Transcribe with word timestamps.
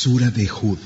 Sura 0.00 0.30
de 0.30 0.46
Jud. 0.48 0.82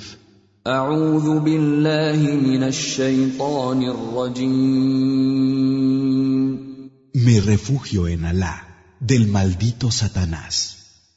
Me 7.26 7.41
refugio 7.41 8.06
en 8.06 8.24
Alá 8.26 8.54
del 9.00 9.29
maldito 9.29 9.90
Satanás. 9.90 11.14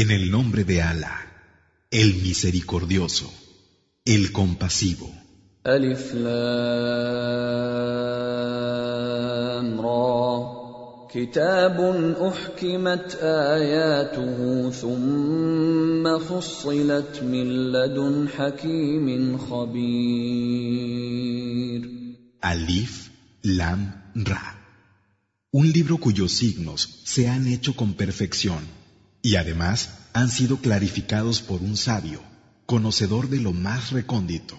En 0.00 0.10
el 0.18 0.30
nombre 0.30 0.62
de 0.64 0.82
Alá, 0.82 1.16
el 1.90 2.14
misericordioso, 2.22 3.28
el 4.04 4.30
compasivo. 4.30 5.12
كتاب 11.13 11.77
أحكمت 12.21 13.15
آياته 13.21 14.69
ثم 14.69 16.19
فصلت 16.19 17.23
من 17.23 17.71
لدن 17.71 18.27
حكيم 18.29 19.37
خبير 19.37 20.73
Alif, 22.43 23.09
Lam, 23.41 23.81
Ra. 24.15 24.59
Un 25.51 25.71
libro 25.71 25.97
cuyos 25.97 26.33
signos 26.33 27.01
se 27.05 27.29
han 27.29 27.47
hecho 27.47 27.73
con 27.73 27.93
perfección 27.93 28.63
y 29.21 29.35
además 29.37 29.77
han 30.11 30.29
sido 30.29 30.57
clarificados 30.57 31.41
por 31.41 31.61
un 31.61 31.77
sabio, 31.77 32.19
conocedor 32.65 33.29
de 33.29 33.39
lo 33.39 33.53
más 33.53 33.91
recóndito. 33.91 34.57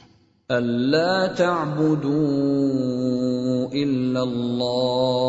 ألا 0.50 1.26
تعبدوا 1.26 2.14
إلا 3.72 4.22
الله 4.22 5.24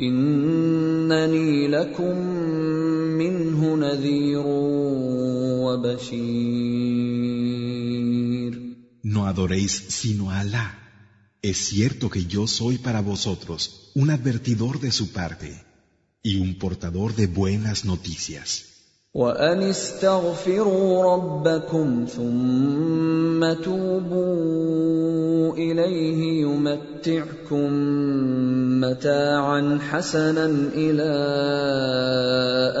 إنني 0.00 1.68
لكم 1.68 2.18
منه 3.18 3.76
نذير 3.76 4.42
وبشير 5.64 6.98
No 9.02 9.26
adoréis 9.26 9.72
sino 9.88 10.30
a 10.30 10.40
Alá. 10.40 10.66
Es 11.40 11.56
cierto 11.56 12.10
que 12.10 12.26
yo 12.26 12.46
soy 12.46 12.76
para 12.78 13.00
vosotros 13.00 13.90
un 13.94 14.10
advertidor 14.10 14.80
de 14.80 14.92
su 14.92 15.12
parte 15.12 15.64
y 16.22 16.36
un 16.40 16.58
portador 16.58 17.14
de 17.14 17.26
buenas 17.26 17.84
noticias. 17.86 18.71
وأن 19.13 19.61
استغفروا 19.61 21.13
ربكم 21.13 22.05
ثم 22.09 23.53
توبوا 23.63 25.53
إليه 25.53 26.41
يمتعكم 26.41 27.69
متاعا 28.81 29.79
حسنا 29.89 30.45
إلى 30.75 31.13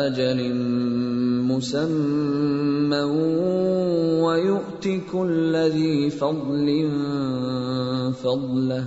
أجل 0.09 0.53
مسمى 1.53 3.01
ويؤت 4.25 4.89
كل 5.11 5.55
ذي 5.55 6.09
فضل 6.09 6.89
فضله 8.23 8.85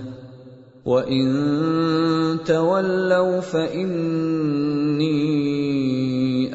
وإن 0.85 1.27
تولوا 2.47 3.41
فإني 3.41 5.07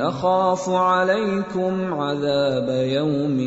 أخاف 0.01 0.69
عليكم 0.69 1.95
عذاب 1.95 2.69
يوم 2.99 3.39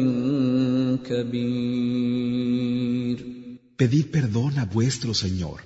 كبير 1.06 2.60
Pedid 3.80 4.08
perdón 4.12 4.60
a 4.60 4.66
vuestro 4.66 5.14
Señor 5.14 5.62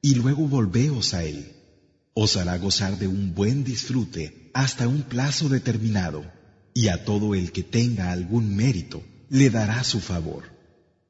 y 0.00 0.16
luego 0.16 0.48
volveos 0.48 1.14
a 1.14 1.22
Él. 1.22 1.40
Os 2.12 2.36
hará 2.36 2.58
gozar 2.58 2.98
de 2.98 3.06
un 3.06 3.34
buen 3.34 3.62
disfrute 3.62 4.50
hasta 4.52 4.88
un 4.88 5.02
plazo 5.02 5.48
determinado, 5.48 6.24
y 6.74 6.88
a 6.88 7.04
todo 7.04 7.34
el 7.34 7.52
que 7.52 7.62
tenga 7.62 8.10
algún 8.10 8.56
mérito 8.56 9.02
le 9.30 9.48
dará 9.48 9.84
su 9.84 10.00
favor. 10.00 10.42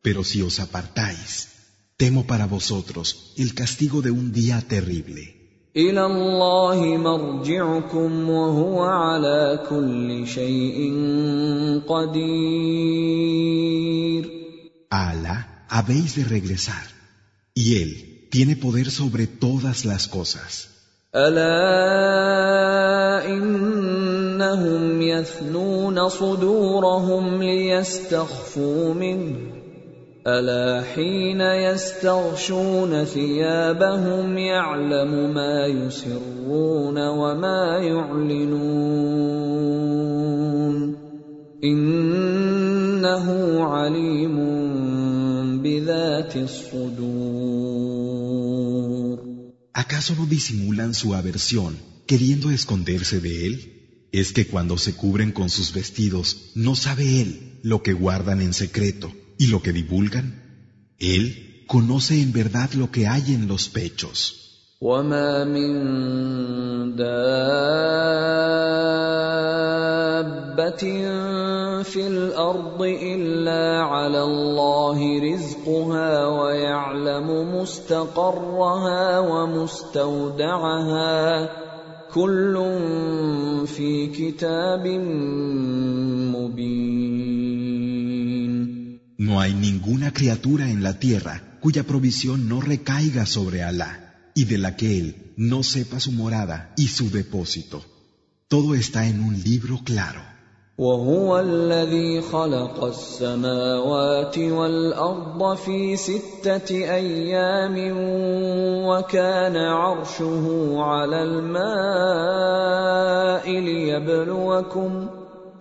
Pero 0.02 0.24
si 0.24 0.42
os 0.42 0.60
apartáis, 0.60 1.48
temo 1.96 2.26
para 2.26 2.46
vosotros 2.46 3.32
el 3.36 3.54
castigo 3.54 4.02
de 4.02 4.10
un 4.10 4.32
día 4.32 4.60
terrible. 4.60 5.35
إلى 5.77 6.05
الله 6.05 6.97
مرجعكم 6.97 8.29
وهو 8.29 8.81
على 8.83 9.59
كل 9.69 10.27
شيء 10.27 10.93
قدير. 11.87 13.17
A 14.89 15.11
Alá 15.11 15.37
habéis 15.69 16.15
de 16.15 16.23
regresar, 16.23 16.85
y 17.53 17.75
Él 17.83 18.27
tiene 18.31 18.55
poder 18.55 18.89
sobre 18.89 19.27
todas 19.27 19.85
las 19.85 20.07
cosas. 20.07 20.67
ألا 21.15 21.47
إنهم 23.27 25.01
يثنون 25.01 26.09
صدورهم 26.09 27.43
ليستخفوا 27.43 28.93
منه. 28.93 29.66
ألا 30.26 30.82
حين 30.94 31.40
يستغشون 31.40 33.04
ثيابهم 33.04 34.38
يعلم 34.38 35.34
ما 35.34 35.66
يسرون 35.66 36.98
وما 37.08 37.78
يعلنون 37.78 38.62
إنه 41.64 43.26
عليم 43.64 44.36
بذات 45.62 46.36
الصدور 46.36 47.72
¿Acaso 49.74 50.14
no 50.14 50.26
disimulan 50.26 50.94
su 50.94 51.14
aversión 51.14 51.76
queriendo 52.06 52.50
esconderse 52.50 53.20
de 53.20 53.46
Él? 53.46 54.08
Es 54.12 54.32
que 54.32 54.46
cuando 54.46 54.78
se 54.78 54.94
cubren 54.94 55.32
con 55.32 55.48
sus 55.50 55.72
vestidos, 55.72 56.52
no 56.54 56.76
sabe 56.76 57.22
Él 57.22 57.58
lo 57.64 57.82
que 57.82 57.92
guardan 57.94 58.40
en 58.40 58.52
secreto 58.52 59.10
Y 59.37 59.47
lo 59.47 59.61
que 59.61 59.73
divulgan. 59.73 60.43
Él 60.99 61.65
conoce 61.67 62.21
en 62.21 62.33
verdad 62.33 62.71
lo 62.73 62.91
que 62.91 63.07
hay 63.07 63.33
en 63.33 63.47
los 63.47 63.69
pechos. 63.69 64.43
وما 64.81 65.43
من 65.43 65.73
دابة 66.95 67.17
في 71.83 72.07
الأرض 72.07 72.81
إلا 72.81 73.81
على 73.81 74.23
الله 74.23 75.19
رزقها 75.33 76.27
ويعلم 76.27 77.55
مستقرها 77.57 79.19
ومستودعها 79.19 80.69
كل 82.13 82.55
في 83.65 84.07
كتاب 84.07 84.87
مبين 86.37 87.86
No 89.18 89.40
hay 89.40 89.54
ninguna 89.54 90.12
criatura 90.12 90.70
en 90.70 90.82
la 90.82 90.98
tierra 90.98 91.58
cuya 91.60 91.82
provisión 91.84 92.48
no 92.48 92.60
recaiga 92.60 93.24
sobre 93.26 93.62
Alá 93.62 93.92
y 94.34 94.44
de 94.44 94.58
la 94.58 94.76
que 94.76 94.98
Él 94.98 95.32
no 95.36 95.62
sepa 95.62 96.00
su 96.00 96.12
morada 96.12 96.72
y 96.76 96.88
su 96.88 97.10
depósito. 97.10 97.84
Todo 98.48 98.74
está 98.74 99.06
en 99.06 99.20
un 99.22 99.34
libro 99.42 99.80
claro. 99.84 100.32
وهو 100.78 101.38
الذي 101.38 102.20
خلق 102.20 102.84
السماوات 102.84 104.38
والارض 104.38 105.56
في 105.56 105.96
سته 105.96 106.94
ايام 106.94 107.76
وكان 108.86 109.56
عرشه 109.56 110.74
على 110.78 111.22
الماء 111.22 112.40
ليبلوكم 113.60 115.06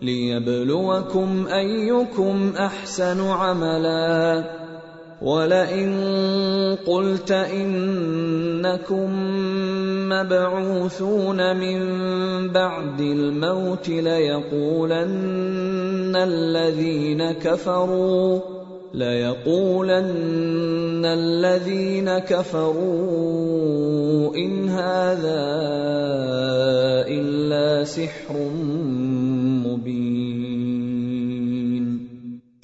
ليبلوكم 0.03 1.47
أيكم 1.49 2.53
أحسن 2.59 3.21
عملا. 3.21 4.45
ولئن 5.23 5.93
قلت 6.87 7.31
إنكم 7.33 9.11
مبعوثون 10.09 11.57
من 11.57 11.79
بعد 12.53 13.01
الموت 13.01 13.89
ليقولن 13.89 15.07
الذين 16.17 17.33
كفروا 17.33 18.41
ليقولن 18.95 20.07
الذين 21.05 22.19
كفروا 22.19 22.77
إن 24.37 24.69
هذا 24.69 25.47
إلا 27.09 27.85
سحر 27.85 28.35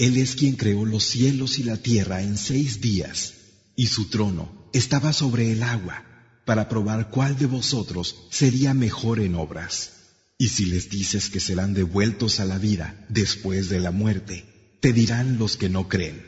Él 0.02 0.18
es 0.18 0.36
quien 0.36 0.56
creó 0.56 0.86
los 0.86 1.04
cielos 1.04 1.60
y 1.60 1.64
la 1.64 1.78
tierra 1.78 2.22
en 2.22 2.38
seis 2.38 2.82
días, 2.82 3.34
y 3.76 3.88
su 3.88 4.10
trono 4.10 4.70
estaba 4.74 5.14
sobre 5.14 5.52
el 5.52 5.64
agua, 5.64 6.04
para 6.46 6.70
probar 6.70 7.10
cuál 7.10 7.38
de 7.38 7.46
vosotros 7.46 8.16
sería 8.30 8.74
mejor 8.74 9.20
en 9.20 9.36
obras. 9.36 9.94
Y 10.38 10.50
si 10.50 10.66
les 10.66 10.90
dices 10.90 11.30
que 11.30 11.40
serán 11.40 11.74
devueltos 11.74 12.40
a 12.40 12.46
la 12.46 12.58
vida 12.58 13.06
después 13.10 13.70
de 13.70 13.80
la 13.80 13.92
muerte, 13.92 14.46
te 14.80 14.94
dirán 14.94 15.40
los 15.40 15.58
que 15.58 15.70
no 15.70 15.90
creen. 15.90 16.24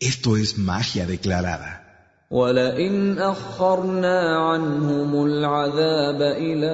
Esto 0.00 0.36
es 0.36 0.56
magia 0.56 1.06
declarada. 1.06 1.86
ولئن 2.30 3.18
اخرنا 3.18 4.38
عنهم 4.38 5.26
العذاب 5.26 6.22
الى 6.22 6.70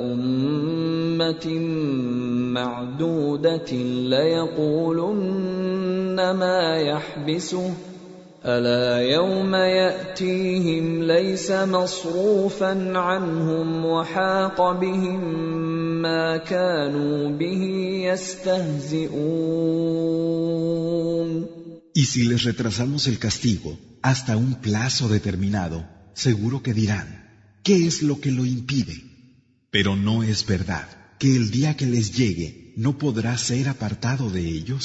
امه 0.00 1.46
معدوده 2.61 3.71
ليقولن 4.13 5.51
ما 6.41 6.77
يحبسه 6.77 7.73
الا 8.45 9.01
يوم 9.01 9.55
ياتيهم 9.55 11.03
ليس 11.03 11.51
مصروفا 11.51 12.97
عنهم 12.97 13.85
وحاق 13.85 14.71
بهم 14.71 15.21
ما 16.01 16.37
كانوا 16.37 17.29
به 17.29 17.63
يستهزئون 18.09 19.21
Y 21.93 22.03
si 22.05 22.21
les 22.31 22.41
retrasamos 22.49 23.01
el 23.11 23.17
castigo 23.27 23.69
hasta 24.01 24.37
un 24.37 24.51
plazo 24.65 25.05
determinado, 25.17 25.77
seguro 26.13 26.63
que 26.65 26.73
dirán, 26.73 27.07
¿qué 27.65 27.75
es 27.87 27.95
lo 28.01 28.15
que 28.21 28.31
lo 28.37 28.43
impide? 28.45 28.95
Pero 29.73 29.91
no 30.07 30.15
es 30.23 30.39
verdad 30.55 30.87
que 31.20 31.34
el 31.34 31.50
día 31.50 31.76
que 31.76 31.86
les 31.86 32.16
llegue 32.16 32.74
no 32.76 32.98
podrá 32.98 33.36
ser 33.38 33.68
apartado 33.68 34.30
de 34.30 34.42
ellos. 34.58 34.84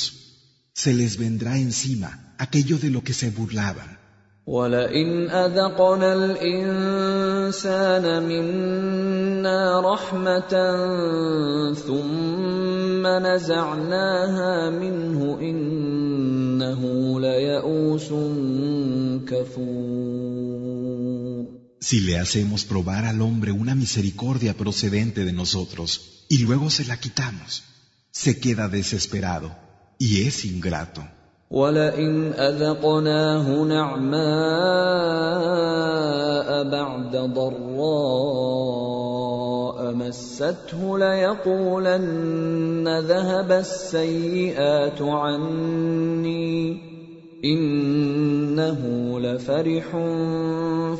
Se 0.73 0.93
les 0.93 1.17
vendrá 1.17 1.57
encima 1.57 2.35
aquello 2.37 2.77
de 2.77 2.89
lo 2.89 3.03
que 3.03 3.13
se 3.13 3.29
burlaban. 3.29 3.97
ولئن 4.47 5.29
اذقنا 5.29 6.13
الانسان 6.13 8.03
منا 8.23 9.81
رحمه 9.93 10.53
ثم 11.73 13.07
نزعناها 13.07 14.69
منه 14.69 15.39
انه 15.41 16.81
ليئوس 17.19 18.09
كفور 19.27 20.84
Si 21.85 21.99
le 22.01 22.19
hacemos 22.19 22.63
probar 22.63 23.05
al 23.05 23.21
hombre 23.21 23.51
una 23.51 23.73
misericordia 23.75 24.55
procedente 24.55 25.25
de 25.25 25.33
nosotros 25.33 26.25
y 26.29 26.37
luego 26.39 26.69
se 26.69 26.85
la 26.85 26.99
quitamos, 26.99 27.63
se 28.11 28.39
queda 28.39 28.67
desesperado 28.67 29.55
y 29.97 30.27
es 30.27 30.45
ingrato. 30.45 31.03
ولئن 31.51 32.33
اذقناه 32.33 33.63
نعماء 33.63 34.21
بعد 36.63 37.15
ضراء 37.15 38.71
مسته 39.93 40.97
ليقولن 40.97 42.87
ذهب 42.99 43.51
السيئات 43.51 45.01
عني 45.01 46.91
انه 47.45 48.79
لفرح 49.19 49.87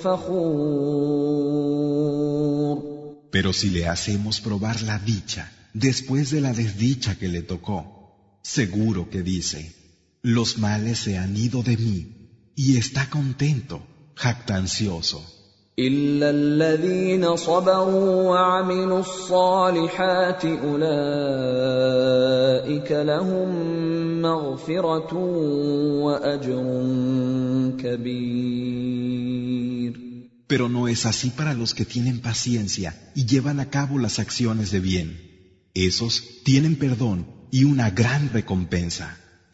فخور 0.03 1.31
Pero 3.31 3.53
si 3.53 3.69
le 3.69 3.87
hacemos 3.87 4.41
probar 4.41 4.81
la 4.81 4.99
dicha 4.99 5.43
después 5.73 6.31
de 6.31 6.41
la 6.41 6.53
desdicha 6.53 7.17
que 7.17 7.29
le 7.29 7.41
tocó, 7.41 7.79
seguro 8.43 9.09
que 9.09 9.21
dice, 9.23 9.73
los 10.21 10.57
males 10.57 10.99
se 10.99 11.17
han 11.17 11.37
ido 11.37 11.63
de 11.63 11.77
mí 11.77 11.99
y 12.55 12.75
está 12.77 13.09
contento, 13.09 13.87
jactancioso. 14.15 15.34
إلا 15.79 16.29
الذين 16.29 17.35
صبروا 17.35 18.29
وعملوا 18.29 18.99
الصالحات 18.99 20.45
أولئك 20.45 20.81
لهم 22.91 23.49
مغفرة 24.21 25.13
وأجر 26.03 26.63
كبير. 27.79 29.21
Pero 30.47 30.67
no 30.67 30.87
es 30.89 31.05
así 31.05 31.29
para 31.29 31.53
los 31.53 31.73
que 31.73 31.85
tienen 31.85 32.19
paciencia 32.19 32.89
y 33.15 33.25
llevan 33.25 33.61
a 33.61 33.69
cabo 33.69 33.97
las 33.97 34.19
acciones 34.19 34.69
de 34.71 34.81
bien. 34.81 35.17
Esos 35.73 36.43
tienen 36.43 36.75
perdón 36.75 37.25
y 37.51 37.63
una 37.63 37.89
gran 37.89 38.29
recompensa. 38.33 39.17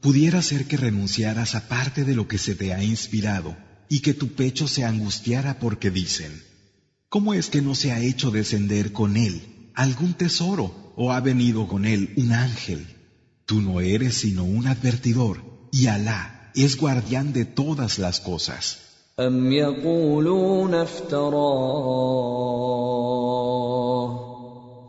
Pudiera 0.00 0.40
ser 0.50 0.62
que 0.68 0.76
renunciaras 0.78 1.50
a 1.54 1.68
parte 1.68 2.00
de 2.08 2.14
lo 2.18 2.24
que 2.30 2.38
se 2.38 2.54
te 2.54 2.72
ha 2.72 2.82
inspirado 2.82 3.50
y 3.90 3.96
que 4.00 4.14
tu 4.14 4.28
pecho 4.40 4.66
se 4.74 4.82
angustiara 4.84 5.58
porque 5.58 5.90
dicen, 5.90 6.32
¿cómo 7.10 7.34
es 7.34 7.50
que 7.50 7.60
no 7.60 7.74
se 7.74 7.92
ha 7.92 8.00
hecho 8.00 8.30
descender 8.30 8.92
con 8.92 9.10
él 9.18 9.34
algún 9.74 10.12
tesoro 10.14 10.94
o 10.96 11.12
ha 11.12 11.20
venido 11.20 11.60
con 11.72 11.84
él 11.84 12.14
un 12.16 12.32
ángel? 12.32 12.86
Tú 13.44 13.60
no 13.60 13.80
eres 13.80 14.14
sino 14.22 14.44
un 14.44 14.66
advertidor 14.66 15.36
Y 15.79 15.87
Alá 15.87 16.51
es 16.53 16.71
guardián 16.77 17.33
de 17.33 17.45
todas 17.45 17.97
las 17.97 18.19
cosas. 18.19 18.77
أم 19.19 19.51
يقولون 19.51 20.73
افتراه 20.73 22.43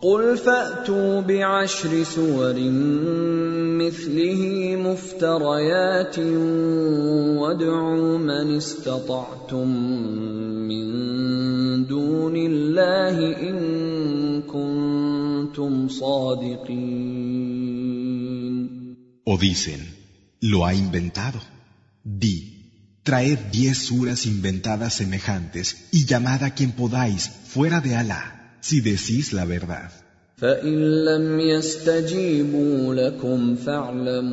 قل 0.03 0.37
فأتوا 0.37 1.21
بعشر 1.21 2.03
سور 2.03 2.55
مثله 3.81 4.77
مفتريات 4.77 6.19
وادعوا 7.39 8.19
من 8.19 8.57
استطعتم 8.57 9.69
من 10.69 10.87
دون 11.87 12.37
الله 12.37 13.37
إن 13.51 13.59
كنتم 14.43 15.89
صادقين 15.89 17.25
O 19.27 19.39
dicen, 19.39 19.81
lo 20.44 20.66
ha 20.66 20.74
inventado. 20.74 21.40
Di, 22.04 23.02
traed 23.04 23.40
diez 23.52 23.78
suras 23.78 24.26
inventadas 24.26 24.94
semejantes 24.94 25.88
y 25.92 26.06
llamad 26.06 26.44
a 26.44 26.54
quien 26.54 26.72
podáis 26.72 27.30
fuera 27.30 27.82
de 27.82 27.96
Alá, 27.96 28.58
si 28.62 28.82
decís 28.82 29.34
la 29.34 29.46
verdad. 29.46 29.92
فإن 30.40 31.06
لم 31.06 31.40
يستجيبوا 31.40 32.96
لكم 32.96 33.56
فاعلموا 33.56 34.30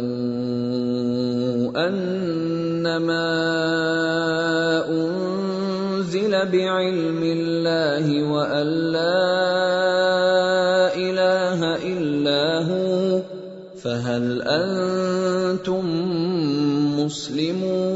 أنما 1.88 3.26
أنزل 4.88 6.30
بعلم 6.30 7.22
الله 7.22 8.22
وأن 8.22 8.66
لا 8.92 9.34
إله 10.94 11.76
إلا 11.76 12.62
هو 12.70 13.22
فهل 13.82 14.42
أنتم 14.42 15.19
مسلمون 17.00 17.86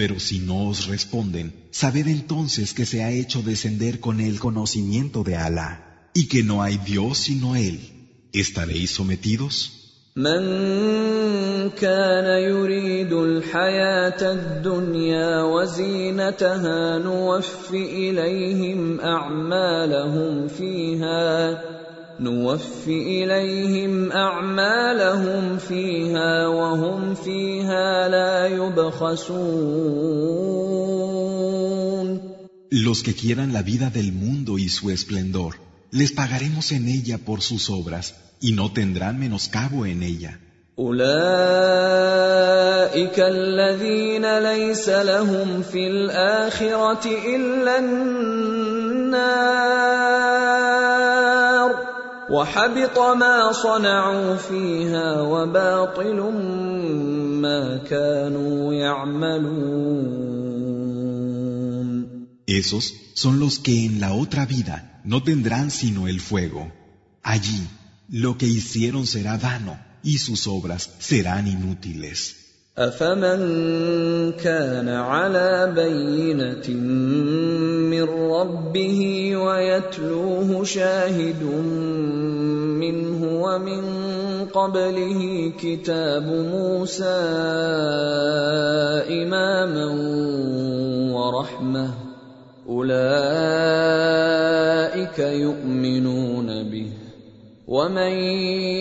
Pero 0.00 0.16
si 0.18 0.38
no 0.38 0.68
os 0.70 0.86
responden, 0.86 1.46
sabed 1.72 2.06
entonces 2.06 2.72
que 2.72 2.86
se 2.86 2.98
ha 3.04 3.10
hecho 3.10 3.42
descender 3.42 4.00
con 4.00 4.20
el 4.20 4.40
conocimiento 4.40 5.18
de 5.28 5.36
Alá 5.36 5.70
y 6.14 6.22
que 6.28 6.42
no 6.42 6.62
hay 6.62 6.78
Dios 6.78 7.18
sino 7.18 7.54
Él. 7.54 7.76
¿Estaréis 8.32 8.90
sometidos? 8.92 9.54
من 10.16 11.70
كان 11.70 12.42
يريد 12.42 13.12
الحياة 13.12 14.32
الدنيا 14.32 15.42
وزينتها 15.42 16.98
نوف 16.98 17.74
إليهم 17.74 19.00
أعمالهم 19.00 20.48
فيها 20.48 21.62
نوف 22.20 22.88
إليهم 22.88 24.12
أعمالهم 24.12 25.58
فيها 25.58 26.46
وهم 26.46 27.14
فيها 27.14 28.08
لا 28.08 28.46
يبخسون 28.46 29.90
Los 32.72 33.02
que 33.02 33.14
quieran 33.14 33.52
la 33.52 33.62
vida 33.62 33.90
del 33.90 34.12
mundo 34.12 34.56
y 34.56 34.68
su 34.68 34.90
esplendor, 34.90 35.54
les 35.90 36.12
pagaremos 36.12 36.70
en 36.70 36.86
ella 36.88 37.18
por 37.18 37.42
sus 37.42 37.68
obras 37.68 38.14
y 38.40 38.52
no 38.52 38.72
tendrán 38.72 39.18
menoscabo 39.18 39.86
en 39.86 40.04
ella. 40.04 40.38
أولئك 40.78 41.10
الذين 43.20 44.38
ليس 44.38 44.88
لهم 44.88 45.62
في 45.62 45.86
الآخرة 45.86 47.06
إلا 47.36 47.78
النار 47.78 48.90
وحبط 52.30 52.98
ما 52.98 53.52
صنعوا 53.52 54.36
فيها 54.36 55.20
وباطل 55.22 56.20
ما 57.42 57.76
كانوا 57.76 58.74
يعملون 58.74 60.10
Esos 62.46 62.94
son 63.14 63.38
los 63.38 63.60
que 63.60 63.84
en 63.86 64.00
la 64.00 64.12
otra 64.12 64.44
vida 64.44 65.00
no 65.04 65.22
tendrán 65.22 65.70
sino 65.70 66.08
el 66.08 66.20
fuego. 66.20 66.72
Allí 67.22 67.62
lo 68.08 68.36
que 68.38 68.46
hicieron 68.46 69.06
será 69.06 69.36
vano 69.36 69.78
y 70.02 70.18
sus 70.18 70.48
obras 70.48 70.90
serán 70.98 71.46
inútiles. 71.46 72.36
أفمن 72.78 74.32
كان 74.32 74.88
على 74.88 75.72
بينة 75.74 76.66
من 77.95 78.31
ربه 78.31 79.31
ويتلوه 79.35 80.63
شاهد 80.63 81.43
منه 82.79 83.41
ومن 83.43 83.83
قبله 84.45 85.51
كتاب 85.59 86.23
موسى 86.23 87.03
إماما 89.09 89.85
ورحمة. 91.15 91.89
أولئك 92.69 93.19
يؤمنون 95.19 96.63
به. 96.71 96.89
ومن 97.67 98.11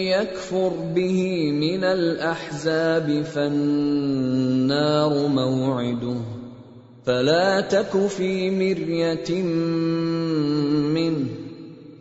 يكفر 0.08 0.72
به 0.94 1.50
من 1.52 1.84
الأحزاب 1.84 3.22
فالنار 3.22 5.12
موعده. 5.28 6.33
فلا 7.05 7.61
تك 7.61 8.07
في 8.07 8.49
مريه 8.49 9.43
منه 10.93 11.29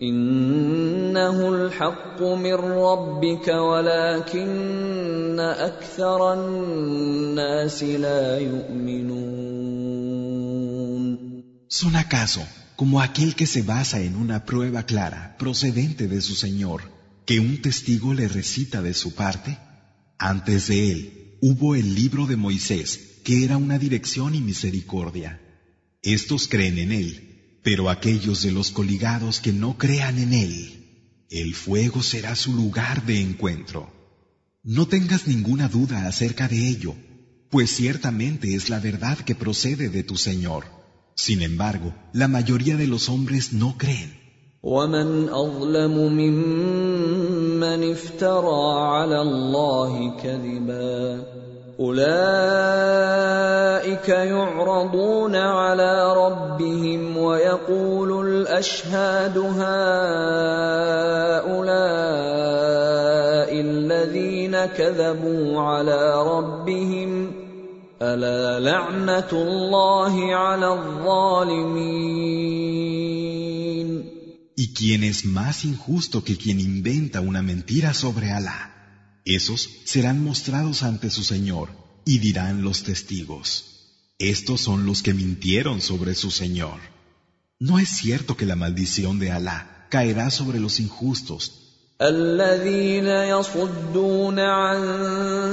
انه 0.02 1.48
الحق 1.54 2.22
من 2.22 2.54
ربك 2.54 3.48
ولكن 3.48 5.40
اكثر 5.40 6.32
الناس 6.34 7.82
لا 7.82 8.38
يؤمنون 8.38 9.38
¿Son 11.70 11.94
acaso 11.96 12.42
como 12.76 13.00
aquel 13.00 13.36
que 13.36 13.46
se 13.46 13.62
basa 13.62 14.00
en 14.00 14.16
una 14.16 14.44
prueba 14.44 14.82
clara 14.84 15.36
procedente 15.38 16.08
de 16.08 16.20
su 16.20 16.34
Señor, 16.34 16.80
que 17.26 17.40
un 17.40 17.62
testigo 17.62 18.14
le 18.14 18.26
recita 18.26 18.82
de 18.82 18.94
su 18.94 19.14
parte? 19.14 19.58
Antes 20.18 20.68
de 20.68 20.90
él 20.90 21.21
hubo 21.45 21.75
el 21.75 21.93
libro 21.93 22.25
de 22.25 22.37
Moisés, 22.37 23.19
que 23.25 23.43
era 23.43 23.57
una 23.57 23.77
dirección 23.77 24.33
y 24.33 24.39
misericordia. 24.39 25.41
Estos 26.01 26.47
creen 26.47 26.77
en 26.77 26.93
él, 26.93 27.59
pero 27.61 27.89
aquellos 27.89 28.43
de 28.43 28.53
los 28.53 28.71
coligados 28.71 29.41
que 29.41 29.51
no 29.51 29.77
crean 29.77 30.19
en 30.19 30.31
él, 30.31 31.25
el 31.29 31.53
fuego 31.53 32.01
será 32.01 32.37
su 32.37 32.53
lugar 32.53 33.05
de 33.05 33.19
encuentro. 33.19 33.91
No 34.63 34.87
tengas 34.87 35.27
ninguna 35.27 35.67
duda 35.67 36.07
acerca 36.07 36.47
de 36.47 36.65
ello, 36.65 36.95
pues 37.49 37.75
ciertamente 37.75 38.55
es 38.55 38.69
la 38.69 38.79
verdad 38.79 39.17
que 39.17 39.35
procede 39.35 39.89
de 39.89 40.03
tu 40.03 40.15
Señor. 40.15 40.63
Sin 41.17 41.41
embargo, 41.41 41.93
la 42.13 42.29
mayoría 42.29 42.77
de 42.77 42.87
los 42.87 43.09
hombres 43.09 43.51
no 43.51 43.77
creen. 43.77 44.17
ممن 47.63 47.91
افترى 47.91 48.79
على 48.79 49.21
الله 49.21 50.11
كذبا. 50.23 51.23
أولئك 51.79 52.09
يعرضون 54.09 55.35
على 55.35 56.13
ربهم 56.17 57.17
ويقول 57.17 58.27
الأشهاد 58.27 59.37
هؤلاء 59.37 59.63
الذين 63.61 64.65
كذبوا 64.65 65.61
على 65.61 66.23
ربهم. 66.27 67.31
ألا 68.01 68.59
لعنة 68.59 69.31
الله 69.31 70.35
على 70.35 70.73
الظالمين. 70.73 72.03
¿Y 74.55 74.73
quién 74.73 75.03
es 75.03 75.25
más 75.25 75.65
injusto 75.65 76.23
que 76.23 76.37
quien 76.37 76.59
inventa 76.59 77.21
una 77.21 77.41
mentira 77.41 77.93
sobre 77.93 78.31
Alá? 78.31 79.21
Esos 79.25 79.69
serán 79.85 80.23
mostrados 80.23 80.83
ante 80.83 81.09
su 81.09 81.23
Señor 81.23 81.69
y 82.05 82.19
dirán 82.19 82.61
los 82.61 82.83
testigos. 82.83 84.13
Estos 84.19 84.61
son 84.61 84.85
los 84.85 85.01
que 85.01 85.13
mintieron 85.13 85.81
sobre 85.81 86.13
su 86.13 86.29
Señor. 86.29 86.79
No 87.59 87.79
es 87.79 87.89
cierto 87.89 88.37
que 88.37 88.45
la 88.45 88.55
maldición 88.55 89.17
de 89.17 89.31
Alá 89.31 89.87
caerá 89.89 90.29
sobre 90.29 90.59
los 90.59 90.79
injustos 90.79 91.62
الذين 92.03 93.07
يصدون 93.07 94.39
عن 94.39 94.81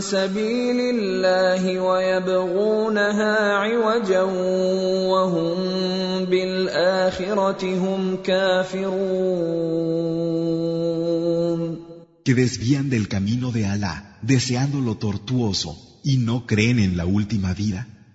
سبيل 0.00 0.80
الله 0.94 1.80
ويبغونها 1.80 3.52
عوجا 3.52 4.22
وهم 5.12 5.54
بالآخرة 6.24 7.62
هم 7.78 8.16
كافرون 8.16 9.30
que 12.24 12.34
desvían 12.34 12.90
del 12.90 13.08
camino 13.08 13.50
de 13.50 13.66
Alá 13.66 14.18
deseando 14.22 14.80
lo 14.80 14.96
tortuoso 14.96 15.70
y 16.04 16.18
no 16.18 16.46
creen 16.46 16.78
en 16.78 16.96
la 16.96 17.06
última 17.06 17.54
vida 17.54 17.86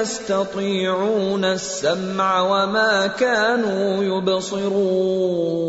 يستطيعون 0.00 1.44
السمع 1.44 2.40
وما 2.40 3.06
كانوا 3.06 4.04
يبصرون 4.04 5.66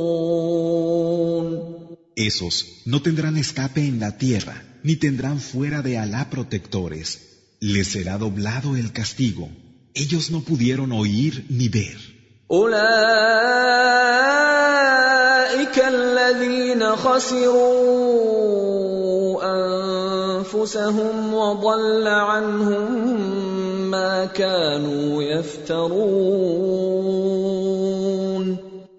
Esos 2.17 2.81
no 2.85 2.97
tendrán 3.03 3.37
escape 3.37 3.81
en 3.91 3.99
la 3.99 4.17
tierra, 4.17 4.55
ni 4.81 4.95
tendrán 4.95 5.39
fuera 5.39 5.83
de 5.83 5.99
Alá 5.99 6.31
protectores. 6.31 7.07
Les 7.59 7.87
será 7.87 8.17
doblado 8.17 8.75
el 8.75 8.91
castigo. 8.91 9.49
Ellos 9.93 10.31
no 10.31 10.41
pudieron 10.41 10.91
oír 10.91 11.45
ni 11.49 11.69
ver. 11.69 11.97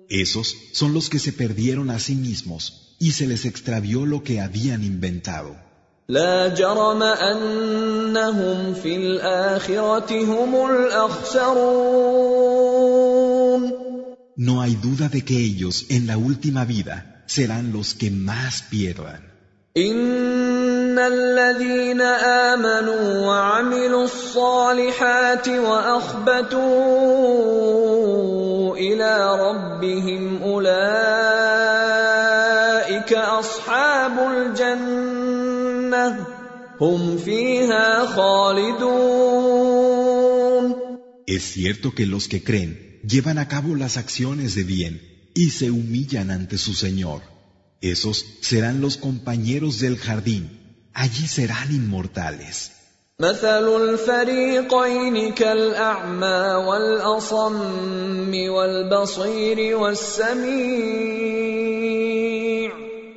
esos 0.10 0.56
son 0.74 0.94
los 0.94 1.10
que 1.10 1.20
se 1.20 1.34
perdieron 1.34 1.90
a 1.90 2.00
sí 2.00 2.16
mismos 2.16 2.96
y 3.00 3.12
se 3.12 3.28
les 3.28 3.46
extravió 3.46 4.06
lo 4.06 4.24
que 4.24 4.40
habían 4.40 4.84
inventado. 4.84 5.56
No 14.36 14.62
hay 14.62 14.76
duda 14.76 15.10
de 15.10 15.22
que 15.24 15.38
ellos 15.38 15.86
en 15.90 16.08
la 16.08 16.18
última 16.18 16.66
vida 16.66 17.24
serán 17.26 17.72
los 17.72 17.94
que 17.94 18.12
más 18.12 18.64
pierdan. 18.64 19.34
ان 20.94 21.00
الذين 21.00 22.02
امنوا 22.02 23.28
وعملوا 23.28 24.04
الصالحات 24.06 25.48
واخبتوا 25.48 26.62
إلى 28.78 29.40
ربهم 29.40 30.44
اولئك 30.44 30.74
اصحاب 33.14 34.20
الجنه 34.34 36.26
هم 36.82 37.18
فيها 37.18 38.06
خالدون 38.06 39.34
Es 41.26 41.44
cierto 41.56 41.96
que 41.98 42.06
los 42.06 42.28
que 42.28 42.44
creen 42.44 43.00
llevan 43.12 43.38
a 43.40 43.48
cabo 43.48 43.76
las 43.76 43.98
acciones 43.98 44.54
de 44.56 44.64
bien 44.64 45.02
y 45.34 45.50
se 45.50 45.72
humillan 45.72 46.30
ante 46.30 46.58
su 46.60 46.74
Señor. 46.76 47.22
Esos 47.82 48.18
serán 48.42 48.82
los 48.82 48.98
compañeros 48.98 49.80
del 49.80 49.98
jardín, 49.98 50.63
allí 50.95 51.27
serán 51.27 51.71
inmortales. 51.73 52.79
مثل 53.21 53.67
الفريقين 53.83 55.33
كالأعمى 55.33 56.65
والأصم 56.67 58.31
والبصير 58.49 59.77
والسميع 59.77 61.09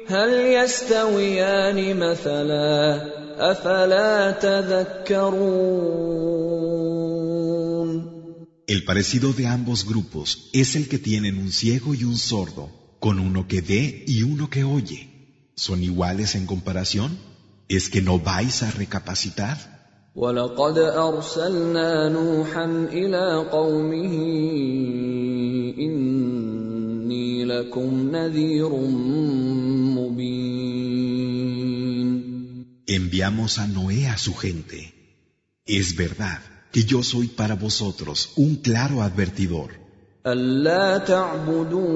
هل 0.08 0.30
يستويان 0.30 1.98
مثلا 2.00 3.02
أفلا 3.52 4.32
تذكرون 4.32 5.82
El 8.68 8.86
parecido 8.86 9.34
de 9.34 9.48
ambos 9.48 9.86
grupos 9.86 10.50
es 10.54 10.76
el 10.76 10.88
que 10.88 10.98
tienen 10.98 11.38
un 11.38 11.52
ciego 11.52 11.94
y 11.94 12.06
un 12.06 12.18
sordo, 12.18 12.70
con 13.00 13.20
uno 13.20 13.46
que 13.48 13.62
ve 13.62 14.04
y 14.08 14.24
uno 14.24 14.50
que 14.50 14.64
oye. 14.64 15.02
¿Son 15.56 15.84
iguales 15.84 16.36
en 16.36 16.46
comparación? 16.46 17.20
¿Es 17.70 17.90
que 17.90 18.02
no 18.02 18.20
vais 18.20 18.64
a 18.64 18.72
recapacitar? 18.72 19.58
ولقد 20.16 20.78
أرسلنا 20.78 22.10
نوحا 22.10 22.66
إلى 22.92 23.48
قومه 23.52 24.14
إني 25.80 27.46
لكم 27.46 28.12
نذير 28.12 28.70
مبين 29.96 30.92
Enviamos 32.88 33.58
a 33.58 33.68
Noé 33.68 34.08
a 34.08 34.18
su 34.18 34.34
gente. 34.34 34.94
Es 35.66 35.96
verdad 35.96 36.40
que 36.74 36.84
yo 36.84 37.04
soy 37.04 37.28
para 37.28 37.56
vosotros 37.56 38.32
un 38.36 38.56
claro 38.56 39.02
advertidor. 39.02 39.70
ألا 40.28 40.98
تعبدوا 40.98 41.88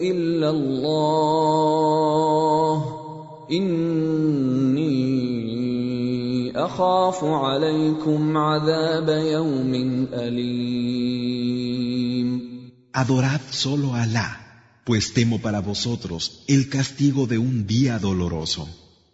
إلا 0.00 0.50
الله 0.50 1.60
إني 3.50 5.10
أخاف 6.56 7.24
عليكم 7.24 8.36
عذاب 8.36 9.08
يوم 9.08 9.74
أليم 10.12 11.70
Adorad 12.92 13.40
solo 13.50 13.94
a 13.94 14.02
Alá, 14.02 14.28
pues 14.84 15.14
temo 15.14 15.40
para 15.40 15.60
vosotros 15.60 16.44
el 16.48 16.68
castigo 16.68 17.28
de 17.28 17.38
un 17.38 17.66
día 17.66 18.00
doloroso. 18.00 18.68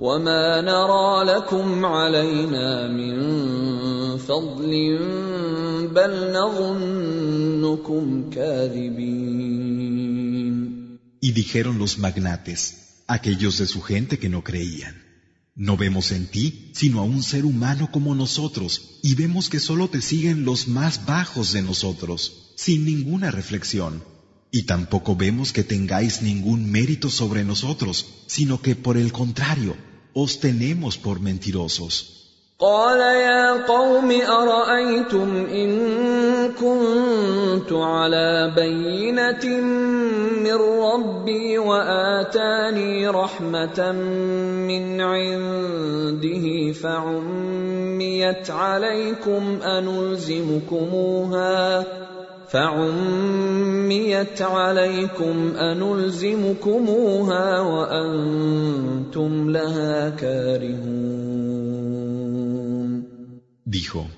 وما 0.00 0.60
نرى 0.60 1.24
لكم 1.24 1.84
علينا 1.84 2.88
من 2.88 3.16
فضل 4.18 4.98
بل 5.94 6.32
نظنكم 6.32 8.30
كاذبين 8.30 9.56
Y 11.20 11.32
dijeron 11.32 11.78
los 11.78 11.98
magnates, 11.98 13.02
aquellos 13.08 13.58
de 13.58 13.66
su 13.66 13.80
gente 13.82 14.18
que 14.18 14.28
no 14.28 14.44
creían, 14.44 14.94
no 15.56 15.76
vemos 15.76 16.12
en 16.12 16.26
ti 16.26 16.70
sino 16.74 17.00
a 17.00 17.04
un 17.04 17.22
ser 17.22 17.46
humano 17.46 17.90
como 17.90 18.14
nosotros, 18.14 19.00
y 19.02 19.14
vemos 19.14 19.48
que 19.48 19.58
solo 19.58 19.88
te 19.88 20.02
siguen 20.02 20.44
los 20.44 20.68
más 20.68 21.06
bajos 21.06 21.52
de 21.52 21.62
nosotros, 21.62 22.52
sin 22.56 22.84
ninguna 22.84 23.30
reflexión. 23.30 24.02
Y 24.52 24.62
tampoco 24.62 25.16
vemos 25.16 25.52
que 25.52 25.64
tengáis 25.64 26.22
ningún 26.22 26.70
mérito 26.70 27.10
sobre 27.10 27.44
nosotros, 27.44 28.06
sino 28.26 28.60
que 28.60 28.76
por 28.76 28.96
el 28.96 29.10
contrario, 29.12 29.76
os 30.13 30.37
tenemos 30.37 30.97
por 30.97 31.19
mentirosos. 31.19 32.21
قال 32.61 32.99
يا 32.99 33.65
قوم 33.65 34.11
ارايتم 34.21 35.45
ان 35.45 35.71
كنت 36.53 37.71
على 37.73 38.53
بينه 38.55 39.45
من 40.45 40.53
ربي 40.53 41.57
واتاني 41.57 43.07
رحمه 43.07 43.91
من 44.69 45.01
عنده 45.01 46.71
فعميت 46.71 48.49
عليكم 48.49 49.61
انلزمكموها 49.63 51.31
فعميت 52.50 54.42
عليكم 54.42 55.56
انلزمكموها 55.56 57.60
وانتم 57.60 59.50
لها 59.50 60.10
كارهون 60.10 61.26
Dijo, 63.68 64.08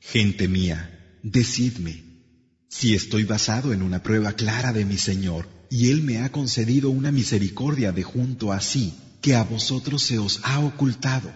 gente 0.00 0.46
mía, 0.46 1.18
decidme, 1.24 2.04
si 2.68 2.94
estoy 2.94 3.24
basado 3.24 3.72
en 3.72 3.82
una 3.82 4.02
prueba 4.02 4.32
clara 4.32 4.72
de 4.72 4.84
mi 4.84 4.96
Señor, 4.96 5.48
y 5.68 5.90
Él 5.90 6.02
me 6.02 6.22
ha 6.22 6.30
concedido 6.30 6.90
una 6.90 7.10
misericordia 7.10 7.90
de 7.92 8.04
junto 8.04 8.52
a 8.52 8.60
sí, 8.60 8.94
que 9.20 9.34
a 9.34 9.42
vosotros 9.42 10.02
se 10.02 10.18
os 10.18 10.40
ha 10.44 10.60
ocultado, 10.60 11.30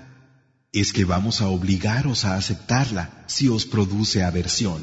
es 0.72 0.92
que 0.92 1.04
vamos 1.04 1.40
a 1.40 1.48
obligaros 1.48 2.24
a 2.24 2.36
aceptarla 2.36 3.24
si 3.26 3.48
os 3.48 3.66
produce 3.66 4.22
aversión. 4.22 4.82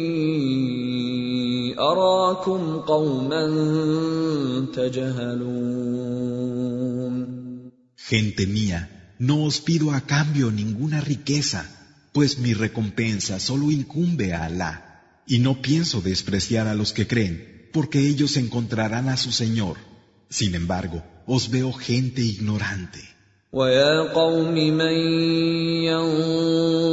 اراكم 1.80 2.78
قوما 2.80 3.44
تجهلون 4.74 6.06
Gente 8.08 8.46
mía, 8.46 8.80
no 9.18 9.36
os 9.48 9.56
pido 9.68 9.90
a 9.90 10.00
cambio 10.00 10.46
ninguna 10.52 11.00
riqueza, 11.00 11.62
pues 12.14 12.38
mi 12.38 12.52
recompensa 12.54 13.40
solo 13.40 13.66
incumbe 13.72 14.32
a 14.32 14.44
Alá, 14.44 14.74
y 15.26 15.40
no 15.40 15.60
pienso 15.60 16.00
despreciar 16.00 16.68
a 16.68 16.74
los 16.80 16.92
que 16.92 17.08
creen, 17.08 17.68
porque 17.72 17.98
ellos 18.10 18.36
encontrarán 18.36 19.08
a 19.08 19.16
su 19.16 19.32
Señor. 19.32 19.76
Sin 20.28 20.54
embargo, 20.54 21.02
os 21.26 21.50
veo 21.50 21.72
gente 21.72 22.22
ignorante. 22.22 23.16
ويا 23.52 24.12
قوم 24.12 24.54
من 24.54 24.96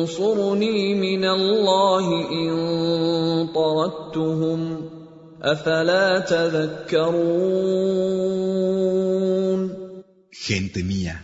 ينصرني 0.04 0.96
من 0.96 1.26
الله 1.26 2.32
ان 2.32 3.48
طردتهم 3.56 4.77
افلا 5.43 6.19
تذكرون 6.21 7.39
Gente 10.49 10.83
mía, 10.83 11.17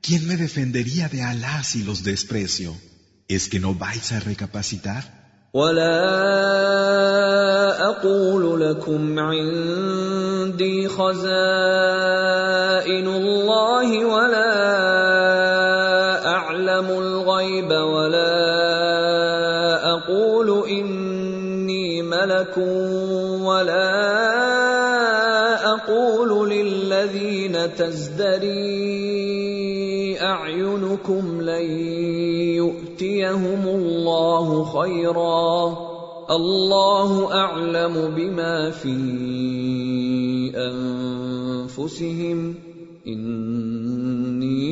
¿quién 0.00 0.26
me 0.26 0.36
defendería 0.36 1.08
de 1.08 1.22
Alá 1.22 1.62
si 1.62 1.82
los 1.84 2.02
desprecio? 2.02 2.74
¿Es 3.28 3.48
que 3.50 3.60
no 3.60 3.74
vais 3.74 4.12
a 4.12 4.20
recapacitar? 4.20 5.04
ولا 5.54 5.90
أقول 7.88 8.60
لكم 8.60 9.18
عندي 9.18 10.88
خزائن 10.88 11.26
الله 13.06 14.04
ولا 14.04 14.52
اعلم 16.26 16.86
الغيب 16.86 17.70
ولا 17.70 18.60
أقول 19.92 20.68
اني 20.68 22.02
ملك 22.02 22.58
ولا 23.60 25.52
أقول 25.74 26.50
للذين 26.50 27.74
تزدري 27.74 28.60
أعينكم 30.20 31.40
لن 31.42 31.70
يؤتيهم 32.56 33.68
الله 33.68 34.64
خيرا 34.64 35.76
الله 36.30 37.34
أعلم 37.34 38.14
بما 38.16 38.70
في 38.70 38.96
أنفسهم 41.76 42.54
إني 43.06 44.70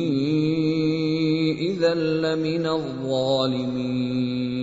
إذا 1.71 1.93
لمن 1.93 2.65
الظالمين 2.65 4.58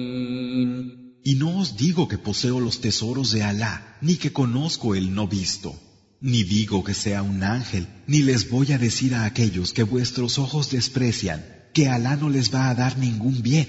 Y 1.26 1.36
no 1.36 1.60
os 1.60 1.78
digo 1.78 2.08
que 2.08 2.18
poseo 2.18 2.60
los 2.60 2.82
tesoros 2.82 3.32
de 3.32 3.44
Alá, 3.44 3.98
ni 4.02 4.16
que 4.16 4.34
conozco 4.34 4.96
el 4.96 5.14
no 5.14 5.28
visto. 5.28 5.76
Ni 6.20 6.44
digo 6.44 6.84
que 6.84 6.94
sea 6.94 7.22
un 7.22 7.44
ángel, 7.44 7.88
ni 8.08 8.22
les 8.22 8.50
voy 8.50 8.72
a 8.74 8.78
decir 8.78 9.14
a 9.16 9.26
aquellos 9.26 9.74
que 9.74 9.84
vuestros 9.84 10.40
ojos 10.40 10.72
desprecian, 10.72 11.46
que 11.74 11.90
Alá 11.90 12.16
no 12.16 12.30
les 12.30 12.54
va 12.54 12.70
a 12.70 12.76
dar 12.76 12.98
ningún 12.98 13.42
bien. 13.42 13.68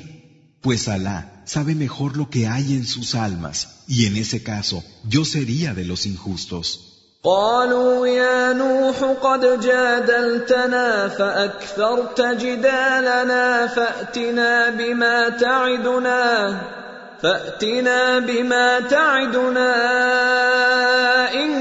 Pues 0.61 0.89
Alá 0.89 1.43
sabe 1.45 1.75
mejor 1.75 2.17
lo 2.17 2.31
que 2.31 2.47
hay 2.47 2.75
en 2.75 2.87
sus 2.87 3.15
almas, 3.15 3.83
y 3.89 4.07
en 4.07 4.17
ese 4.17 4.43
caso 4.43 4.85
yo 5.05 5.25
sería 5.25 5.75
de 5.75 5.85
los 5.85 6.07
injustos. 6.07 6.89
قالوا 7.25 8.07
يا 8.07 8.53
نوح 8.53 9.03
قد 9.23 9.61
جادلتنا 9.61 11.09
فأكثرت 11.09 12.21
جدالنا 12.21 13.67
فأتنا 13.67 14.71
بما 14.71 15.29
تعدنا 15.29 16.61
فأتنا 17.23 18.19
بما 18.19 18.81
تعدنا 18.81 19.73
إن 21.35 21.53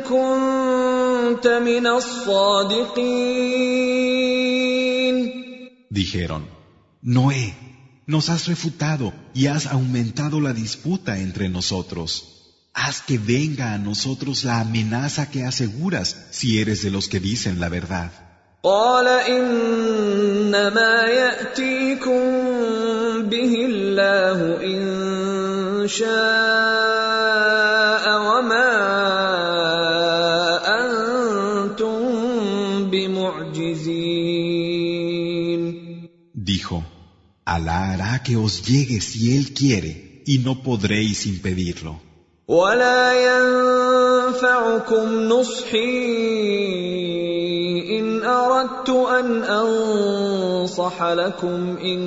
كنت 0.00 1.46
من 1.46 1.86
الصادقين 1.86 3.38
Dijeron, 5.90 6.46
Noé, 7.02 7.56
nos 8.06 8.28
has 8.28 8.46
refutado 8.46 9.12
y 9.34 9.46
has 9.46 9.66
aumentado 9.66 10.40
la 10.40 10.52
disputa 10.52 11.18
entre 11.18 11.48
nosotros. 11.48 12.10
Haz 12.72 13.00
que 13.02 13.18
venga 13.18 13.74
a 13.74 13.78
nosotros 13.78 14.44
la 14.44 14.60
amenaza 14.60 15.30
que 15.30 15.44
aseguras 15.44 16.28
si 16.30 16.60
eres 16.60 16.82
de 16.82 16.90
los 16.90 17.08
que 17.08 17.20
dicen 17.20 17.58
la 17.60 17.68
verdad. 17.68 18.10
قال 18.62 19.06
إنما 19.08 21.04
يأتيكم 21.04 22.22
به 23.22 23.64
الله 24.02 24.38
إن 24.62 24.82
شاء 25.88 26.08
وما 28.28 28.70
أنتم 30.82 32.00
بمعجزين 32.90 34.38
Dijo, 36.48 36.78
Alá 37.44 37.80
hará 37.92 38.14
que 38.26 38.34
os 38.36 38.54
llegue 38.68 38.98
si 39.00 39.20
Él 39.36 39.44
quiere, 39.60 40.22
y 40.32 40.38
no 40.38 40.52
podréis 40.62 41.26
impedirlo. 41.26 41.92
ولا 42.48 43.12
ينفعكم 44.32 45.06
نصحي 45.28 46.81
إن 48.22 48.22
أردت 48.24 48.88
أن 48.88 49.42
أنصح 49.42 51.02
لكم 51.02 51.76
إن 51.76 52.00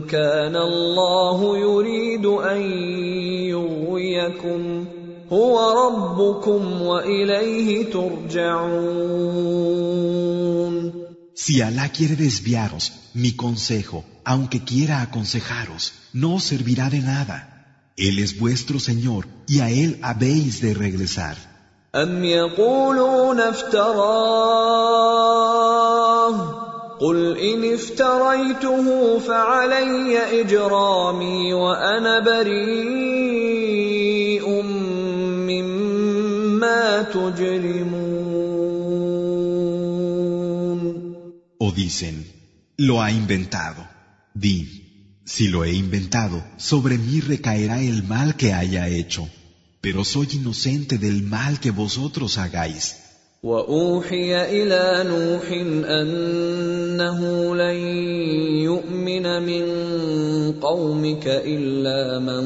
كان 0.00 0.56
الله 0.56 1.58
يريد 1.58 2.26
أن 2.26 2.60
يغويكم 3.50 4.84
هو 5.32 5.54
ربكم 5.86 6.82
وإليه 6.82 7.92
ترجعون 7.92 9.34
Si 11.44 11.60
Alá 11.60 11.86
quiere 11.90 12.16
desviaros, 12.16 12.84
mi 13.12 13.32
consejo, 13.32 13.98
aunque 14.24 14.60
quiera 14.70 15.02
aconsejaros, 15.02 15.92
no 16.14 16.36
os 16.36 16.44
servirá 16.44 16.88
de 16.88 17.00
nada. 17.00 17.38
Él 17.96 18.18
es 18.18 18.38
vuestro 18.38 18.80
Señor 18.80 19.26
y 19.46 19.60
a 19.60 19.68
Él 19.70 19.98
habéis 20.02 20.60
de 20.62 20.72
regresar. 20.74 21.36
أم 21.95 22.23
يقولون 22.25 23.39
افتراه 23.39 24.89
قل 26.99 27.37
إن 27.37 27.73
افتريته 27.73 29.19
فعلي 29.19 30.41
إجرامي 30.41 31.53
وأنا 31.53 32.19
بريء 32.19 33.29
مما 35.49 37.01
تجرمون 37.01 38.29
O 41.61 41.71
dicen, 41.71 42.15
lo 42.77 43.01
ha 43.01 43.11
inventado. 43.11 43.81
Di, 44.33 45.21
si 45.25 45.47
lo 45.47 45.63
he 45.65 45.73
inventado, 45.73 46.43
sobre 46.57 46.97
mí 46.97 47.19
recaerá 47.19 47.81
el 47.81 48.03
mal 48.03 48.35
que 48.37 48.53
haya 48.53 48.87
hecho, 48.87 49.27
pero 49.80 50.04
soy 50.04 50.28
inocente 50.32 50.98
del 50.98 51.22
mal 51.22 51.60
que 51.60 51.70
vosotros 51.70 52.38
hagáis. 52.38 52.96
واوحي 53.44 54.32
الى 54.42 55.04
نوح 55.08 55.46
انه 56.00 57.20
لن 57.54 57.76
يؤمن 58.64 59.42
من 59.42 59.64
قومك 60.60 61.26
الا 61.26 62.18
من 62.18 62.44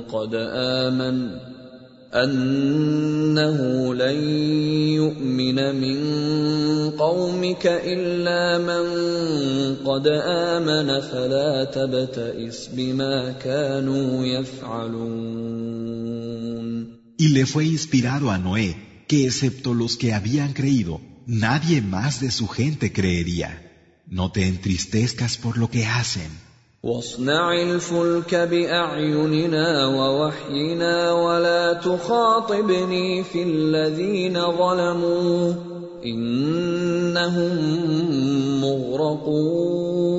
قد 0.00 0.34
امن 0.34 1.16
انه 2.14 3.58
لن 3.94 4.28
يؤمن 4.98 5.74
من 5.80 6.00
قومك 6.90 7.66
الا 7.66 8.58
من 8.58 8.84
قد 9.86 10.06
امن 10.06 11.00
فلا 11.00 11.64
تبتئس 11.64 12.68
بما 12.74 13.32
كانوا 13.32 14.26
يفعلون 14.26 15.60
Y 17.20 17.28
le 17.28 17.44
fue 17.44 17.66
inspirado 17.66 18.30
a 18.30 18.38
Noé 18.38 19.04
que 19.06 19.26
excepto 19.26 19.74
los 19.74 19.96
que 19.96 20.14
habían 20.14 20.52
creído, 20.52 21.00
nadie 21.26 21.82
más 21.82 22.20
de 22.20 22.30
su 22.30 22.48
gente 22.48 22.92
creería. 22.92 23.50
No 24.06 24.32
te 24.32 24.46
entristezcas 24.46 25.36
por 25.36 25.58
lo 25.58 25.70
que 25.70 25.84
hacen. 25.84 26.30
واصنع 26.84 27.52
الفلك 27.62 28.34
باعيننا 28.34 29.86
ووحينا 29.86 31.12
ولا 31.12 31.72
تخاطبني 31.72 33.24
في 33.24 33.42
الذين 33.42 34.34
ظلموا 34.34 35.54
انهم 36.04 37.56
مغرقون 38.60 40.10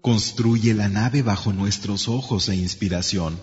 Construye 0.00 0.72
la 0.72 0.88
nave 0.88 1.22
bajo 1.22 1.52
nuestros 1.52 2.08
ojos 2.08 2.48
e 2.48 2.54
inspiración, 2.56 3.38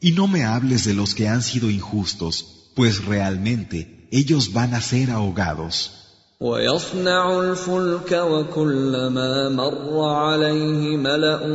y 0.00 0.12
no 0.12 0.26
me 0.28 0.44
hables 0.44 0.86
de 0.86 0.94
los 0.94 1.14
que 1.14 1.28
han 1.28 1.42
sido 1.42 1.68
injustos, 1.68 2.72
pues 2.74 3.04
realmente 3.04 4.08
ellos 4.10 4.54
van 4.54 4.72
a 4.72 4.80
ser 4.80 5.10
ahogados. 5.10 5.99
ويصنع 6.41 7.39
الفلك 7.39 8.11
وكلما 8.11 9.49
مر 9.49 9.99
عليه 10.01 10.97
ملأ 10.97 11.47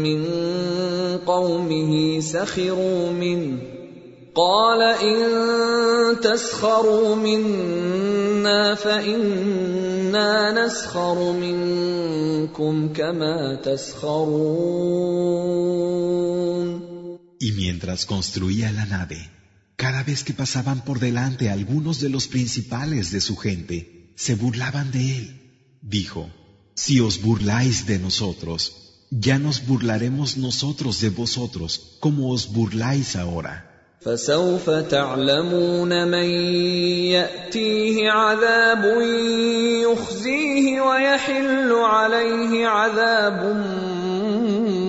من 0.00 0.24
قومه 1.26 2.20
سخروا 2.20 3.12
منه. 3.12 3.58
قال 4.34 4.82
إن 4.82 6.20
تسخروا 6.20 7.14
منا 7.14 8.74
فإنا 8.74 10.52
نسخر 10.64 11.32
منكم 11.32 12.92
كما 12.92 13.54
تسخرون. 13.54 15.10
Y 17.40 17.52
mientras 17.52 18.06
construía 18.06 18.72
la 18.72 18.86
nave, 18.86 19.39
cada 19.79 20.03
vez 20.03 20.23
que 20.23 20.33
pasaban 20.33 20.83
por 20.85 20.99
delante 20.99 21.49
algunos 21.49 21.99
de 21.99 22.09
los 22.09 22.27
principales 22.27 23.11
de 23.11 23.21
su 23.21 23.35
gente, 23.35 24.13
se 24.15 24.35
burlaban 24.35 24.91
de 24.91 25.17
él. 25.17 25.41
Dijo, 25.81 26.29
si 26.75 26.99
os 26.99 27.21
burláis 27.21 27.85
de 27.85 27.99
nosotros, 27.99 28.59
ya 29.11 29.37
nos 29.39 29.65
burlaremos 29.65 30.37
nosotros 30.37 31.01
de 31.01 31.09
vosotros, 31.09 31.97
como 31.99 32.31
os 32.31 32.51
burláis 32.51 33.15
ahora. 33.15 33.71
فسوف 34.05 34.69
تعلمون 34.69 36.07
من 36.07 36.29
ياتيه 37.09 38.11
عذاب 38.11 38.83
يخزيه 39.81 40.81
ويحل 40.81 41.71
عليه 41.71 42.67
عذاب 42.67 43.39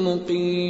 مقيم 0.04 0.69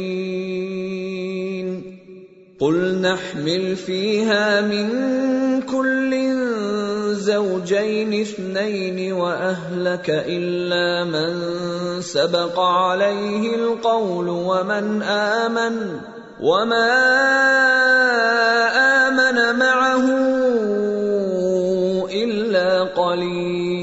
قل 2.61 3.01
نحمل 3.01 3.75
فيها 3.75 4.61
من 4.61 4.87
كل 5.61 6.11
زوجين 7.17 8.21
اثنين 8.21 9.13
واهلك 9.13 10.09
الا 10.09 11.03
من 11.13 11.31
سبق 12.01 12.59
عليه 12.59 13.55
القول 13.55 14.29
ومن 14.29 15.01
امن 15.01 15.99
وما 16.41 16.91
امن 19.09 19.59
معه 19.59 20.05
الا 22.13 22.83
قليل. 22.93 23.81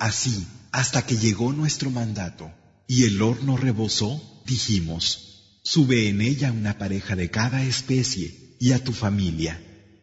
Así, 0.00 0.34
hasta 0.72 1.06
que 1.06 1.16
llegó 1.16 1.52
nuestro 1.52 1.90
mandato 1.90 2.50
y 2.88 3.04
el 3.04 3.22
horno 3.22 3.56
rebosó, 3.56 4.20
dijimos, 4.44 5.33
Sube 5.66 6.10
en 6.10 6.20
ella 6.20 6.52
una 6.52 6.76
pareja 6.76 7.16
de 7.16 7.30
cada 7.30 7.62
especie 7.62 8.34
y 8.60 8.72
a 8.72 8.84
tu 8.84 8.92
familia, 8.92 9.58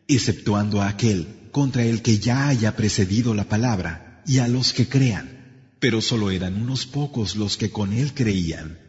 exceptuando 0.08 0.82
a 0.82 0.88
aquel 0.88 1.28
contra 1.52 1.84
el 1.84 2.02
que 2.02 2.18
ya 2.18 2.48
haya 2.48 2.76
precedido 2.76 3.36
la 3.36 3.44
palabra 3.44 4.24
y 4.26 4.40
a 4.40 4.48
los 4.48 4.74
que 4.74 4.90
crean, 4.90 5.76
pero 5.80 6.02
solo 6.02 6.32
eran 6.32 6.60
unos 6.60 6.88
pocos 6.88 7.36
los 7.36 7.58
que 7.58 7.70
con 7.70 7.94
él 7.94 8.16
creían. 8.16 8.80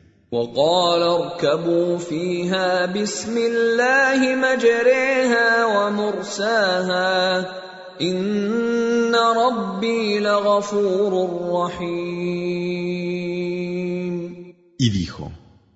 Y 14.78 14.90
dijo, 14.90 15.32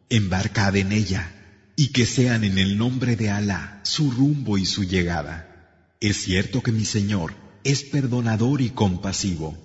embarcad 0.10 0.76
en 0.76 0.92
ella, 0.92 1.32
y 1.76 1.92
que 1.92 2.06
sean 2.06 2.44
en 2.44 2.58
el 2.58 2.78
nombre 2.78 3.16
de 3.16 3.30
Alá 3.30 3.80
su 3.84 4.12
rumbo 4.12 4.58
y 4.58 4.66
su 4.66 4.84
llegada. 4.84 5.48
Es 6.00 6.18
cierto 6.18 6.62
que 6.62 6.72
mi 6.72 6.86
Señor 6.86 7.34
es 7.64 7.84
perdonador 7.84 8.62
y 8.62 8.70
compasivo. 8.70 9.56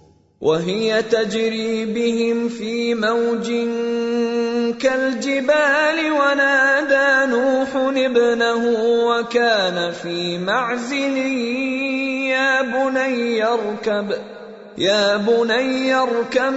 وهي 0.41 1.03
تجري 1.03 1.85
بهم 1.85 2.49
في 2.49 2.95
موج 2.95 3.47
كالجبال 4.79 6.13
ونادى 6.13 7.33
نوح 7.33 7.69
ابنه 7.77 8.65
وكان 9.07 9.93
في 9.93 10.39
معزل 10.39 11.17
يا 12.29 12.63
بني 12.63 13.45
اركب 13.45 14.15
يا 14.79 15.17
بني 15.17 15.95
اركب 15.95 16.55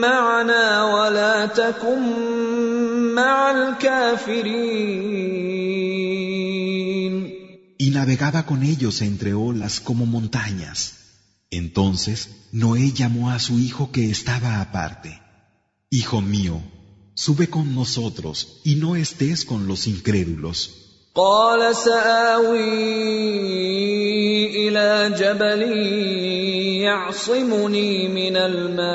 معنا 0.00 0.84
ولا 0.84 1.46
تكن 1.46 2.35
مع 3.16 3.50
الكافرين 3.50 4.92
Y 7.78 7.90
navegaba 7.90 8.46
con 8.46 8.62
ellos 8.62 9.02
entre 9.02 9.34
olas 9.34 9.80
como 9.80 10.06
montañas. 10.06 10.78
Entonces 11.50 12.18
Noé 12.52 12.92
llamó 12.92 13.30
a 13.30 13.40
su 13.40 13.58
hijo 13.58 13.90
que 13.90 14.10
estaba 14.10 14.60
aparte. 14.60 15.20
Hijo 15.90 16.20
mío, 16.20 16.62
sube 17.14 17.46
con 17.48 17.74
nosotros 17.74 18.60
y 18.64 18.76
no 18.76 18.94
estés 18.96 19.44
con 19.44 19.66
los 19.66 19.86
incrédulos. 19.86 20.58
قال 21.14 21.76
سآوي 21.76 22.58
إلى 24.68 25.12
جبل 25.18 25.62
يعصمني 26.88 28.08
من 28.08 28.36
الماء 28.36 28.92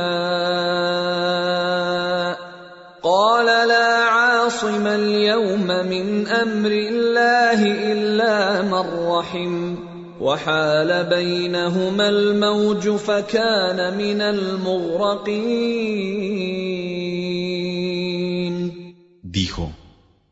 قال 3.04 3.46
لا 3.46 3.81
عاصم 4.62 4.88
اليوم 4.88 5.68
من 5.94 6.28
أمر 6.28 6.72
الله 6.72 7.60
إلا 7.92 8.62
من 8.62 8.86
رحم 9.14 9.76
وحال 10.22 11.10
بينهما 11.10 12.10
الموج 12.10 12.90
فكان 12.90 13.98
من 13.98 14.22
المغرقين 14.22 15.58
Dijo, 19.24 19.66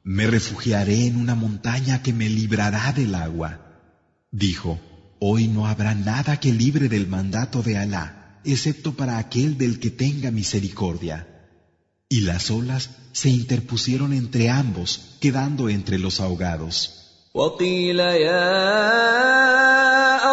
me 0.03 0.25
refugiaré 0.27 1.07
en 1.07 1.15
una 1.23 1.35
montaña 1.35 2.01
que 2.03 2.13
me 2.13 2.29
librará 2.29 2.93
del 2.99 3.13
agua. 3.15 3.51
Dijo, 4.31 4.79
hoy 5.19 5.47
no 5.47 5.67
habrá 5.67 5.93
nada 5.95 6.39
que 6.39 6.51
libre 6.51 6.89
del 6.89 7.07
mandato 7.07 7.61
de 7.61 7.77
Alá, 7.77 8.39
excepto 8.43 8.93
para 8.99 9.17
aquel 9.17 9.57
del 9.57 9.79
que 9.79 9.91
tenga 9.91 10.31
misericordia. 10.31 11.17
Y 12.09 12.21
las 12.21 12.49
olas 12.51 12.89
se 13.12 13.28
interpusieron 13.28 14.12
entre 14.12 14.50
ambos, 14.50 15.16
quedando 15.20 15.68
entre 15.68 15.98
los 15.98 16.20
ahogados. 16.20 16.96
وقيل 17.34 18.00
يا 18.00 18.46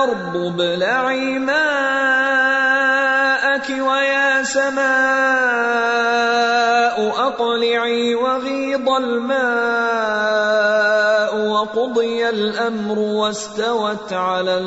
أرض 0.03 0.35
ابلعي 0.35 1.39
ماءك 1.39 1.57
ويا 3.69 4.43
سماء 4.43 5.77
وغيض 8.15 8.89
الماء 8.89 10.27
وقضي 11.49 12.29
الأمر 12.29 12.99
واستوت 12.99 14.13
على 14.13 14.57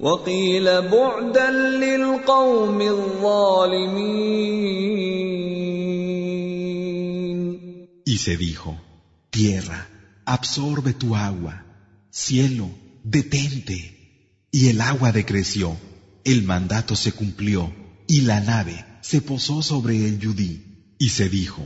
وقيل 0.00 0.82
بعدا 0.82 1.50
للقوم 1.50 2.80
الظالمين 2.80 4.36
Y 8.15 8.17
se 8.17 8.37
dijo, 8.37 8.79
tierra, 9.29 9.87
absorbe 10.25 10.93
tu 10.93 11.15
agua, 11.15 11.65
cielo, 12.09 12.69
detente. 13.03 14.47
Y 14.51 14.67
el 14.69 14.81
agua 14.81 15.11
decreció, 15.11 15.77
el 16.23 16.43
mandato 16.43 16.95
se 16.95 17.11
cumplió, 17.13 17.73
y 18.07 18.21
la 18.21 18.41
nave 18.41 18.85
se 19.01 19.21
posó 19.21 19.61
sobre 19.61 20.07
el 20.07 20.19
yudí, 20.19 20.95
y 20.97 21.09
se 21.09 21.29
dijo, 21.29 21.63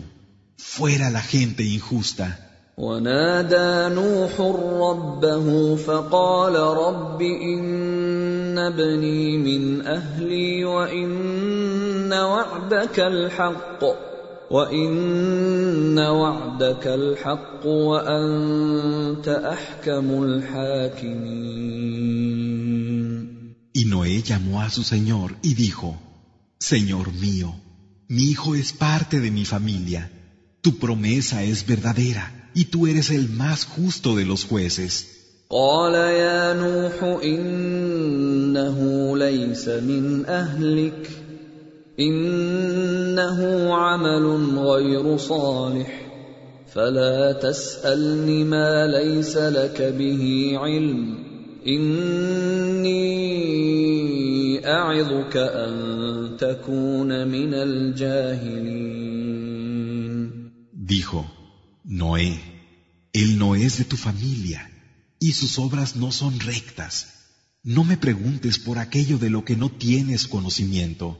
fuera 0.58 1.10
la 1.10 1.22
gente 1.22 1.64
injusta. 1.64 2.46
ونادى 2.78 3.96
نوح 3.96 4.42
ربه 4.82 5.76
فقال 5.76 6.56
رب 6.56 7.22
إن 7.22 8.58
ابني 8.60 9.38
من 9.38 9.88
أهلي 9.88 10.66
وإن 10.66 12.14
وعدك 12.14 13.00
الحق 13.00 14.09
وإن 14.52 16.00
وعدك 16.00 16.88
الحق 16.88 17.66
وأنت 17.66 19.28
أحكم 19.28 20.24
الحاكمين 20.24 21.66
Y 23.74 23.84
Noé 23.86 24.22
llamó 24.22 24.62
a 24.62 24.70
su 24.70 24.84
Señor 24.84 25.36
y 25.42 25.54
dijo, 25.56 26.00
Señor 26.60 27.12
mío, 27.12 27.54
mi 28.08 28.24
hijo 28.32 28.56
es 28.56 28.72
parte 28.72 29.20
de 29.20 29.32
mi 29.32 29.44
familia, 29.44 30.10
tu 30.62 30.78
promesa 30.78 31.44
es 31.44 31.66
verdadera 31.68 32.52
y 32.54 32.66
tú 32.66 32.88
eres 32.88 33.10
el 33.10 33.28
más 33.30 33.66
justo 33.66 34.16
de 34.16 34.26
los 34.26 34.46
jueces. 34.46 35.12
قال 35.50 35.94
يا 35.94 36.54
نوح 36.54 37.04
إنه 37.24 38.78
ليس 39.18 39.68
من 39.68 40.26
أهلك 40.26 41.19
إنه 42.00 43.74
عمل 43.74 44.26
غير 44.58 45.18
صالح 45.18 46.06
فلا 46.74 47.32
تسألني 47.32 48.44
ما 48.44 48.88
ليس 48.88 49.38
لك 49.38 49.82
به 49.82 50.54
علم 50.56 51.18
إني 51.68 53.06
أعظك 54.68 55.38
أن 55.38 56.38
تكون 56.40 57.28
من 57.28 57.54
الجاهلين 57.54 59.06
Dijo, 60.88 61.26
Noé, 61.84 62.40
él 63.12 63.40
no 63.40 63.56
es 63.56 63.80
de 63.80 63.86
tu 63.86 63.98
familia 63.98 64.70
y 65.20 65.32
sus 65.32 65.58
obras 65.58 65.96
no 65.96 66.12
son 66.12 66.40
rectas. 66.40 66.94
No 67.64 67.84
me 67.84 67.98
preguntes 67.98 68.60
por 68.60 68.78
aquello 68.78 69.18
de 69.18 69.32
lo 69.32 69.44
que 69.44 69.56
no 69.56 69.70
tienes 69.70 70.28
conocimiento. 70.28 71.18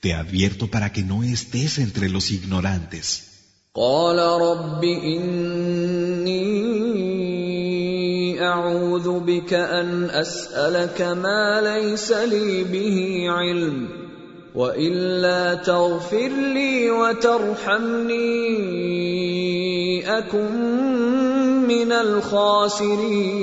Te 0.00 0.14
advierto 0.14 0.68
para 0.68 0.92
que 0.92 1.02
no 1.02 1.22
estés 1.22 1.78
entre 1.78 2.08
los 2.08 2.30
ignorantes. 2.30 3.34
قال 3.76 4.18
رب 4.18 4.84
إني 4.84 6.44
أعوذ 8.42 9.20
بك 9.20 9.52
أن 9.54 10.10
أسألك 10.10 11.02
ما 11.02 11.60
ليس 11.60 12.12
لي 12.12 12.64
به 12.64 13.26
علم 13.28 13.88
وإلا 14.54 15.54
تغفر 15.54 16.28
لي 16.28 16.90
وترحمني 16.90 18.18
أكن 20.18 21.66
من 21.66 21.92
الخاسرين 21.92 23.34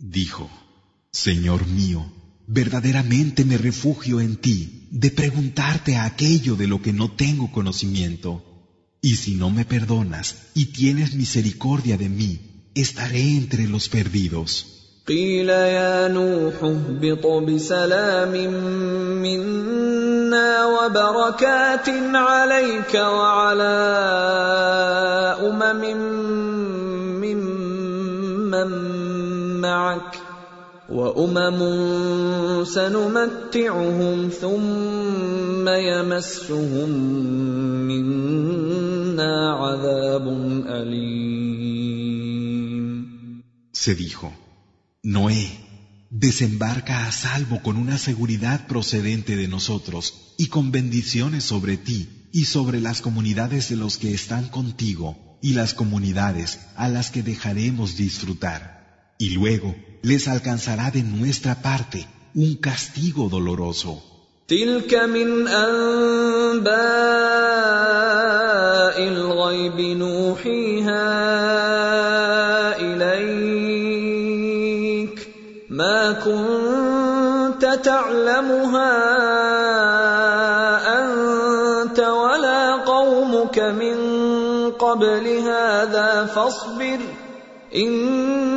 Dijo, 0.00 0.50
Señor 1.12 1.66
mío, 1.66 2.02
verdaderamente 2.46 3.44
me 3.44 3.56
refugio 3.58 4.20
en 4.20 4.36
ti 4.36 4.88
de 4.90 5.10
preguntarte 5.10 5.96
aquello 5.96 6.56
de 6.56 6.66
lo 6.66 6.82
que 6.82 6.92
no 6.92 7.12
tengo 7.12 7.52
conocimiento. 7.52 8.30
Y 9.02 9.16
si 9.16 9.34
no 9.36 9.50
me 9.50 9.64
perdonas 9.64 10.36
y 10.54 10.66
tienes 10.66 11.14
misericordia 11.14 11.96
de 11.96 12.08
mí, 12.08 12.40
estaré 12.74 13.36
entre 13.36 13.68
los 13.68 13.88
perdidos. 13.88 14.76
قيل 15.06 15.48
يا 15.48 16.08
نوح 16.08 16.54
اهبط 16.62 17.26
بسلام 17.26 18.32
منا 19.22 20.66
وبركات 20.66 21.88
عليك 22.14 22.94
وعلى 22.94 23.76
امم 25.40 25.80
ممن 27.22 27.60
امما 28.54 28.64
معك 29.60 30.23
وامم 30.90 32.64
سنمتعهم 32.64 34.28
ثم 34.28 35.68
يمسهم 35.68 36.90
منا 37.88 39.34
عذاب 39.52 40.28
اليم 40.66 42.20
Se 43.72 43.94
dijo, 43.94 44.30
Noé, 45.02 45.46
desembarca 46.10 47.06
a 47.06 47.12
salvo 47.12 47.62
con 47.62 47.78
una 47.78 47.96
seguridad 47.96 48.66
procedente 48.66 49.36
de 49.36 49.48
nosotros 49.48 50.34
y 50.36 50.48
con 50.48 50.70
bendiciones 50.70 51.44
sobre 51.44 51.78
ti 51.78 52.28
y 52.32 52.44
sobre 52.44 52.80
las 52.80 53.00
comunidades 53.00 53.70
de 53.70 53.76
los 53.76 53.96
que 53.96 54.12
están 54.12 54.48
contigo 54.48 55.38
y 55.40 55.54
las 55.54 55.72
comunidades 55.72 56.60
a 56.76 56.88
las 56.88 57.10
que 57.10 57.22
dejaremos 57.22 57.96
disfrutar. 57.96 59.14
Y 59.18 59.30
luego 59.30 59.74
les 60.09 60.27
alcanzará 60.27 60.91
de 60.91 61.01
nuestra 61.01 61.53
parte 61.67 61.99
un 62.35 62.55
castigo 62.67 63.23
doloroso. 63.29 63.93
تلك 64.47 64.93
من 64.93 65.47
انباء 65.47 66.75
الغيب 69.07 69.79
نوحيها 69.97 71.07
اليك 72.77 73.97
ما 75.69 76.11
كنت 76.11 77.79
تعلمها 77.83 78.93
انت 81.01 81.99
ولا 81.99 82.75
قومك 82.75 83.59
من 83.59 83.97
قبل 84.71 85.27
هذا 85.27 86.25
فاصبر 86.25 86.99
للمتقين 87.73 88.54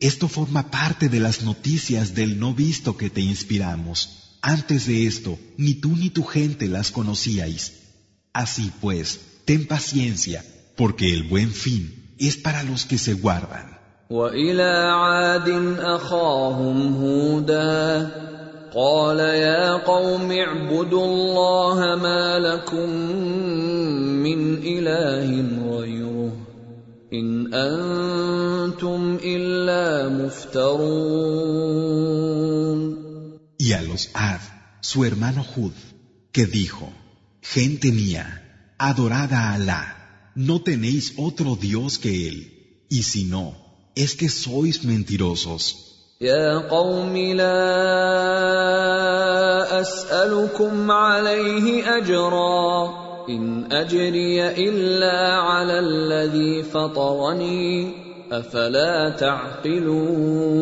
Esto 0.00 0.28
forma 0.28 0.70
parte 0.70 1.08
de 1.08 1.20
las 1.20 1.42
noticias 1.42 2.14
del 2.14 2.38
no 2.38 2.52
visto 2.54 2.96
que 2.96 3.08
te 3.10 3.20
inspiramos. 3.22 4.38
Antes 4.42 4.86
de 4.86 5.06
esto, 5.06 5.38
ni 5.56 5.74
tú 5.74 5.96
ni 5.96 6.10
tu 6.10 6.24
gente 6.24 6.68
las 6.68 6.90
conocíais. 6.90 7.72
Así 8.34 8.70
pues, 8.80 9.20
ten 9.46 9.66
paciencia, 9.66 10.44
porque 10.76 11.14
el 11.14 11.22
buen 11.22 11.50
fin 11.52 12.14
es 12.18 12.36
para 12.36 12.62
los 12.62 12.84
que 12.84 12.98
se 12.98 13.14
guardan. 13.14 13.78
والى 18.75 19.19
عاد 19.19 19.19
اخاهم 19.19 19.19
هودا 19.19 19.19
قال 19.19 19.19
يا 19.19 19.73
قوم 19.73 20.31
اعبدوا 20.31 21.05
الله 21.05 21.95
ما 21.95 22.39
لكم 22.39 22.89
من 24.23 24.57
اله 24.57 25.27
غيره 25.77 26.33
ان 27.13 27.53
انتم 27.53 29.17
الا 29.23 30.09
مفترون 30.09 30.99
Y 33.61 33.73
a 33.73 33.81
los 33.81 34.09
Ad, 34.13 34.39
su 34.81 35.03
hermano 35.03 35.45
Hud, 35.55 35.73
que 36.31 36.45
dijo, 36.45 36.93
Gente 37.41 37.91
mía, 37.91 38.75
adorad 38.77 39.33
a 39.33 39.53
Alá, 39.53 40.31
no 40.35 40.61
tenéis 40.61 41.13
otro 41.17 41.55
Dios 41.55 41.97
que 41.97 42.27
Él, 42.29 42.37
y 42.89 43.03
si 43.03 43.23
no, 43.25 43.55
es 43.95 44.15
que 44.15 44.29
sois 44.29 44.85
mentirosos. 44.85 45.89
يا 46.24 46.58
قوم 46.72 47.16
لا 47.16 47.60
اسالكم 49.80 50.90
عليه 50.90 51.96
اجرا 51.96 52.88
ان 53.28 53.72
اجري 53.72 54.48
الا 54.48 55.34
على 55.48 55.78
الذي 55.78 56.62
فطرني 56.62 57.92
افلا 58.32 59.10
تعقلون 59.10 60.54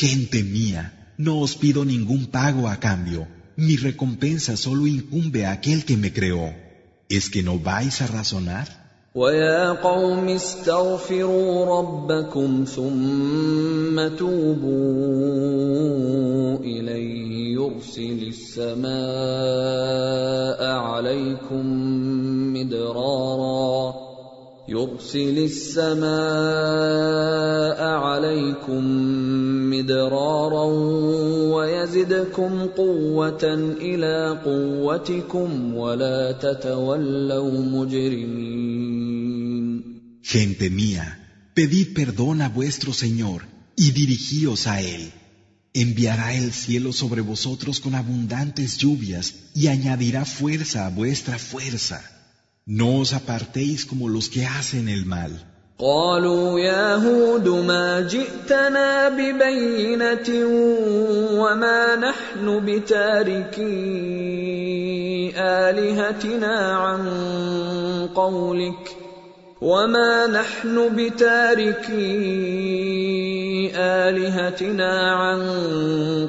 Gente 0.00 0.40
mía, 0.56 0.82
no 1.26 1.32
os 1.44 1.52
pido 1.62 1.80
ningún 1.84 2.22
pago 2.38 2.62
a 2.68 2.76
cambio, 2.88 3.20
mi 3.56 3.74
recompensa 3.88 4.52
solo 4.56 4.82
incumbe 4.86 5.40
a 5.46 5.52
aquel 5.56 5.80
que 5.88 5.96
me 5.96 6.10
creó. 6.18 6.46
¿Es 7.08 7.24
que 7.32 7.42
no 7.48 7.54
vais 7.58 7.94
a 8.04 8.06
razonar? 8.18 8.87
ويا 9.18 9.82
قوم 9.82 10.28
استغفروا 10.28 11.78
ربكم 11.78 12.64
ثم 12.64 14.08
توبوا 14.16 14.68
اليه 16.58 17.54
يرسل 17.58 18.30
السماء 18.30 18.88
عليكم 20.62 21.64
مدرارا 22.54 23.57
يرسل 24.67 25.37
السماء 25.37 26.03
عليكم 27.83 28.83
مدرارا 29.69 30.65
ويزدكم 31.53 32.65
قوه 32.65 33.43
الى 33.81 34.41
قوتكم 34.45 35.75
ولا 35.75 36.31
تتولوا 36.31 37.61
مجرمين 37.61 38.83
Gente 40.23 40.69
mía, 40.69 41.05
pedid 41.53 41.93
perdón 41.93 42.41
a 42.41 42.49
vuestro 42.49 42.93
Señor 42.93 43.41
y 43.75 43.91
dirigíos 43.91 44.67
a 44.67 44.81
Él. 44.81 45.11
Enviará 45.73 46.33
el 46.33 46.53
cielo 46.53 46.93
sobre 46.93 47.21
vosotros 47.21 47.81
con 47.81 47.93
abundantes 47.93 48.77
lluvias 48.77 49.33
y 49.53 49.67
añadirá 49.67 50.23
fuerza 50.23 50.85
a 50.85 50.89
vuestra 50.89 51.37
fuerza. 51.37 52.01
No 52.68 52.98
os 53.00 53.14
apartéis 53.14 53.86
como 53.86 54.10
los 54.10 54.28
que 54.28 54.44
hacen 54.44 54.88
el 54.88 55.06
mal. 55.06 55.32
قالوا 55.78 56.60
يا 56.60 56.94
هود 56.96 57.48
ما 57.48 58.00
جئتنا 58.00 59.08
ببينة 59.08 60.28
وما 61.38 61.96
نحن 61.96 62.60
بتاركي 62.66 63.62
آلهتنا 65.36 66.76
عن 66.76 67.08
قولك 68.14 68.96
وما 69.60 70.26
نحن 70.26 70.96
بتاركي 70.96 71.96
آلهتنا 73.76 75.12
عن 75.12 75.40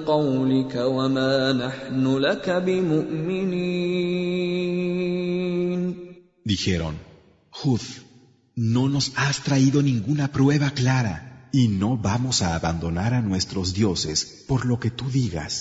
قولك 0.05 0.75
وما 0.75 1.53
نحن 1.53 2.17
لك 2.17 2.49
بمؤمنين 2.49 4.09
Dijeron, 6.44 6.98
Hud, 7.62 7.80
no 8.56 8.88
nos 8.88 9.12
has 9.16 9.42
traído 9.42 9.82
ninguna 9.82 10.32
prueba 10.32 10.70
clara 10.70 11.48
y 11.52 11.68
no 11.68 11.96
vamos 11.96 12.42
a 12.42 12.54
abandonar 12.54 13.14
a 13.14 13.22
nuestros 13.22 13.74
dioses 13.74 14.44
por 14.48 14.66
lo 14.66 14.78
que 14.78 14.90
tú 14.90 15.04
digas, 15.10 15.52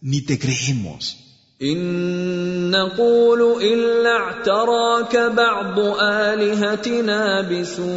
ni 0.00 0.20
te 0.22 0.38
creemos. 0.38 1.28
إن 1.62 2.70
نقول 2.70 3.62
إلا 3.62 4.10
اعتراك 4.16 5.16
بعض 5.16 5.78
آلهتنا 6.02 7.40
بسوء 7.50 7.88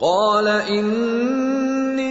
قال 0.00 0.48
إني 0.48 2.10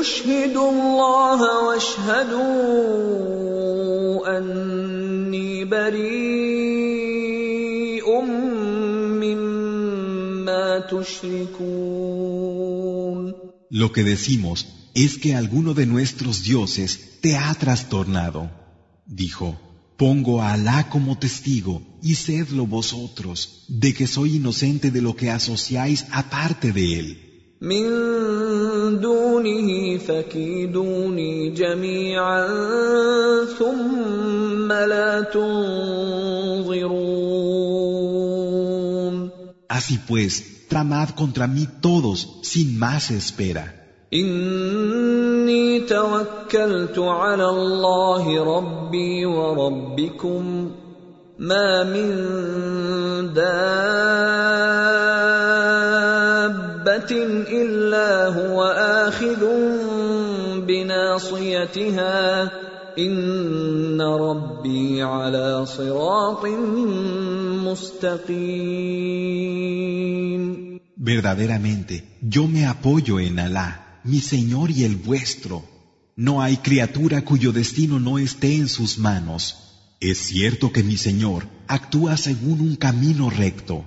أشهد 0.00 0.56
الله 0.56 1.66
واشهدوا 1.66 3.20
أني 5.34 5.64
بريء 5.64 7.00
مما 9.22 10.64
تشركون 10.90 12.00
Lo 13.82 13.88
que 13.94 14.02
decimos 14.02 14.56
es 14.94 15.10
que 15.22 15.30
alguno 15.36 15.74
de 15.74 15.86
nuestros 15.86 16.42
dioses 16.42 16.90
te 17.22 17.36
ha 17.36 17.54
trastornado. 17.54 18.40
Dijo, 19.06 19.48
pongo 19.96 20.34
a 20.42 20.52
Alá 20.54 20.80
como 20.94 21.18
testigo 21.24 21.74
y 22.02 22.12
sedlo 22.26 22.66
vosotros 22.66 23.64
de 23.68 23.94
que 23.96 24.06
soy 24.08 24.28
inocente 24.40 24.90
de 24.90 25.02
lo 25.06 25.12
que 25.14 25.30
asociáis 25.30 26.06
aparte 26.10 26.72
de 26.72 26.98
él. 26.98 27.23
من 27.65 29.01
دونه 29.01 29.97
فكيدوني 29.97 31.49
جميعا 31.49 32.47
ثم 33.59 34.71
لا 34.71 35.21
تنظرون 35.21 36.95
Así 39.77 39.95
pues, 40.07 40.31
tramad 40.69 41.09
contra 41.21 41.47
mí 41.47 41.67
todos 41.81 42.17
sin 42.43 42.77
más 42.79 43.09
espera. 43.11 43.65
إني 44.13 45.79
توكلت 45.79 46.99
على 46.99 47.49
الله 47.49 48.43
ربي 48.57 49.25
وربكم 49.25 50.71
ما 51.39 51.83
من 51.83 52.15
دابة 56.84 57.12
إلا 57.62 58.26
هو 58.28 58.62
آخذ 59.08 59.44
بناصيتها 60.66 62.50
ان 62.98 64.00
ربي 64.00 65.02
على 65.02 65.66
صراط 65.66 66.46
مستقيم 67.66 69.00
Verdaderamente, 71.02 71.94
yo 72.20 72.46
me 72.46 72.66
apoyo 72.66 73.20
en 73.20 73.38
Alá, 73.38 74.00
mi 74.04 74.20
Señor 74.20 74.70
y 74.70 74.84
el 74.84 74.96
vuestro. 74.96 75.64
No 76.14 76.42
hay 76.42 76.58
criatura 76.58 77.24
cuyo 77.24 77.52
destino 77.52 77.98
no 77.98 78.18
esté 78.18 78.56
en 78.56 78.68
sus 78.68 78.98
manos. 78.98 79.42
Es 80.00 80.18
cierto 80.18 80.72
que 80.74 80.82
mi 80.82 80.98
Señor 80.98 81.46
actúa 81.68 82.18
según 82.18 82.60
un 82.60 82.76
camino 82.76 83.30
recto. 83.30 83.86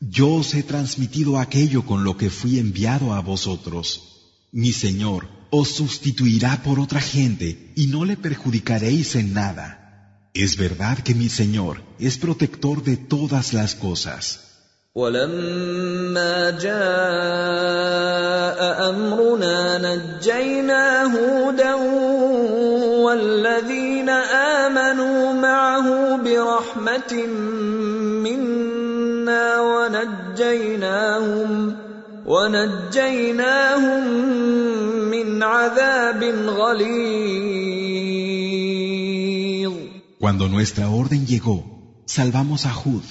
yo 0.00 0.28
os 0.34 0.54
he 0.54 0.62
transmitido 0.62 1.38
aquello 1.38 1.86
con 1.86 2.02
lo 2.02 2.16
que 2.16 2.30
fui 2.30 2.58
enviado 2.58 3.12
a 3.12 3.20
vosotros. 3.20 3.84
Mi 4.50 4.72
Señor 4.72 5.28
os 5.50 5.68
sustituirá 5.68 6.62
por 6.62 6.80
otra 6.80 7.00
gente 7.00 7.72
y 7.76 7.86
no 7.86 8.04
le 8.04 8.16
perjudicaréis 8.16 9.14
en 9.14 9.32
nada. 9.32 9.68
Es 10.34 10.56
verdad 10.56 10.98
que 10.98 11.14
mi 11.14 11.28
Señor 11.28 11.82
es 11.98 12.18
protector 12.18 12.82
de 12.82 12.96
todas 12.96 13.52
las 13.52 13.74
cosas. 13.74 14.40
ولما 14.94 16.50
جاء 16.50 16.70
امرنا 18.90 19.78
نجينا 19.78 21.02
هودا 21.02 21.74
والذين 23.04 24.08
امنوا 24.08 25.32
معه 25.32 26.16
برحمه 26.16 27.26
منا 28.22 28.95
ونجيناهم 30.32 31.76
ونجيناهم 32.26 34.06
من 35.10 35.42
عذاب 35.42 36.22
غليظ 36.46 37.82
Cuando 40.18 40.48
nuestra 40.48 40.88
orden 40.88 41.26
llegó, 41.26 41.56
salvamos 42.06 42.66
a 42.66 42.74
Hud 42.76 43.02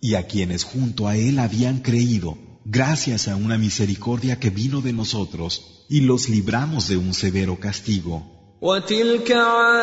y 0.00 0.14
a 0.14 0.26
quienes 0.26 0.64
junto 0.64 1.08
a 1.08 1.16
él 1.16 1.38
habían 1.38 1.80
creído, 1.80 2.38
gracias 2.64 3.28
a 3.28 3.36
una 3.36 3.58
misericordia 3.58 4.40
que 4.40 4.48
vino 4.48 4.80
de 4.80 4.94
nosotros, 4.94 5.84
y 5.90 6.00
los 6.00 6.30
libramos 6.30 6.88
de 6.88 6.96
un 6.96 7.12
severo 7.12 7.60
castigo. 7.60 8.34
وتلك 8.62 9.32
عاد 9.32 9.74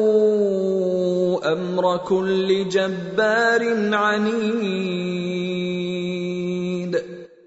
امر 1.53 1.97
كل 1.97 2.69
جبار 2.69 3.95
عنيد 3.95 5.57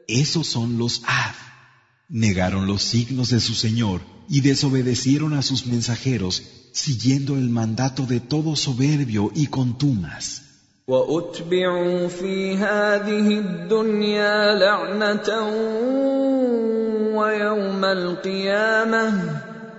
Esos 0.09 0.47
son 0.47 0.79
los 0.79 1.03
Ad. 1.05 1.35
Negaron 2.09 2.65
los 2.65 2.81
signos 2.81 3.29
de 3.29 3.39
su 3.39 3.53
Señor 3.53 4.01
y 4.27 4.41
desobedecieron 4.41 5.33
a 5.35 5.43
sus 5.43 5.67
mensajeros, 5.67 6.41
siguiendo 6.73 7.35
el 7.35 7.49
mandato 7.49 8.07
de 8.07 8.19
todo 8.19 8.55
soberbio 8.55 9.31
y 9.35 9.45
contumas. 9.47 10.41
وأتبعوا 10.88 12.08
في 12.08 12.56
هذه 12.56 13.38
الدنيا 13.38 14.54
لعنة 14.54 15.28
ويوم 17.16 17.84
القيامة. 17.84 19.12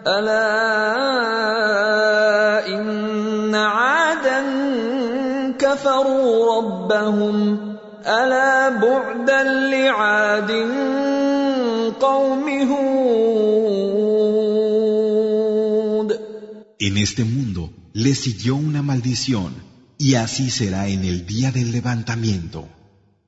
ألا 0.07 0.67
إن 2.67 3.55
عادا 3.55 4.43
كفروا 5.59 6.57
ربهم. 6.57 7.75
ألا 8.05 8.69
بعدا 8.69 9.43
لعاد 9.43 10.51
قوم 12.01 12.49
هود. 12.49 13.45
En 16.79 16.97
este 16.97 17.23
mundo 17.23 17.69
le 17.93 18.15
siguió 18.15 18.55
una 18.55 18.81
maldición, 18.81 19.74
y 19.98 20.14
así 20.14 20.50
será 20.50 20.88
en 20.88 21.04
el 21.04 21.26
día 21.26 21.52
del 21.52 21.72
levantamiento. 21.72 22.68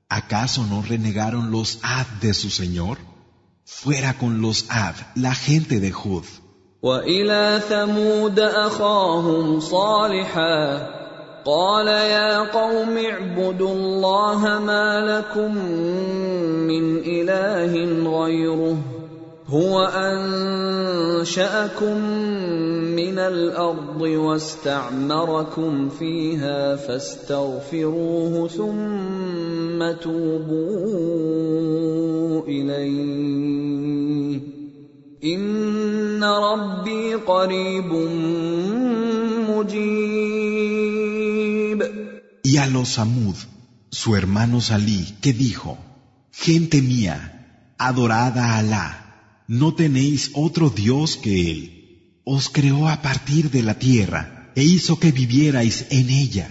¿Acaso 0.09 0.67
no 0.67 0.83
renegaron 0.83 1.51
los 1.51 1.79
Ad 1.83 2.07
de 2.21 2.35
su 2.35 2.51
Señor? 2.51 2.99
Fuera 3.65 4.19
con 4.19 4.41
los 4.41 4.67
Ad, 4.69 4.95
la 5.15 5.35
gente 5.35 5.81
de 5.81 5.93
Hud. 5.93 6.25
والى 6.83 7.61
ثمود 7.69 8.41
اخاهم 8.41 9.61
صالحا 9.61 10.89
قال 11.45 11.87
يا 11.87 12.39
قوم 12.39 12.99
اعبدوا 12.99 13.75
الله 13.75 14.59
ما 14.59 15.01
لكم 15.01 15.55
من 16.67 16.99
اله 16.99 17.73
غيره 18.19 18.96
هو 19.50 19.84
أنشأكم 19.96 21.98
من 22.96 23.20
الأرض 23.20 24.02
واستعمركم 24.02 25.90
فيها 25.90 26.76
فاستغفروه 26.76 28.48
ثم 28.48 29.92
توبوا 30.04 31.28
إليه. 32.48 34.42
إن 35.24 36.24
ربي 36.24 37.16
قريب 37.16 37.94
مجيب. 39.50 40.48
Y 42.44 42.58
a 42.58 42.68
los 42.68 42.90
Samud, 42.90 43.36
su 43.92 44.16
hermano 44.16 44.62
Salí, 44.62 45.16
que 45.22 45.34
dijo, 45.34 45.78
Gente 46.32 46.82
mía, 46.82 47.74
adorada 47.78 48.46
a 48.46 48.58
Alá, 48.60 49.07
no 49.49 49.75
tenéis 49.75 50.31
otro 50.35 50.71
Dios 50.71 51.17
que 51.17 51.51
Él. 51.51 52.21
Os 52.25 52.49
creó 52.49 52.89
a 52.89 53.03
partir 53.03 53.51
de 53.51 53.63
la 53.63 53.75
tierra 53.79 54.53
e 54.55 54.63
hizo 54.63 54.99
que 54.99 55.13
vivierais 55.13 55.87
en 55.91 56.11
ella. 56.11 56.49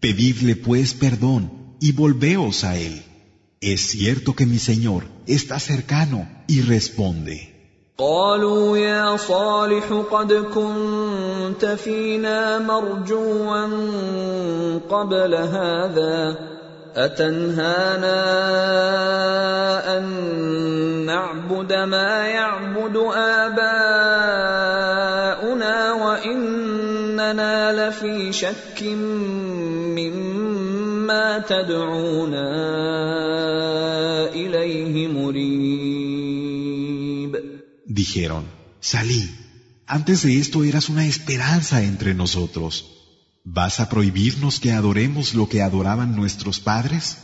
Pedidle 0.00 0.54
pues 0.56 0.94
perdón 0.94 1.76
y 1.80 1.92
volveos 1.92 2.64
a 2.64 2.78
Él. 2.78 3.02
Es 3.60 3.80
cierto 3.80 4.34
que 4.34 4.46
mi 4.46 4.58
Señor 4.58 5.04
está 5.26 5.58
cercano 5.58 6.28
y 6.46 6.60
responde. 6.60 7.54
قالوا 7.98 8.78
يا 8.78 9.16
صالح 9.16 9.92
قد 10.10 10.32
كنت 10.32 11.64
فينا 11.64 12.58
مرجوا 12.58 13.66
قبل 14.90 15.34
هذا 15.34 16.38
أتنهانا 16.95 18.21
أن 19.97 20.05
نعبد 21.05 21.73
ما 21.73 22.27
يعبد 22.27 22.97
آباؤنا 23.15 24.53
وإننا 25.93 27.89
لفي 27.89 28.33
شك 28.33 28.83
مما 29.97 31.39
تدعونا 31.39 32.49
إليه 34.33 35.07
مريب 35.07 36.23
Dijeron, 37.85 38.45
Salí, 38.79 39.29
antes 39.85 40.23
de 40.23 40.39
esto 40.39 40.63
eras 40.63 40.89
una 40.89 41.05
esperanza 41.05 41.83
entre 41.83 42.13
nosotros. 42.15 43.02
¿Vas 43.44 43.80
a 43.80 43.88
prohibirnos 43.88 44.60
que 44.60 44.72
adoremos 44.72 45.34
lo 45.34 45.48
que 45.48 45.62
adoraban 45.62 46.14
nuestros 46.14 46.60
padres? 46.60 47.18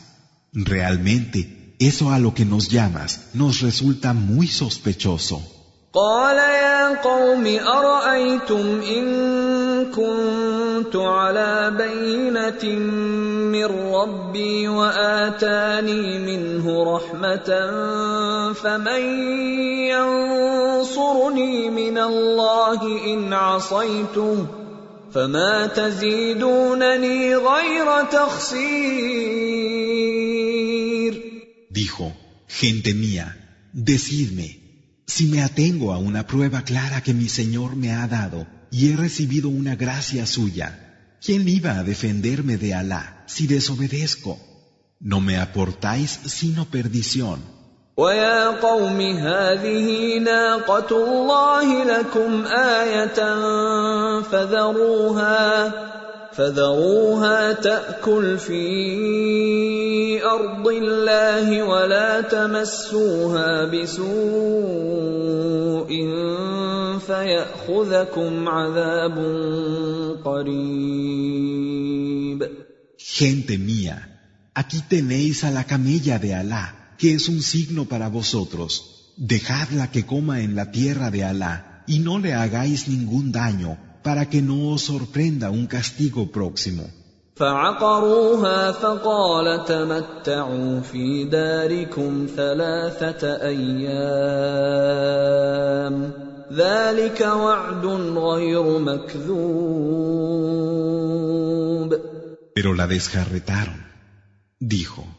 Realmente, 0.53 1.77
eso 1.79 2.11
a 2.11 2.19
lo 2.19 2.33
que 2.33 2.45
nos 2.45 2.69
llamas 2.69 3.31
nos 3.35 3.61
resulta 3.61 4.13
muy 4.15 4.47
sospechoso. 4.47 5.43
قال 5.95 6.37
يا 6.37 7.03
قوم 7.03 7.47
ارايتم 7.47 8.81
ان 8.81 9.07
كنت 9.95 10.97
على 10.97 11.71
بينه 11.79 12.65
من 13.55 13.95
ربي 13.95 14.69
واتاني 14.69 16.19
منه 16.19 16.97
رحمه 16.97 17.49
فمن 18.53 19.03
ينصرني 19.95 21.71
من 21.71 21.99
الله 21.99 22.81
ان 23.15 23.33
عصيته 23.33 24.58
فما 25.15 25.67
تزيدونني 25.67 27.37
غير 27.37 28.05
تخسير 28.13 29.65
Dijo, 31.71 32.07
gente 32.47 32.95
mía, 32.95 33.27
decidme, 33.73 34.49
si 35.07 35.27
me 35.27 35.43
atengo 35.43 35.93
a 35.93 35.99
una 35.99 36.27
prueba 36.27 36.63
clara 36.63 37.03
que 37.03 37.13
mi 37.13 37.29
Señor 37.29 37.75
me 37.75 37.91
ha 37.93 38.07
dado 38.07 38.47
y 38.71 38.91
he 38.91 38.97
recibido 38.97 39.49
una 39.49 39.75
gracia 39.75 40.25
suya, 40.27 40.69
¿quién 41.25 41.49
iba 41.49 41.79
a 41.79 41.85
defenderme 41.85 42.57
de 42.57 42.75
Alá 42.75 43.25
si 43.27 43.47
desobedezco? 43.47 44.39
No 45.01 45.21
me 45.21 45.37
aportáis 45.39 46.11
sino 46.27 46.71
perdición. 46.77 47.41
ويا 48.00 48.64
قوم 48.64 49.02
هذه 49.02 50.18
ناقة 50.24 50.92
الله 51.04 51.84
لكم 51.84 52.46
آية 52.48 53.20
فذروها 54.22 55.72
فذروها 56.32 57.54
تأكل 57.54 58.38
في 58.38 58.64
أرض 60.24 60.68
الله 60.68 61.64
ولا 61.64 62.22
تمسوها 62.22 63.66
بسوء 63.66 64.10
فيأخذكم 67.00 68.50
عذاب 68.50 69.18
قريب. 70.24 71.60
Gente 72.98 73.58
mía, 73.58 73.98
aquí 74.56 74.80
tenéis 74.88 75.44
a 75.44 75.52
la 75.52 75.66
camella 75.66 76.18
de 76.20 76.34
Alá 76.34 76.80
que 77.00 77.14
es 77.14 77.30
un 77.30 77.42
signo 77.42 77.86
para 77.86 78.10
vosotros. 78.10 79.14
Dejadla 79.16 79.90
que 79.90 80.06
coma 80.06 80.42
en 80.42 80.54
la 80.56 80.70
tierra 80.70 81.10
de 81.10 81.24
Alá 81.24 81.84
y 81.88 82.00
no 82.00 82.20
le 82.20 82.34
hagáis 82.34 82.88
ningún 82.88 83.32
daño 83.32 83.78
para 84.04 84.30
que 84.30 84.42
no 84.42 84.70
os 84.74 84.82
sorprenda 84.84 85.50
un 85.50 85.66
castigo 85.66 86.30
próximo. 86.32 86.84
Pero 102.56 102.74
la 102.74 102.88
desjarretaron. 102.88 103.88
Dijo, 104.60 105.19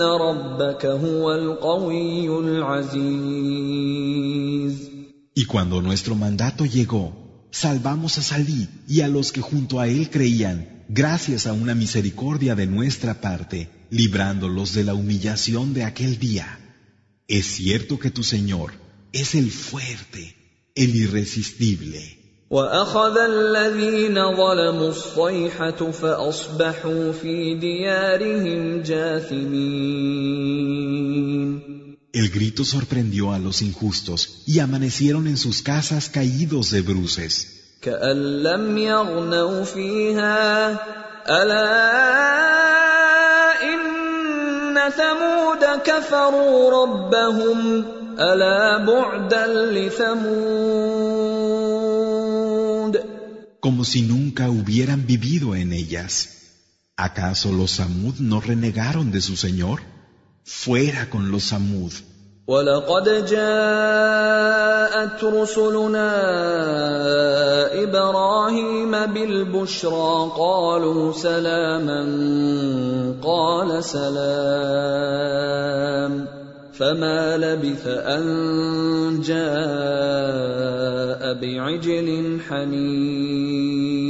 ان 0.00 0.02
ربك 0.02 0.86
هو 0.86 1.34
القوي 1.34 2.28
العزيز 2.38 4.06
Y 5.38 5.44
cuando 5.44 5.82
nuestro 5.82 6.14
mandato 6.14 6.64
llegó, 6.64 7.04
salvamos 7.50 8.16
a 8.16 8.22
Salí 8.22 8.68
y 8.88 9.02
a 9.02 9.08
los 9.08 9.32
que 9.32 9.42
junto 9.42 9.80
a 9.80 9.86
él 9.86 10.08
creían, 10.08 10.56
gracias 10.88 11.46
a 11.46 11.52
una 11.52 11.74
misericordia 11.74 12.54
de 12.54 12.66
nuestra 12.66 13.20
parte, 13.20 13.68
librándolos 13.90 14.72
de 14.72 14.84
la 14.84 14.94
humillación 14.94 15.74
de 15.74 15.84
aquel 15.84 16.18
día. 16.18 16.58
Es 17.28 17.44
cierto 17.46 17.98
que 17.98 18.10
tu 18.10 18.22
Señor 18.22 18.72
es 19.12 19.34
el 19.34 19.50
fuerte, 19.50 20.22
el 20.74 20.96
irresistible. 20.96 22.19
وأخذ 22.51 23.17
الذين 23.17 24.35
ظلموا 24.35 24.89
الصيحة 24.89 25.91
فأصبحوا 25.91 27.11
في 27.11 27.55
ديارهم 27.55 28.81
جاثمين 28.81 30.51
El 32.13 32.29
grito 32.29 32.65
sorprendió 32.65 33.31
a 33.31 33.39
los 33.39 33.61
injustos 33.61 34.43
y 34.45 34.59
amanecieron 34.59 35.27
en 35.27 35.37
sus 35.37 35.61
casas 35.61 36.09
caídos 36.09 36.71
de 36.71 36.81
bruces. 36.81 37.47
كأن 37.81 38.43
لم 38.43 38.77
يغنوا 38.77 39.63
فيها 39.63 40.71
ألا 41.29 41.71
إن 43.63 44.89
ثمود 44.89 45.63
كفروا 45.85 46.83
ربهم 46.83 47.85
ألا 48.19 48.85
بعدا 48.85 49.47
لثمود 49.47 51.60
Como 53.60 53.84
si 53.84 54.02
nunca 54.02 54.50
hubieran 54.50 55.06
vivido 55.06 55.54
en 55.54 55.72
ellas. 55.72 56.12
¿Acaso 56.96 57.52
los 57.52 57.72
Samud 57.72 58.14
no 58.18 58.40
renegaron 58.40 59.10
de 59.12 59.20
su 59.20 59.36
Señor? 59.36 59.80
Fuera 60.44 61.10
con 61.10 61.30
los 61.30 61.44
Samud. 61.44 61.92
ولقد 62.48 63.26
جاءت 63.26 65.24
رسلنا 65.24 66.10
ابراهيم 67.82 69.06
بالبشرى 69.06 70.30
قالوا 70.36 71.12
سلاما 71.12 72.02
قال 73.22 73.84
سلام 73.84 75.16
فما 76.72 77.36
لبث 77.36 77.86
ان 77.86 78.24
جاء 79.20 79.40
بعجل 81.40 82.40
حنيذ 82.48 84.06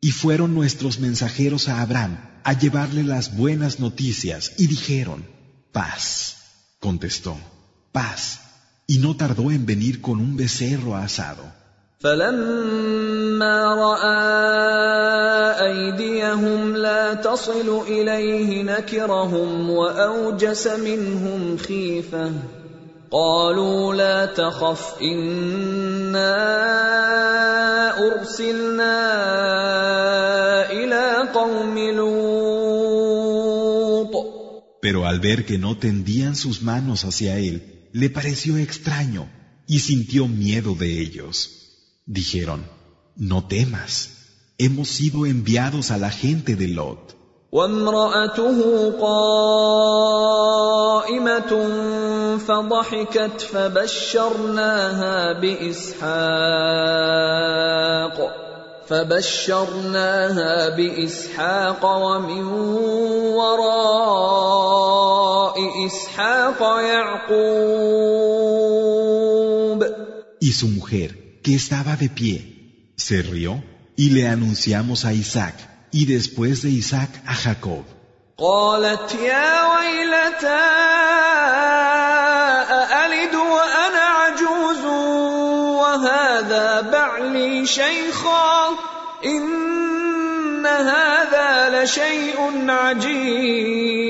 Y 0.00 0.10
fueron 0.12 0.54
nuestros 0.54 1.00
mensajeros 1.00 1.68
a 1.68 1.80
Abraham 1.82 2.18
a 2.44 2.52
llevarle 2.52 3.02
las 3.02 3.36
buenas 3.36 3.80
noticias 3.80 4.52
y 4.56 4.68
dijeron, 4.68 5.26
paz. 5.72 6.36
Contestó, 6.78 7.36
paz. 7.90 8.40
Y 8.86 8.98
no 8.98 9.16
tardó 9.16 9.50
en 9.50 9.66
venir 9.66 10.00
con 10.00 10.20
un 10.20 10.36
becerro 10.36 10.94
asado. 10.94 11.42
قالوا 23.11 23.93
لا 23.93 24.25
تخف 24.25 25.01
انا 25.01 26.31
ارسلنا 27.99 28.97
إلى 30.71 31.29
قوم 31.33 31.77
لوط 31.77 33.01
Pero 34.81 35.05
al 35.05 35.19
ver 35.19 35.45
que 35.45 35.59
no 35.59 35.77
tendían 35.77 36.35
sus 36.35 36.63
manos 36.63 37.03
hacia 37.03 37.37
él, 37.37 37.55
le 37.93 38.09
pareció 38.09 38.57
extraño 38.57 39.29
y 39.67 39.79
sintió 39.79 40.27
miedo 40.27 40.73
de 40.73 40.99
ellos. 41.01 41.35
Dijeron, 42.07 42.65
no 43.15 43.45
temas, 43.45 43.93
hemos 44.60 44.88
sido 44.88 45.26
enviados 45.26 45.90
a 45.90 45.98
la 45.98 46.10
gente 46.10 46.56
de 46.56 46.68
Lot. 46.68 47.16
وامراته 47.52 48.58
قائمه 49.00 50.32
فضحكت 52.38 53.40
فبشرناها 53.40 55.32
باسحاق 55.40 56.06
فبشرناها 58.88 60.68
باسحاق 60.76 61.84
ومن 61.84 62.44
وراء 63.40 64.56
اسحاق 65.86 66.60
يعقوب 66.82 67.46
Y 70.40 70.52
su 70.52 70.68
mujer, 70.68 71.40
que 71.42 71.54
estaba 71.54 71.96
de 71.96 72.08
pie, 72.10 72.36
se 72.96 73.22
rió 73.22 73.62
y 74.00 74.10
le 74.10 74.28
anunciamos 74.28 75.04
a 75.04 75.12
Isaac 75.12 75.54
y 75.90 76.04
después 76.06 76.62
de 76.62 76.70
Isaac 76.70 77.10
a 77.26 77.34
Jacob. 77.34 77.84
قالت 78.38 79.14
يا 79.14 79.64
ويلتى 79.72 80.66
أألد 82.68 83.34
وأنا 83.34 84.04
عجوز 84.20 84.84
وهذا 85.80 86.80
بعلي 86.80 87.66
شيخا 87.66 88.68
إن 89.24 90.66
هذا 90.66 91.82
لشيء 91.84 92.70
عجيب 92.70 94.06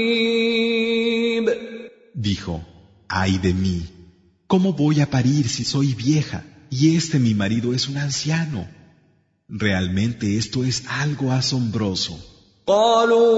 Dijo, 2.14 2.64
ay 3.09 3.39
de 3.39 3.53
mí, 3.55 3.87
¿cómo 4.49 4.72
voy 4.72 5.01
a 5.01 5.07
parir 5.09 5.49
si 5.49 5.64
soy 5.64 5.95
vieja 5.95 6.43
y 6.70 6.97
este 6.97 7.20
mi 7.20 7.35
marido 7.35 7.72
es 7.72 7.87
un 7.87 7.99
anciano? 7.99 8.66
Realmente 9.51 10.37
esto 10.39 10.64
es 10.64 10.85
algo 10.89 11.33
asombroso. 11.33 12.18
قالوا 12.66 13.33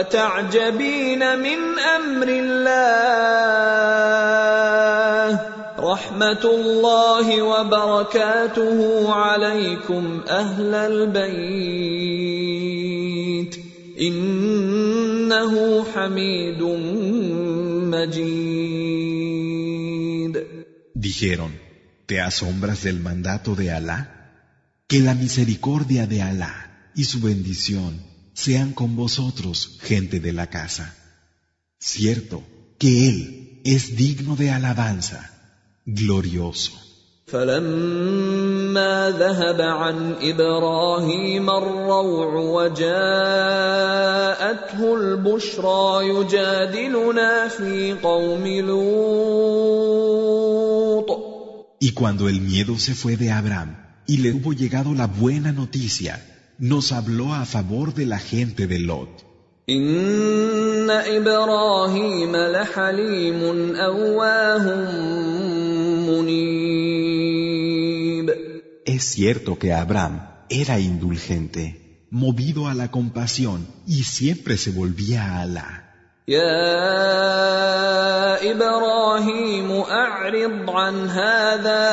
اتعجبين 0.00 1.38
من 1.38 1.78
امر 1.78 2.28
الله 2.28 3.94
رحمه 5.78 6.44
الله 6.44 7.42
وبركاته 7.42 9.12
عليكم 9.12 10.20
اهل 10.28 10.74
البيت 10.74 11.94
انه 14.00 15.84
حميد 15.94 16.62
مجيد 17.90 18.74
Dijeron, 20.94 21.52
¿te 22.06 22.20
asombras 22.20 22.84
del 22.84 23.00
mandato 23.00 23.56
de 23.56 23.72
Alá? 23.72 24.17
Que 24.88 25.00
la 25.00 25.14
misericordia 25.14 26.06
de 26.06 26.22
Alá 26.22 26.90
y 26.94 27.04
su 27.04 27.20
bendición 27.20 28.02
sean 28.34 28.72
con 28.72 28.96
vosotros, 28.96 29.78
gente 29.80 30.20
de 30.20 30.32
la 30.32 30.48
casa. 30.48 30.94
Cierto 31.78 32.42
que 32.78 33.08
Él 33.08 33.60
es 33.64 33.96
digno 33.96 34.36
de 34.36 34.50
alabanza, 34.50 35.30
glorioso. 35.86 36.84
فلما 37.26 39.10
ذهب 39.10 39.60
عن 39.60 40.14
ابراهيم 40.20 41.50
الروع 41.50 42.34
وجاءته 42.36 42.84
البشرى 44.96 46.08
يجادلنا 46.08 47.48
في 47.48 47.92
قوم 48.02 48.46
لوط 48.46 49.94
Y 51.80 51.90
cuando 51.92 52.28
el 52.28 52.40
miedo 52.40 52.78
se 52.78 52.94
fue 52.94 53.16
de 53.16 53.30
Abraham 53.30 53.76
y 54.08 54.18
le 54.18 54.32
hubo 54.32 54.52
llegado 54.52 54.94
la 54.94 55.06
buena 55.06 55.52
noticia, 55.52 56.22
nos 56.58 56.92
habló 56.92 57.34
a 57.34 57.44
favor 57.44 57.94
de 57.94 58.06
la 58.06 58.18
gente 58.18 58.66
de 58.66 58.78
Lot. 58.78 59.24
ان 59.68 60.90
ابراهيم 60.90 62.36
لحليم 62.36 63.74
اواه 63.76 64.66
منيب 66.08 67.54
Es 68.86 69.04
cierto 69.04 69.58
que 69.58 69.72
Abraham 69.72 70.20
era 70.50 70.78
indulgente, 70.78 72.06
movido 72.10 72.68
a 72.68 72.74
la 72.74 72.90
compasión 72.90 73.66
y 73.86 74.04
siempre 74.04 74.58
se 74.58 74.70
volvía 74.70 75.22
a 75.22 75.40
Alá. 75.40 75.80
يا 76.28 76.50
ابراهيم 78.52 79.70
اعرض 79.80 80.70
عن 80.70 81.08
هذا 81.08 81.84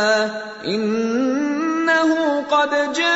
انه 1.97 2.43
قد 2.51 2.93
جاء 2.93 3.07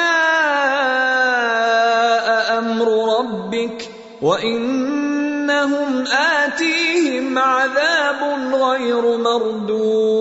أمر 2.58 3.18
ربك 3.18 3.88
وانهم 4.22 6.04
اتيهم 6.06 7.38
عذاب 7.38 8.20
غير 8.54 9.16
مردود 9.16 10.20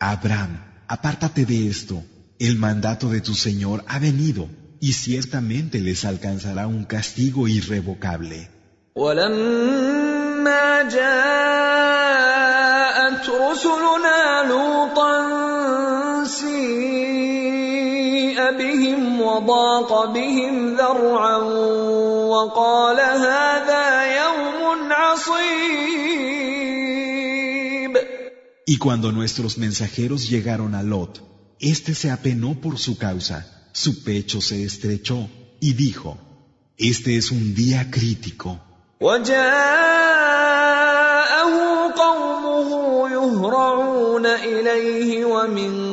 Abraham, 0.00 0.52
apártate 0.86 1.42
de 1.46 1.68
esto. 1.68 1.94
El 2.38 2.54
mandato 2.58 3.08
de 3.08 3.20
tu 3.22 3.34
Señor 3.34 3.84
ha 3.88 3.98
venido 3.98 4.48
y 4.80 4.92
ciertamente 4.92 5.80
les 5.80 6.04
alcanzará 6.04 6.66
un 6.66 6.84
castigo 6.84 7.48
irrevocable. 7.48 8.48
ولما 8.96 10.82
جاءت 10.82 11.04
رسلنا 13.30 14.44
لوطا 14.48 15.43
بهم 18.57 19.21
وضاق 19.21 20.05
بهم 20.05 20.75
ذرعا 20.75 21.37
وقال 22.33 22.99
هذا 22.99 23.85
يوم 24.21 24.93
عصيب 24.93 25.99
Y 28.65 28.77
cuando 28.77 29.11
nuestros 29.11 29.57
mensajeros 29.57 30.29
llegaron 30.29 30.75
a 30.75 30.83
Lot, 30.83 31.21
éste 31.59 31.95
se 31.95 32.11
apenó 32.11 32.61
por 32.61 32.77
su 32.77 32.99
causa, 32.99 33.69
su 33.71 34.03
pecho 34.03 34.41
se 34.41 34.63
estrechó 34.63 35.27
y 35.59 35.73
dijo, 35.73 36.17
Este 36.77 37.17
es 37.17 37.31
un 37.31 37.55
día 37.55 37.89
crítico. 37.91 38.59
وجاءه 39.01 40.29
قومه 41.97 43.09
يهرعون 43.09 44.25
اليه 44.25 45.25
ومن 45.25 45.92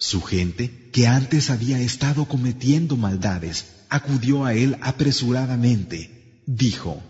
Su 0.00 0.22
gente, 0.22 0.88
que 0.92 1.06
antes 1.06 1.50
había 1.50 1.78
estado 1.78 2.24
cometiendo 2.24 2.96
maldades, 2.96 3.66
acudió 3.90 4.46
a 4.46 4.54
él 4.54 4.78
apresuradamente. 4.80 6.42
Dijo, 6.46 7.02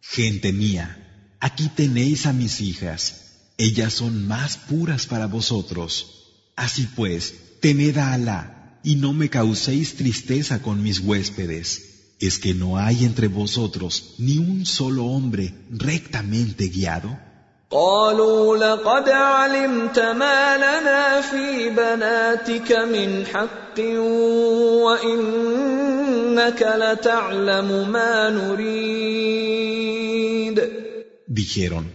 Gente 0.00 0.52
mía, 0.52 1.36
aquí 1.40 1.68
tenéis 1.68 2.26
a 2.26 2.32
mis 2.32 2.60
hijas. 2.60 3.54
Ellas 3.58 3.94
son 3.94 4.28
más 4.28 4.56
puras 4.56 5.06
para 5.06 5.26
vosotros. 5.26 6.52
Así 6.54 6.88
pues, 6.94 7.34
temed 7.60 7.98
a 7.98 8.12
Alá 8.12 8.78
y 8.84 8.94
no 8.94 9.12
me 9.12 9.28
causéis 9.28 9.96
tristeza 9.96 10.62
con 10.62 10.84
mis 10.84 11.00
huéspedes. 11.00 12.14
¿Es 12.20 12.38
que 12.38 12.54
no 12.54 12.78
hay 12.78 13.04
entre 13.04 13.26
vosotros 13.26 14.14
ni 14.18 14.38
un 14.38 14.66
solo 14.66 15.06
hombre 15.06 15.52
rectamente 15.68 16.68
guiado? 16.68 17.18
قالوا 17.71 18.57
لقد 18.57 19.09
علمت 19.09 19.99
ما 19.99 20.57
لنا 20.57 21.21
في 21.21 21.69
بناتك 21.69 22.71
من 22.71 23.25
حق 23.25 23.79
وانك 24.85 26.61
لتعلم 26.61 27.91
ما 27.91 28.29
نريد 28.29 29.35
Dijeron, 31.27 31.85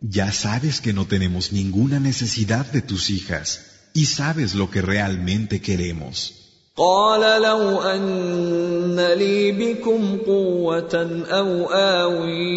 ya 0.00 0.30
sabes 0.30 0.80
que 0.80 0.92
no 0.92 1.06
tenemos 1.06 1.52
ninguna 1.52 1.98
necesidad 1.98 2.66
de 2.66 2.82
tus 2.82 3.10
hijas 3.10 3.46
y 3.92 4.06
sabes 4.06 4.54
lo 4.54 4.70
que 4.70 4.82
realmente 4.82 5.60
queremos. 5.60 6.37
قال 6.78 7.42
لو 7.42 7.82
ان 7.82 9.00
لي 9.00 9.52
بكم 9.52 10.18
قوه 10.26 11.22
او 11.30 11.64
اوي 11.70 12.54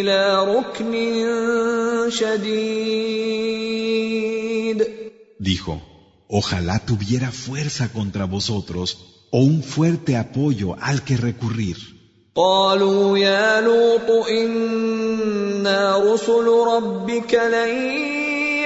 الى 0.00 0.44
ركن 0.44 0.92
شديد 2.10 3.24
Dijo, 5.40 5.74
ojalá 6.28 6.78
tuviera 6.78 7.30
fuerza 7.30 7.92
contra 7.92 8.24
vosotros 8.24 8.88
o 9.30 9.38
un 9.40 9.62
fuerte 9.62 10.16
apoyo 10.16 10.76
al 10.80 11.04
que 11.04 11.16
recurrir. 11.16 11.76
قالوا 12.36 13.18
يا 13.18 13.60
لوط 13.60 14.26
انا 14.28 15.98
رسل 15.98 16.46
ربك 16.74 17.34
لن 17.34 18.17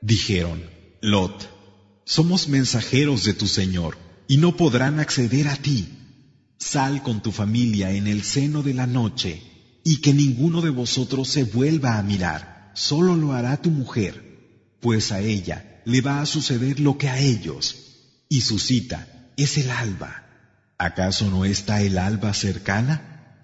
Dijeron, 0.00 0.62
Lot, 1.02 1.50
somos 2.06 2.48
mensajeros 2.48 3.24
de 3.24 3.34
tu 3.34 3.46
Señor 3.46 3.98
y 4.26 4.38
no 4.38 4.56
podrán 4.56 5.00
acceder 5.00 5.48
a 5.48 5.56
ti. 5.56 5.88
Sal 6.58 7.02
con 7.02 7.22
tu 7.22 7.30
familia 7.30 7.90
en 7.90 8.06
el 8.06 8.22
seno 8.22 8.62
de 8.62 8.72
la 8.72 8.86
noche 8.86 9.42
y 9.84 10.00
que 10.00 10.14
ninguno 10.14 10.62
de 10.62 10.70
vosotros 10.70 11.28
se 11.28 11.44
vuelva 11.44 11.98
a 11.98 12.02
mirar, 12.02 12.72
solo 12.74 13.16
lo 13.16 13.32
hará 13.32 13.60
tu 13.60 13.70
mujer, 13.70 14.78
pues 14.80 15.12
a 15.12 15.20
ella 15.20 15.82
le 15.84 16.00
va 16.00 16.22
a 16.22 16.26
suceder 16.26 16.80
lo 16.80 16.96
que 16.96 17.10
a 17.10 17.18
ellos, 17.18 17.76
y 18.30 18.40
su 18.40 18.58
cita 18.58 19.06
es 19.36 19.58
el 19.58 19.70
alba. 19.70 20.24
¿Acaso 20.78 21.28
no 21.28 21.44
está 21.44 21.82
el 21.82 21.98
alba 21.98 22.32
cercana? 22.32 23.42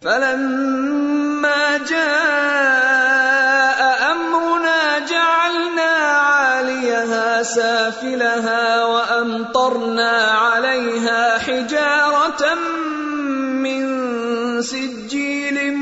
فلما 1.80 1.80
جاء 1.88 3.80
امرنا 4.12 4.82
جعلنا 5.10 5.92
عاليها 6.28 7.44
سافلها 7.44 8.86
وامطرنا 8.86 10.12
عليها 10.12 11.38
حجاره 11.40 12.56
من 13.64 13.82
سجيل 14.62 15.74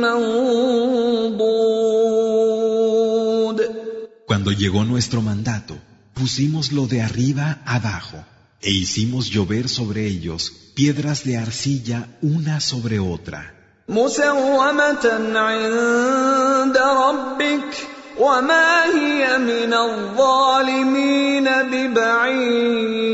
منضود 0.00 1.20
Cuando 4.26 4.50
llegó 4.52 4.84
nuestro 4.84 5.20
mandato, 5.22 5.74
pusimos 6.14 6.70
lo 6.72 6.86
de 6.86 7.02
arriba 7.02 7.58
abajo 7.66 8.24
e 8.62 8.70
hicimos 8.70 9.28
llover 9.34 9.68
sobre 9.68 10.06
ellos 10.06 10.52
piedras 10.76 11.24
de 11.24 11.36
arcilla 11.36 11.98
una 12.22 12.60
sobre 12.60 13.00
otra, 13.00 13.42
مسومة 13.89 15.05
عند 15.35 16.77
ربك 16.77 17.87
وما 18.19 18.85
هي 18.85 19.37
من 19.37 19.73
الظالمين 19.73 21.49
ببعيد 21.71 23.05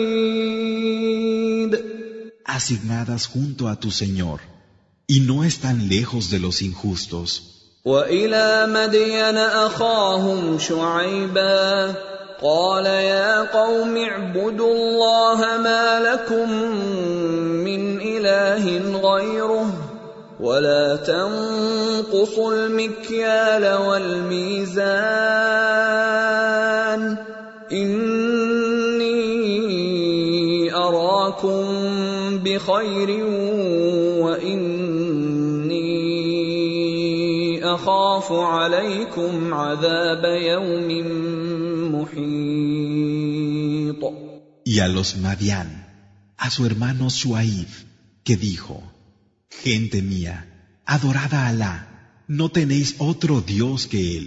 asignadas 2.45 3.27
junto 3.33 3.67
a 3.67 3.75
tu 3.75 3.91
Señor, 3.91 4.39
y 5.07 5.21
no 5.21 5.43
están 5.43 5.89
lejos 5.89 6.29
de 6.29 6.39
los 6.39 6.61
injustos. 6.61 7.43
وإلى 7.85 8.67
مدين 8.69 9.37
أخاهم 9.37 10.59
شعيبا 10.59 11.93
قال 12.41 12.85
يا 12.85 13.41
قوم 13.41 13.97
اعبدوا 13.97 14.73
الله 14.73 15.57
ما 15.57 15.99
لكم 15.99 16.51
من 17.63 18.01
إله 18.01 18.65
غيره 19.01 19.90
ولا 20.41 20.95
تنقصوا 20.95 22.53
المكيال 22.53 23.73
والميزان. 23.77 24.81
إني 27.71 29.21
أراكم 30.73 31.63
بخير 32.37 33.25
وإني 34.25 34.91
أخاف 37.73 38.31
عليكم 38.31 39.53
عذاب 39.53 40.23
يوم 40.25 40.89
محيط. 41.95 42.81
Y 44.65 44.79
a 44.79 44.87
los 44.87 45.17
Madián, 45.17 45.69
a 46.37 46.49
su 46.49 46.65
hermano 46.65 47.09
Shuaib, 47.09 47.67
que 48.23 48.35
dijo, 48.37 48.83
Gente 49.50 50.02
mía, 50.02 50.36
adorad 50.84 51.32
a 51.34 51.48
Alá, 51.48 52.24
no 52.28 52.50
tenéis 52.50 52.96
otro 52.98 53.40
Dios 53.40 53.86
que 53.86 54.16
Él. 54.18 54.26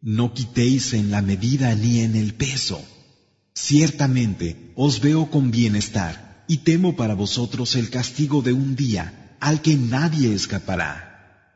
No 0.00 0.34
quitéis 0.34 0.92
en 0.92 1.10
la 1.10 1.22
medida 1.22 1.74
ni 1.74 2.00
en 2.00 2.14
el 2.14 2.34
peso. 2.34 2.80
Ciertamente 3.54 4.72
os 4.76 5.00
veo 5.00 5.30
con 5.30 5.50
bienestar 5.50 6.44
y 6.46 6.58
temo 6.58 6.94
para 6.96 7.14
vosotros 7.14 7.74
el 7.74 7.90
castigo 7.90 8.42
de 8.42 8.52
un 8.52 8.76
día 8.76 9.36
al 9.40 9.62
que 9.62 9.76
nadie 9.76 10.34
escapará. 10.34 11.06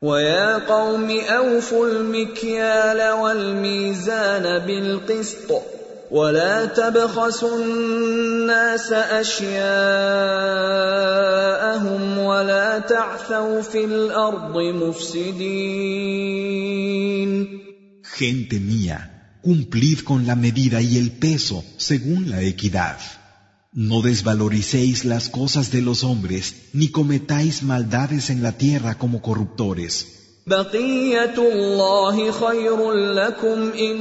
ويا 0.02 0.58
قوم 0.58 1.10
اوفوا 1.10 1.86
المكيال 1.86 3.10
والميزان 3.10 4.66
بالقسط 4.66 5.62
ولا 6.10 6.64
تبخسوا 6.64 7.64
الناس 7.64 8.92
اشياءهم 8.92 9.60
ولا 12.18 12.78
تعثوا 12.78 13.62
في 13.62 13.84
الارض 13.84 14.56
مفسدين 14.58 16.00
Gente 18.20 18.58
mía, 18.60 18.98
cumplid 19.42 20.02
con 20.04 20.26
la 20.26 20.36
medida 20.36 20.82
y 20.82 20.98
el 20.98 21.12
peso 21.12 21.64
según 21.78 22.28
la 22.28 22.42
equidad. 22.42 22.98
No 23.72 24.02
desvaloricéis 24.02 25.04
las 25.04 25.28
cosas 25.28 25.70
de 25.70 25.80
los 25.80 26.02
hombres, 26.02 26.44
ni 26.72 26.88
cometáis 26.88 27.62
maldades 27.62 28.28
en 28.28 28.42
la 28.42 28.52
tierra 28.52 28.98
como 28.98 29.22
corruptores. 29.22 30.20
بقيه 30.46 31.34
الله 31.38 32.30
خير 32.30 32.92
لكم 32.92 33.72
ان 33.72 33.98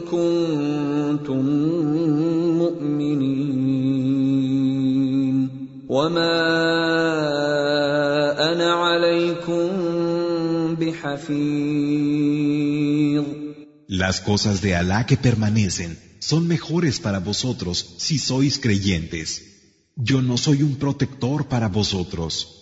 كنتم 0.00 1.44
مؤمنين 2.58 4.18
وما 5.88 6.38
انا 8.52 8.72
عليكم 8.72 9.68
بحفيظ 10.80 12.18
Las 13.88 14.20
cosas 14.20 14.60
de 14.60 14.74
Alá 14.74 15.06
que 15.06 15.16
permanecen 15.16 15.98
son 16.20 16.46
mejores 16.46 17.00
para 17.00 17.20
vosotros 17.20 17.76
si 18.06 18.18
sois 18.18 18.58
creyentes. 18.58 19.28
Yo 19.96 20.20
no 20.22 20.36
soy 20.36 20.62
un 20.62 20.76
protector 20.76 21.48
para 21.48 21.68
vosotros. 21.68 22.61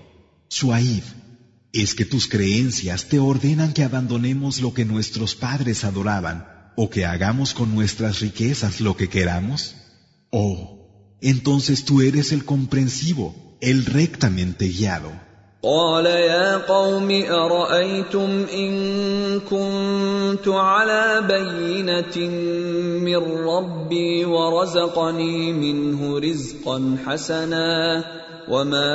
Shuaib, 0.50 1.04
¿es 1.72 1.94
que 1.94 2.04
tus 2.04 2.28
creencias 2.28 3.06
te 3.06 3.18
ordenan 3.18 3.72
que 3.72 3.84
abandonemos 3.84 4.60
lo 4.60 4.72
que 4.72 4.84
nuestros 4.84 5.34
padres 5.34 5.84
adoraban 5.84 6.72
o 6.76 6.88
que 6.90 7.04
hagamos 7.04 7.54
con 7.54 7.74
nuestras 7.74 8.20
riquezas 8.20 8.80
lo 8.80 8.96
que 8.96 9.08
queramos? 9.08 9.74
Oh, 10.30 11.16
entonces 11.20 11.84
tú 11.84 12.00
eres 12.00 12.32
el 12.32 12.44
comprensivo, 12.44 13.58
el 13.60 13.84
rectamente 13.86 14.68
guiado. 14.68 15.26
قال 15.62 16.06
يا 16.06 16.56
قوم 16.56 17.10
ارايتم 17.10 18.46
ان 18.54 19.40
كنت 19.40 20.48
على 20.48 21.26
بينه 21.28 22.16
من 23.00 23.16
ربي 23.48 24.24
ورزقني 24.24 25.52
منه 25.52 26.18
رزقا 26.18 26.96
حسنا 27.06 28.04
وما 28.47 28.91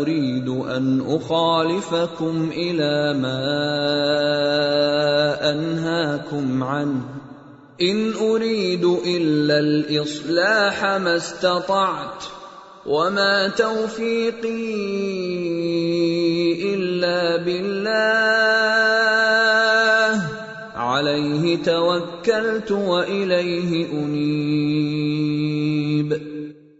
اريد 0.00 0.48
ان 0.48 1.00
اخالفكم 1.08 2.50
إلى 2.52 3.18
ما 3.18 3.42
انهاكم 5.50 6.62
عنه 6.64 7.04
ان 7.82 8.12
اريد 8.12 8.84
الا 8.84 9.58
الاصلاح 9.58 10.84
ما 10.84 11.16
استطعت 11.16 12.24
وما 12.86 13.48
توفيقي 13.48 14.86
الا 16.74 17.36
بالله 17.44 18.86
عليه 20.76 21.62
توكلت 21.62 22.70
واليه 22.72 23.92
انيب 23.92 25.06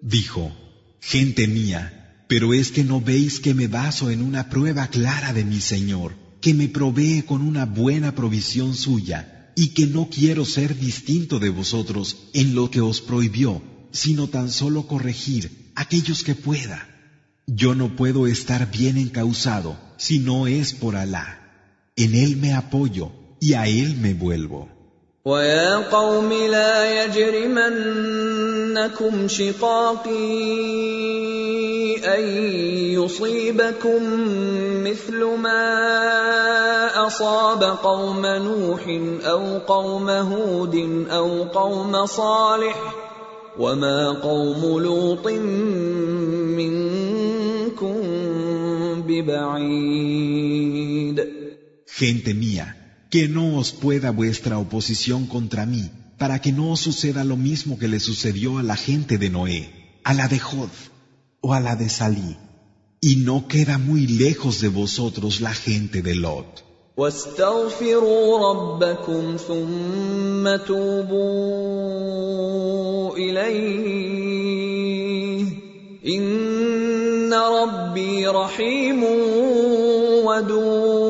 Dijo, 0.08 0.52
gente 1.00 1.48
mía, 1.48 2.22
pero 2.28 2.54
es 2.54 2.70
que 2.70 2.84
no 2.84 3.00
veis 3.00 3.40
que 3.40 3.54
me 3.54 3.66
baso 3.66 4.08
en 4.08 4.22
una 4.22 4.48
prueba 4.48 4.86
clara 4.86 5.32
de 5.32 5.44
mi 5.44 5.60
Señor, 5.60 6.14
que 6.40 6.54
me 6.54 6.68
provee 6.68 7.22
con 7.22 7.42
una 7.42 7.64
buena 7.64 8.14
provisión 8.14 8.76
suya, 8.76 9.50
y 9.56 9.70
que 9.70 9.88
no 9.88 10.08
quiero 10.08 10.44
ser 10.44 10.78
distinto 10.78 11.40
de 11.40 11.50
vosotros 11.50 12.28
en 12.34 12.54
lo 12.54 12.70
que 12.70 12.80
os 12.80 13.00
prohibió, 13.00 13.60
sino 13.90 14.28
tan 14.28 14.48
solo 14.48 14.86
corregir 14.86 15.72
aquellos 15.74 16.22
que 16.22 16.36
pueda. 16.36 16.86
Yo 17.48 17.74
no 17.74 17.96
puedo 17.96 18.28
estar 18.28 18.70
bien 18.70 18.98
encausado 18.98 19.76
si 19.96 20.20
no 20.20 20.46
es 20.46 20.72
por 20.72 20.94
Alá. 20.94 21.90
En 21.96 22.14
Él 22.14 22.36
me 22.36 22.52
apoyo 22.52 23.10
y 23.40 23.54
a 23.54 23.66
Él 23.66 23.96
me 23.96 24.14
vuelvo. 24.14 24.68
يجرمنكم 28.76 29.28
شقاقي 29.28 30.36
أن 31.96 32.24
يصيبكم 32.92 34.02
مثل 34.84 35.24
ما 35.24 37.06
أصاب 37.06 37.62
قوم 37.62 38.26
نوح 38.26 38.86
أو 39.24 39.58
قوم 39.58 40.10
هود 40.10 41.06
أو 41.10 41.44
قوم 41.44 42.06
صالح 42.06 42.94
وما 43.58 44.12
قوم 44.12 44.78
لوط 44.78 45.26
منكم 46.56 47.96
ببعيد. 49.08 50.46
Gente 51.86 52.34
mía, 52.34 52.66
que 53.08 53.26
no 53.26 53.56
os 53.56 53.72
pueda 53.72 54.10
vuestra 54.10 54.58
oposición 54.58 55.24
contra 55.26 55.64
mí, 55.64 55.84
para 56.17 56.39
que 56.39 56.51
no 56.51 56.71
os 56.71 56.79
suceda 56.79 57.23
lo 57.23 57.37
mismo 57.37 57.79
que 57.79 57.87
le 57.87 57.99
sucedió 57.99 58.57
a 58.59 58.63
la 58.63 58.75
gente 58.75 59.17
de 59.17 59.29
Noé, 59.29 59.61
a 60.03 60.13
la 60.13 60.27
de 60.27 60.39
Jod 60.39 60.69
o 61.41 61.53
a 61.53 61.59
la 61.59 61.75
de 61.75 61.89
Salí. 61.89 62.37
Y 63.01 63.15
no 63.27 63.47
queda 63.47 63.77
muy 63.77 64.05
lejos 64.05 64.61
de 64.61 64.67
vosotros 64.67 65.41
la 65.41 65.53
gente 65.53 66.01
de 66.01 66.15
Lot. 66.15 66.63
واستغفروا 66.97 68.51
ربكم 68.51 69.37
ثم 69.37 70.55
توبوا 70.67 71.97
اليه 73.17 74.61
ان 76.05 77.33
ربي 77.33 78.27
رحيم 78.27 79.03
ودود 80.25 81.04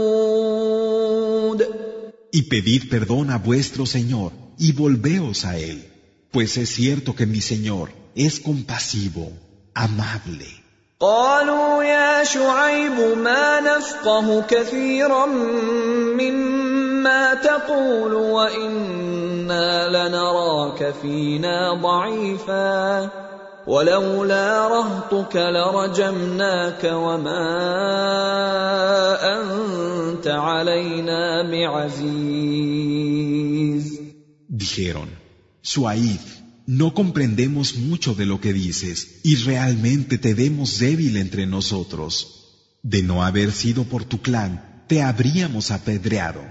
Y 2.36 2.44
pedid 2.44 2.90
perdón 2.90 3.30
a 3.30 3.38
vuestro 3.38 3.86
Señor 3.86 4.32
y 4.58 4.72
volveos 4.72 5.46
a 5.46 5.58
Él, 5.58 5.86
pues 6.32 6.58
es 6.58 6.70
cierto 6.70 7.16
que 7.16 7.26
mi 7.26 7.42
Señor 7.42 7.92
es 8.16 8.40
compasivo, 8.40 9.32
amable. 9.74 10.62
قالوا 11.02 11.84
يا 11.84 12.24
شعيب 12.24 13.18
ما 13.18 13.60
نفقه 13.60 14.42
كثيرا 14.42 15.26
مما 16.22 17.34
تقول 17.34 18.14
وانا 18.14 19.88
لنراك 19.90 20.94
فينا 21.02 21.74
ضعيفا 21.74 23.10
ولولا 23.68 24.68
رهطك 24.68 25.36
لرجمناك 25.36 26.84
وما 26.84 27.48
انت 29.22 30.28
علينا 30.28 31.52
بعزيز 31.52 32.92
Dijeron, 34.64 35.10
Shuaib, 35.64 36.22
no 36.68 36.94
comprendemos 36.94 37.76
mucho 37.78 38.14
de 38.14 38.26
lo 38.26 38.40
que 38.40 38.54
dices 38.54 39.22
y 39.24 39.36
realmente 39.38 40.18
te 40.18 40.34
vemos 40.34 40.78
débil 40.78 41.18
entre 41.18 41.48
nosotros. 41.48 42.12
De 42.84 43.02
no 43.02 43.24
haber 43.24 43.52
sido 43.52 43.86
por 43.86 44.04
tu 44.04 44.22
clan, 44.22 44.84
te 44.88 45.02
habríamos 45.02 45.72
apedreado. 45.72 46.44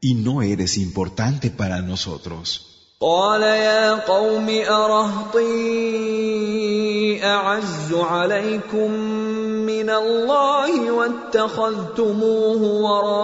Y 0.00 0.14
no 0.14 0.42
eres 0.42 0.78
importante 0.78 1.50
para 1.50 1.82
nosotros. 1.82 2.73
قال 3.01 3.41
يا 3.41 3.93
قوم 4.07 4.49
أرهطي 4.49 5.43
أعز 7.23 7.93
عليكم 7.93 8.91
من 9.67 9.89
الله 9.89 10.91
واتخذتموه 10.91 12.61
وراءكم 12.87 13.15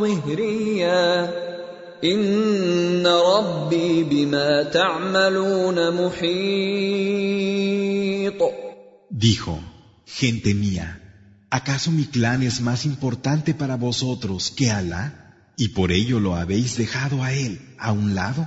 ظهريا 0.00 1.30
إن 2.04 3.06
ربي 3.06 4.04
بما 4.04 4.62
تعملون 4.62 6.04
محيط 6.04 7.16
Dijo, 9.08 9.58
gente 10.04 10.52
mía, 10.52 11.00
¿acaso 11.48 11.90
mi 11.90 12.04
clan 12.04 12.42
es 12.42 12.60
más 12.60 12.84
importante 12.84 13.54
para 13.54 13.76
vosotros 13.76 14.50
que 14.50 14.70
Alá? 14.70 15.25
¿Y 15.56 15.68
por 15.68 15.90
ello 15.90 16.20
lo 16.20 16.34
habéis 16.34 16.76
dejado 16.76 17.22
a 17.22 17.32
él 17.32 17.60
a 17.78 17.92
un 17.92 18.14
lado? 18.14 18.46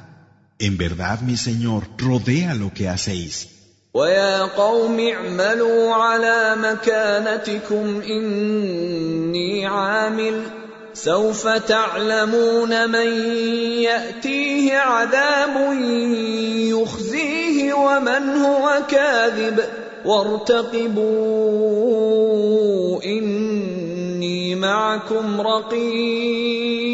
En 0.60 0.78
verdad 0.78 1.22
mi 1.22 1.38
Señor 1.38 1.84
rodea 1.98 2.54
lo 2.54 2.72
que 2.74 2.88
hacéis. 2.88 3.48
ويا 3.94 4.44
قوم 4.44 5.00
اعملوا 5.00 5.94
على 5.94 6.56
مكانتكم 6.56 8.02
إني 8.02 9.68
عامل 9.68 10.42
سوف 10.94 11.48
تعلمون 11.48 12.90
من 12.90 13.08
يأتيه 13.82 14.78
عذاب 14.78 15.74
يخزيه 16.70 17.74
ومن 17.74 18.30
هو 18.30 18.82
كاذب 18.90 19.60
وارتقبوا 20.06 21.04
إني 23.04 24.56
معكم 24.56 25.42
رقيب 25.42 26.89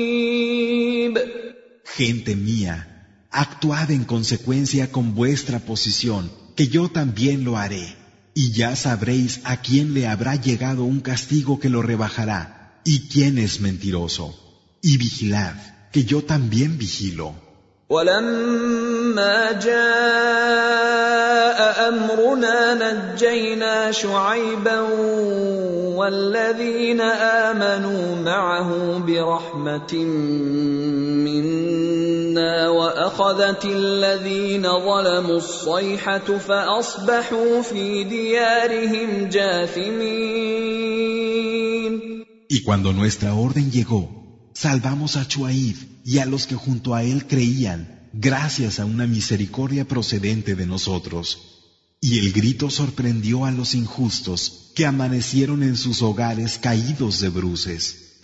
Gente 1.98 2.36
mía, 2.36 3.28
actuad 3.32 3.90
en 3.90 4.04
consecuencia 4.04 4.92
con 4.92 5.16
vuestra 5.16 5.60
posición, 5.60 6.30
que 6.58 6.68
yo 6.68 6.90
también 6.90 7.46
lo 7.46 7.58
haré, 7.58 7.96
y 8.34 8.52
ya 8.52 8.76
sabréis 8.76 9.40
a 9.46 9.62
quién 9.62 9.94
le 9.94 10.06
habrá 10.06 10.36
llegado 10.36 10.84
un 10.84 11.00
castigo 11.00 11.58
que 11.58 11.70
lo 11.70 11.82
rebajará, 11.82 12.82
y 12.84 13.08
quién 13.08 13.38
es 13.38 13.62
mentiroso. 13.62 14.38
Y 14.82 14.98
vigilad, 14.98 15.56
que 15.94 16.04
yo 16.04 16.22
también 16.26 16.78
vigilo. 16.78 17.45
ولما 17.90 19.52
جاء 19.62 20.76
أمرنا 21.90 22.74
نجينا 22.74 23.92
شعيبا 23.92 24.80
والذين 25.96 27.02
آمنوا 27.02 28.16
معه 28.26 28.98
برحمة 28.98 29.94
منا 31.26 32.70
وأخذت 32.70 33.66
الذين 33.66 34.64
ظلموا 34.64 35.38
الصيحة 35.38 36.38
فأصبحوا 36.38 37.62
في 37.62 38.04
ديارهم 38.04 39.30
جاثمين. 39.30 40.56
Y 42.50 42.64
cuando 42.64 42.94
nuestra 42.94 43.34
orden 43.36 43.72
llegó, 43.72 44.25
Salvamos 44.56 45.18
a 45.18 45.28
Chuaib 45.28 45.76
y 46.06 46.20
a 46.20 46.26
los 46.26 46.48
que 46.48 46.56
junto 46.56 46.96
a 46.96 47.04
él 47.04 47.28
creían, 47.28 48.10
gracias 48.14 48.80
a 48.80 48.86
una 48.86 49.06
misericordia 49.06 49.84
procedente 49.86 50.56
de 50.56 50.66
nosotros. 50.66 51.66
Y 52.00 52.20
el 52.20 52.32
grito 52.32 52.70
sorprendió 52.70 53.44
a 53.44 53.52
los 53.52 53.76
injustos, 53.76 54.72
que 54.74 54.86
amanecieron 54.86 55.62
en 55.62 55.76
sus 55.76 56.02
hogares 56.02 56.58
caídos 56.58 57.20
de 57.20 57.30
bruces. 57.30 58.22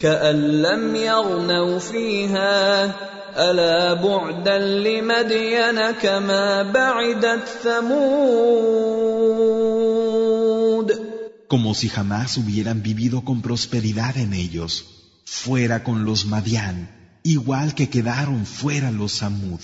Como 11.49 11.75
si 11.75 11.89
jamás 11.89 12.37
hubieran 12.37 12.81
vivido 12.81 13.25
con 13.25 13.41
prosperidad 13.41 14.17
en 14.17 14.33
ellos 14.33 15.00
Fuera 15.24 15.82
con 15.82 16.04
los 16.04 16.26
Madián, 16.26 16.76
igual 17.22 17.74
que 17.74 17.88
quedaron 17.88 18.46
fuera 18.46 18.90
los 18.90 19.12
Samud. 19.12 19.60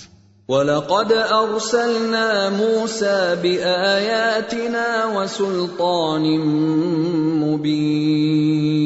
ولقد 0.48 1.12
أرسلنا 1.12 2.50
موسى 2.50 3.36
بآياتنا 3.42 5.06
وسلطان 5.06 6.38
مبين 7.40 8.82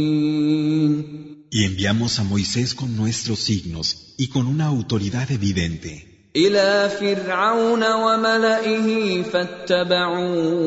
Y 1.51 1.65
enviamos 1.65 2.19
a 2.19 2.25
Moisés 2.25 2.75
con 2.75 2.97
nuestros 2.97 3.39
signos 3.41 4.15
y 4.19 4.29
con 4.29 4.47
una 4.47 4.67
autoridad 4.67 5.31
evidente 5.31 6.17
إلى 6.37 6.91
فرعون 7.01 7.93
وملئه 7.93 9.23
فاتبعوا 9.23 10.67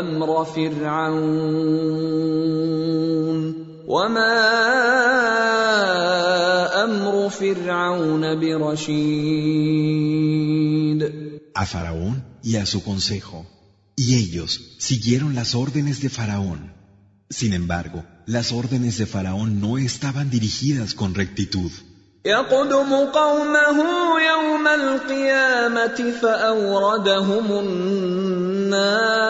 أمر 0.00 0.44
فرعون 0.44 1.94
وما 3.88 4.34
أمر 6.84 7.28
فرعون 7.28 8.40
برشيد 8.40 10.14
a 11.54 11.66
Faraón 11.66 12.24
y 12.42 12.56
a 12.56 12.66
su 12.66 12.82
consejo. 12.82 13.46
Y 13.96 14.16
ellos 14.16 14.60
siguieron 14.78 15.34
las 15.34 15.54
órdenes 15.54 16.02
de 16.02 16.10
Faraón. 16.10 16.74
Sin 17.30 17.52
embargo, 17.52 18.04
las 18.26 18.50
órdenes 18.52 18.98
de 18.98 19.06
Faraón 19.06 19.60
no 19.60 19.78
estaban 19.78 20.30
dirigidas 20.30 20.94
con 20.94 21.14
rectitud. 21.14 21.70
يقدم 22.26 22.94
قومه 22.94 23.78
يوم 24.20 24.68
القيامة 24.68 26.12
فأوردهم 26.22 27.58
النار 27.58 29.24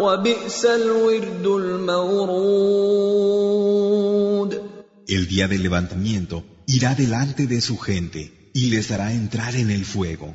وبئس 0.00 0.64
الورد 0.64 1.46
المورود 1.46 2.86
El 5.08 5.28
día 5.28 5.46
del 5.46 5.62
levantamiento 5.62 6.44
irá 6.66 6.94
delante 6.94 7.46
de 7.46 7.60
su 7.60 7.76
gente 7.78 8.50
y 8.52 8.70
les 8.70 8.90
hará 8.90 9.12
entrar 9.12 9.54
en 9.54 9.70
el 9.70 9.84
fuego. 9.84 10.34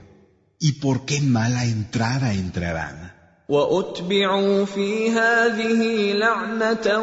¿Y 0.59 0.73
por 0.83 1.05
qué 1.05 1.19
mala 1.21 1.65
entrada 1.65 2.33
entrarán? 2.33 3.11
واتبعوا 3.49 4.65
في 4.65 5.09
هذه 5.11 6.13
لعنه 6.13 6.99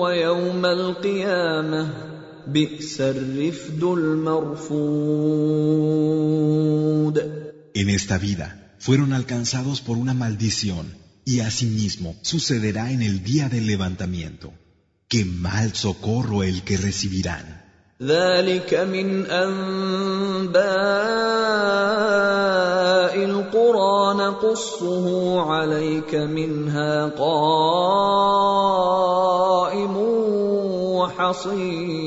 ويوم 0.00 0.66
القيامه 0.66 1.88
بئس 2.46 3.00
الرفد 3.00 3.82
المرفود 3.84 5.22
En 7.74 7.88
esta 7.88 8.18
vida 8.18 8.74
fueron 8.78 9.12
alcanzados 9.14 9.80
por 9.80 9.96
una 9.96 10.12
maldición 10.12 10.86
y 11.26 11.40
asimismo 11.40 12.16
sucederá 12.22 12.90
en 12.90 13.02
el 13.02 13.22
día 13.22 13.48
del 13.48 13.66
levantamiento. 13.66 14.52
Qué 15.08 15.24
mal 15.24 15.74
socorro 15.74 16.42
el 16.42 16.62
que 16.62 16.76
recibirán. 16.76 17.62
ذلك 18.02 18.74
من 18.74 19.26
انباء 19.26 20.62
القرى 23.24 24.14
نقصه 24.14 25.40
عليك 25.40 26.14
منها 26.14 27.06
قائم 27.06 27.56
وحصيد 30.98 32.02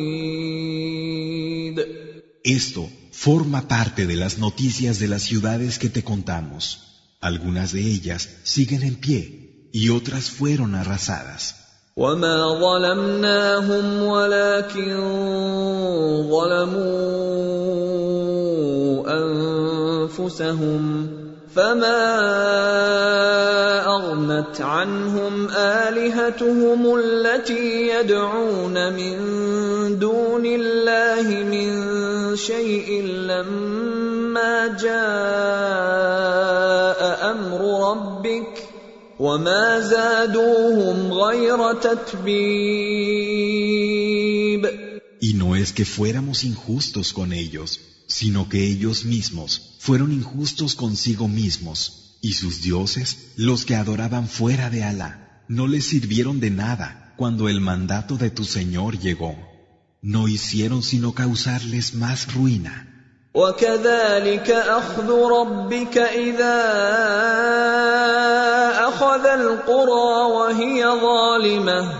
Esto 2.43 2.89
forma 3.11 3.67
parte 3.67 4.05
de 4.05 4.15
las 4.15 4.37
noticias 4.37 4.99
de 4.99 5.07
las 5.07 5.23
ciudades 5.23 5.79
que 5.79 5.89
te 5.89 6.03
contamos. 6.03 6.88
Algunas 7.20 7.72
de 7.72 7.80
ellas 7.80 8.28
siguen 8.44 8.82
en 8.82 8.96
pie 8.96 9.70
y 9.72 9.90
otras 9.90 10.30
fueron 10.30 10.74
arrasadas. 10.74 11.54
وما 11.96 12.60
ظلمناهم 12.60 14.02
ولكن 14.02 14.96
ظلموا 16.30 17.60
انفسهم 20.08 21.10
فما 21.54 22.02
اغنت 23.86 24.60
عنهم 24.60 25.48
الهتهم 25.50 26.96
التي 26.96 27.88
يدعون 27.88 28.92
من 28.92 29.16
دون 29.98 30.46
الله 30.46 31.26
من 31.44 31.70
شيء 32.36 33.02
لما 33.02 34.76
جاء 34.80 35.99
ربك 37.89 38.63
وما 39.19 39.79
زادوهم 39.79 41.13
غير 41.13 41.73
تتبيب 41.73 43.25
Y 45.21 45.33
no 45.33 45.55
es 45.55 45.73
que 45.73 45.85
fuéramos 45.85 46.43
injustos 46.43 47.13
con 47.13 47.33
ellos, 47.33 47.79
sino 48.07 48.47
que 48.49 48.67
ellos 48.67 49.05
mismos 49.05 49.77
fueron 49.79 50.11
injustos 50.11 50.75
consigo 50.75 51.27
mismos, 51.27 52.17
y 52.21 52.33
sus 52.33 52.61
dioses, 52.61 53.33
los 53.35 53.65
que 53.65 53.75
adoraban 53.75 54.27
fuera 54.27 54.69
de 54.69 54.83
Alá, 54.83 55.43
no 55.47 55.67
les 55.67 55.85
sirvieron 55.85 56.39
de 56.39 56.51
nada 56.51 57.13
cuando 57.17 57.49
el 57.49 57.61
mandato 57.61 58.17
de 58.17 58.29
tu 58.29 58.43
Señor 58.43 58.99
llegó. 58.99 59.35
No 60.01 60.27
hicieron 60.27 60.83
sino 60.83 61.13
causarles 61.13 61.95
más 61.95 62.33
ruina. 62.33 62.88
وكذلك 63.35 64.51
اخذ 64.51 65.11
ربك 65.11 65.97
اذا 65.97 66.61
اخذ 68.87 69.25
القرى 69.25 70.31
وهي 70.37 70.85
ظالمه 70.85 71.91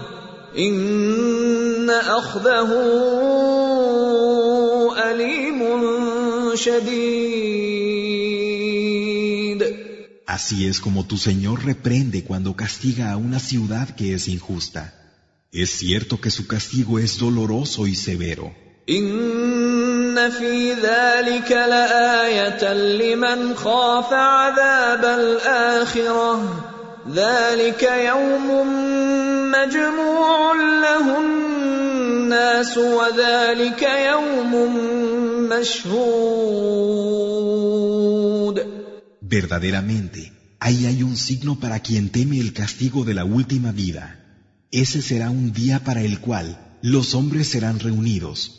ان 0.57 1.89
اخذه 1.89 2.71
اليم 5.11 5.61
شديد 6.55 7.55
Así 10.27 10.67
es 10.67 10.81
como 10.81 11.05
tu 11.05 11.17
Señor 11.17 11.63
reprende 11.63 12.23
cuando 12.25 12.55
castiga 12.55 13.11
a 13.11 13.17
una 13.17 13.39
ciudad 13.39 13.87
que 13.95 14.13
es 14.15 14.27
injusta. 14.27 14.83
Es 15.53 15.69
cierto 15.69 16.19
que 16.19 16.29
su 16.29 16.45
castigo 16.45 16.99
es 16.99 17.17
doloroso 17.17 17.87
y 17.87 17.95
severo. 17.95 18.53
ان 20.09 20.29
في 20.29 20.73
ذلك 20.73 21.51
لايه 21.51 22.73
لمن 22.73 23.55
خاف 23.55 24.13
عذاب 24.13 25.05
الاخره 25.05 26.63
ذلك 27.13 27.83
يوم 27.83 28.47
مجموع 29.51 30.53
له 30.85 31.05
الناس 31.19 32.77
وذلك 32.77 33.81
يوم 34.11 34.51
مشهود 35.49 37.05
Verdaderamente, 39.37 40.21
ahí 40.59 40.85
hay 40.85 41.03
un 41.03 41.17
signo 41.17 41.59
para 41.59 41.79
quien 41.79 42.09
teme 42.09 42.39
el 42.39 42.53
castigo 42.53 43.03
de 43.03 43.15
la 43.15 43.25
última 43.25 43.71
vida. 43.71 44.05
Ese 44.71 45.01
será 45.01 45.27
un 45.29 45.51
día 45.51 45.77
para 45.83 46.01
el 46.03 46.19
cual 46.19 46.47
los 46.81 47.15
hombres 47.15 47.47
serán 47.47 47.79
reunidos. 47.79 48.58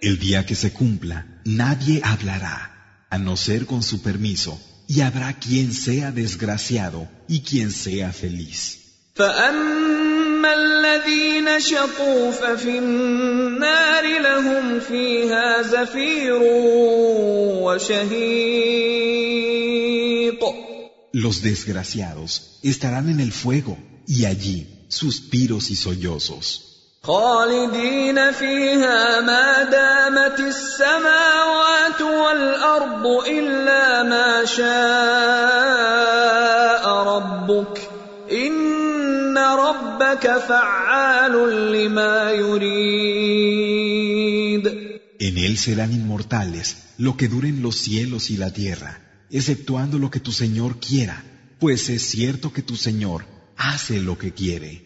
El 0.00 0.18
día 0.18 0.44
que 0.46 0.54
se 0.54 0.72
cumpla, 0.72 1.40
nadie 1.44 2.00
hablará, 2.02 3.06
a 3.10 3.18
no 3.18 3.36
ser 3.36 3.66
con 3.66 3.82
su 3.82 4.02
permiso, 4.02 4.60
y 4.88 5.00
habrá 5.00 5.38
quien 5.38 5.72
sea 5.72 6.10
desgraciado 6.10 7.08
y 7.28 7.40
quien 7.40 7.70
sea 7.70 8.12
feliz. 8.12 8.78
فاما 9.14 10.54
الذين 10.54 11.60
شقوا 11.60 12.32
ففي 12.32 12.78
النار 12.78 14.20
لهم 14.20 14.80
فيها 14.80 15.62
زفير 15.62 16.38
وشهيق 17.62 18.82
Los 21.14 21.42
desgraciados 21.42 22.58
estarán 22.62 23.10
en 23.10 23.20
el 23.20 23.32
fuego, 23.32 23.76
y 24.06 24.24
allí 24.24 24.66
suspiros 24.88 25.70
y 25.70 25.76
sollozos. 25.76 26.65
خالدين 27.06 28.32
فيها 28.32 29.20
ما 29.20 29.62
دامت 29.62 30.40
السماوات 30.40 32.00
والارض 32.00 33.06
الا 33.06 34.02
ما 34.02 34.44
شاء 34.44 34.62
ربك 36.88 37.88
ان 38.32 39.38
ربك 39.38 40.38
فعال 40.38 41.32
لما 41.72 42.30
يريد 42.30 43.72
En 45.18 45.38
él 45.38 45.56
serán 45.56 45.92
inmortales 45.92 46.66
lo 46.98 47.16
que 47.16 47.28
duren 47.28 47.62
los 47.62 47.76
cielos 47.76 48.30
y 48.30 48.36
la 48.36 48.50
tierra, 48.52 48.92
exceptuando 49.30 49.98
lo 49.98 50.10
que 50.10 50.20
tu 50.20 50.32
Señor 50.32 50.78
quiera, 50.78 51.24
pues 51.60 51.88
es 51.88 52.02
cierto 52.02 52.52
que 52.52 52.62
tu 52.62 52.76
Señor 52.76 53.24
hace 53.56 54.00
lo 54.00 54.18
que 54.18 54.32
quiere. 54.32 54.85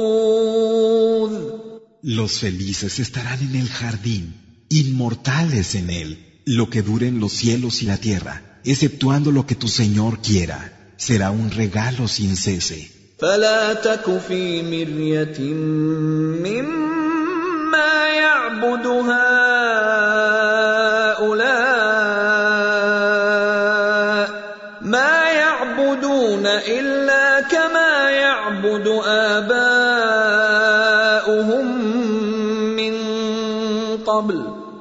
Los 2.02 2.38
felices 2.40 2.98
estarán 2.98 3.40
en 3.40 3.54
el 3.56 3.68
jardín, 3.68 4.34
inmortales 4.68 5.74
en 5.74 5.90
él, 5.90 6.42
lo 6.44 6.70
que 6.70 6.82
duren 6.82 7.20
los 7.20 7.32
cielos 7.32 7.82
y 7.82 7.86
la 7.86 7.96
tierra, 7.96 8.60
exceptuando 8.64 9.30
lo 9.32 9.46
que 9.46 9.54
tu 9.54 9.68
Señor 9.68 10.20
quiera. 10.20 10.92
Será 10.96 11.30
un 11.30 11.50
regalo 11.50 12.08
sin 12.08 12.36
cese. 12.36 12.90
فلا 13.18 13.72
تك 13.74 14.18
في 14.28 14.62
مرية 14.62 15.40
مما 16.44 18.08
يعبد 18.08 18.86
هؤلاء 18.86 19.26
ما 24.82 25.30
يعبدون 25.30 26.46
إلا 26.46 27.40
كما 27.40 28.10
يعبد 28.10 28.86
آباؤهم 29.06 29.69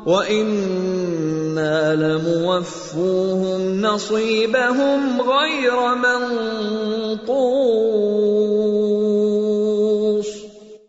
وانا 0.10 1.76
لموفوهم 1.96 3.82
نصيبهم 3.82 5.22
غير 5.22 5.96
منقوص 5.96 7.66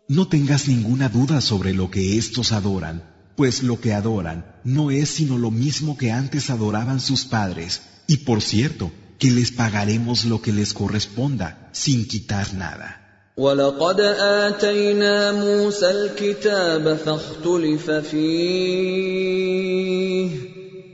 No 0.09 0.23
tengas 0.29 0.69
ninguna 0.69 1.09
duda 1.09 1.41
sobre 1.41 1.73
lo 1.73 1.91
que 1.91 2.17
éstos 2.17 2.53
adoran, 2.53 3.03
pues 3.35 3.61
lo 3.61 3.81
que 3.81 3.93
adoran 3.93 4.45
no 4.63 4.89
es 4.89 5.09
sino 5.09 5.37
lo 5.37 5.51
mismo 5.51 5.97
que 5.97 6.11
antes 6.11 6.49
adoraban 6.49 6.99
sus 6.99 7.25
padres, 7.25 7.81
y 8.07 8.17
por 8.27 8.41
cierto, 8.41 8.89
que 9.19 9.31
les 9.31 9.51
pagaremos 9.51 10.25
lo 10.25 10.41
que 10.41 10.53
les 10.53 10.73
corresponda, 10.73 11.69
sin 11.71 12.07
quitar 12.07 12.53
nada. 12.53 13.00
ولقد 13.36 14.00
اتينا 14.00 15.32
موسى 15.32 15.90
الكتاب 15.90 16.96
فاختلف 16.96 17.90
فيه 17.90 19.62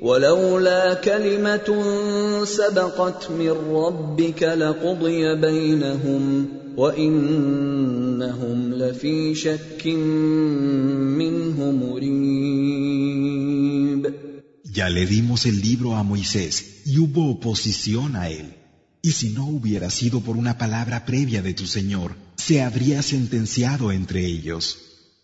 ولولا 0.03 0.95
كلمه 0.95 1.85
سبقت 2.45 3.31
من 3.31 3.51
ربك 3.51 4.43
لقضي 4.43 5.35
بينهم 5.35 6.49
وانهم 6.77 8.75
لفي 8.75 9.35
شك 9.35 9.87
منه 11.19 11.71
مريب 11.73 12.69
Ya 14.65 14.89
le 14.91 15.07
dimos 15.07 15.45
el 15.47 15.61
libro 15.61 15.97
a 15.97 16.05
Moisés 16.05 16.83
y 16.85 16.99
hubo 17.01 17.31
oposición 17.33 18.15
a 18.15 18.29
él. 18.29 18.55
Y 19.03 19.11
si 19.11 19.31
no 19.31 19.45
hubiera 19.47 19.91
sido 19.91 20.21
por 20.21 20.37
una 20.37 20.57
palabra 20.57 21.05
previa 21.05 21.43
de 21.43 21.53
tu 21.55 21.67
Señor, 21.67 22.15
se 22.48 22.62
habría 22.62 23.02
sentenciado 23.02 23.92
entre 23.92 24.26
ellos. 24.26 24.78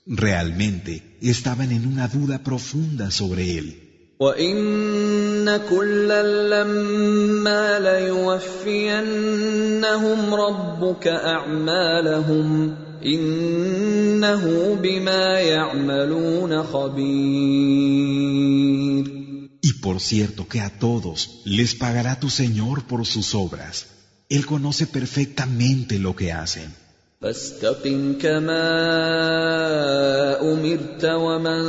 Realmente 0.05 1.17
estaban 1.21 1.71
en 1.71 1.85
una 1.85 2.07
duda 2.07 2.43
profunda 2.43 3.11
sobre 3.11 3.57
él. 3.57 3.89
وان 4.19 5.57
كلا 5.69 6.23
لما 6.49 7.79
ليوفينهم 7.79 8.99
ربك 10.33 11.07
اعمالهم 11.07 12.75
انه 13.05 14.75
بما 14.75 15.39
يعملون 15.39 16.63
خبير 16.63 17.99
Y 19.61 19.73
por 19.73 19.99
cierto 19.99 20.47
que 20.47 20.61
a 20.61 20.69
todos 20.79 21.41
les 21.45 21.75
pagará 21.75 22.19
tu 22.19 22.29
Señor 22.29 22.83
por 22.89 23.05
sus 23.05 23.35
obras. 23.35 23.87
Él 24.29 24.45
conoce 24.45 24.87
perfectamente 24.87 25.99
lo 25.99 26.15
que 26.15 26.31
hacen. 26.31 26.73
فاستقم 27.23 28.13
كما 28.21 28.65
امرت 30.41 31.05
ومن 31.05 31.63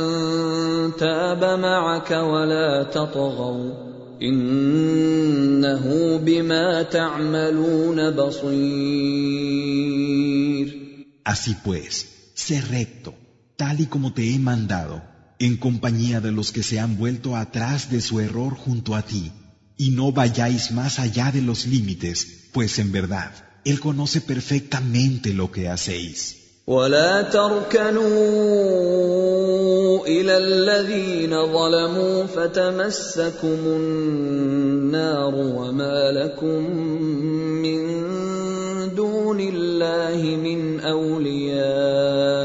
تاب 0.95 1.43
معك 1.59 2.11
ولا 2.11 2.83
تطغوا 2.83 3.91
انه 4.21 6.17
بما 6.17 6.83
تعملون 6.83 8.11
بصير 8.11 9.21
Así 11.23 11.55
pues, 11.63 12.31
sé 12.33 12.61
recto, 12.61 13.13
tal 13.55 13.79
y 13.79 13.85
como 13.85 14.11
te 14.11 14.33
he 14.33 14.39
mandado, 14.39 15.03
en 15.39 15.57
compañía 15.57 16.19
de 16.19 16.31
los 16.31 16.51
que 16.51 16.63
se 16.63 16.79
han 16.79 16.97
vuelto 16.97 17.35
atrás 17.35 17.91
de 17.91 18.01
su 18.01 18.19
error 18.19 18.55
junto 18.55 18.95
a 18.95 19.03
ti, 19.03 19.31
y 19.77 19.91
no 19.91 20.11
vayáis 20.11 20.71
más 20.71 20.99
allá 20.99 21.31
de 21.31 21.41
los 21.41 21.67
límites, 21.67 22.49
pues 22.53 22.79
en 22.79 22.91
verdad, 22.91 23.31
Él 23.70 23.80
conoce 23.80 24.18
perfectamente 24.32 25.26
lo 25.34 25.50
que 25.50 25.68
hacéis. 25.68 26.18
ولا 26.66 27.22
تركنوا 27.22 28.02
إلى 30.06 30.36
الذين 30.36 31.30
ظلموا 31.30 32.26
فتمسكم 32.26 33.58
النار 33.66 35.34
وما 35.34 36.12
لكم 36.12 36.70
من 37.62 37.80
دون 38.94 39.40
الله 39.40 40.36
من 40.36 40.80
اولياء 40.80 42.36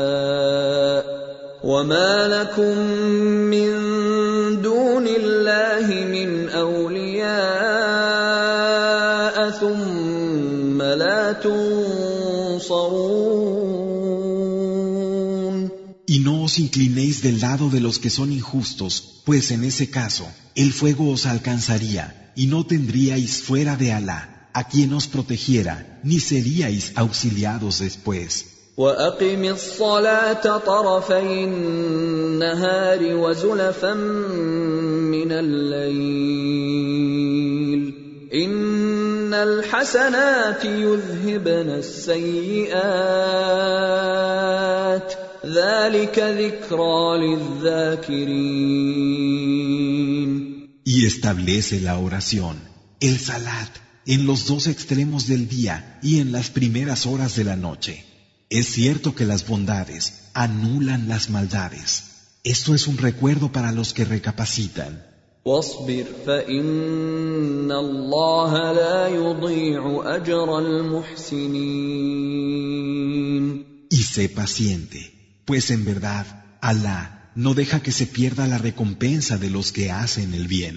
وما 1.63 2.27
لكم 2.27 2.77
تنصرون 12.70 13.96
Y 16.08 16.20
no 16.20 16.44
os 16.44 16.54
inclinéis 16.60 17.20
del 17.20 17.40
lado 17.40 17.68
de 17.68 17.80
los 17.80 17.98
que 17.98 18.10
son 18.10 18.30
injustos, 18.30 19.22
pues 19.24 19.50
en 19.50 19.64
ese 19.64 19.90
caso, 19.90 20.24
el 20.54 20.72
fuego 20.72 21.10
os 21.10 21.26
alcanzaría, 21.26 22.32
y 22.36 22.46
no 22.46 22.64
tendríais 22.64 23.42
fuera 23.42 23.74
de 23.76 23.92
Alá 23.92 24.20
a 24.52 24.62
quien 24.70 24.92
os 24.98 25.06
protegiera, 25.08 25.76
ni 26.04 26.20
seríais 26.20 26.92
auxiliados 26.94 27.80
después. 27.80 28.28
واقم 28.76 29.44
الصلاه 29.44 30.58
طرفي 30.58 31.44
النهار 31.44 33.16
وزلفا 33.16 33.94
من 33.94 35.32
الليل 35.32 36.76
ان 39.30 39.34
الحسنات 39.34 40.64
يذهبن 40.64 41.68
السيئات 41.84 42.76
ذلك 45.46 46.16
ذكرى 46.18 46.98
للذاكرين 47.22 48.86
Y 50.84 51.04
establece 51.04 51.80
la 51.80 51.98
oración, 51.98 52.56
el 53.00 53.18
salat, 53.18 53.72
en 54.06 54.24
los 54.28 54.46
dos 54.46 54.68
extremos 54.68 55.26
del 55.26 55.48
día 55.48 55.98
y 56.00 56.20
en 56.20 56.30
las 56.30 56.48
primeras 56.50 57.06
horas 57.06 57.34
de 57.34 57.44
la 57.44 57.56
noche. 57.56 58.04
Es 58.50 58.66
cierto 58.76 59.14
que 59.16 59.26
las 59.26 59.42
bondades 59.48 60.02
anulan 60.32 61.08
las 61.08 61.28
maldades. 61.28 61.90
Esto 62.44 62.74
es 62.76 62.86
un 62.86 62.98
recuerdo 62.98 63.50
para 63.50 63.72
los 63.72 63.92
que 63.92 64.04
recapacitan. 64.04 65.09
واصبر 65.46 66.04
فان 66.26 67.72
الله 67.72 68.72
لا 68.72 69.08
يضيع 69.08 70.02
اجر 70.16 70.58
المحسنين 70.58 72.16
Y 73.88 74.02
sé 74.02 74.28
paciente, 74.28 75.00
pues 75.44 75.70
en 75.70 75.84
verdad, 75.84 76.26
Alá 76.60 77.30
no 77.36 77.54
deja 77.54 77.80
que 77.80 77.92
se 77.92 78.06
pierda 78.06 78.48
la 78.48 78.58
recompensa 78.58 79.38
de 79.38 79.50
los 79.50 79.70
que 79.70 79.92
hacen 79.92 80.34
el 80.34 80.48
bien. 80.48 80.76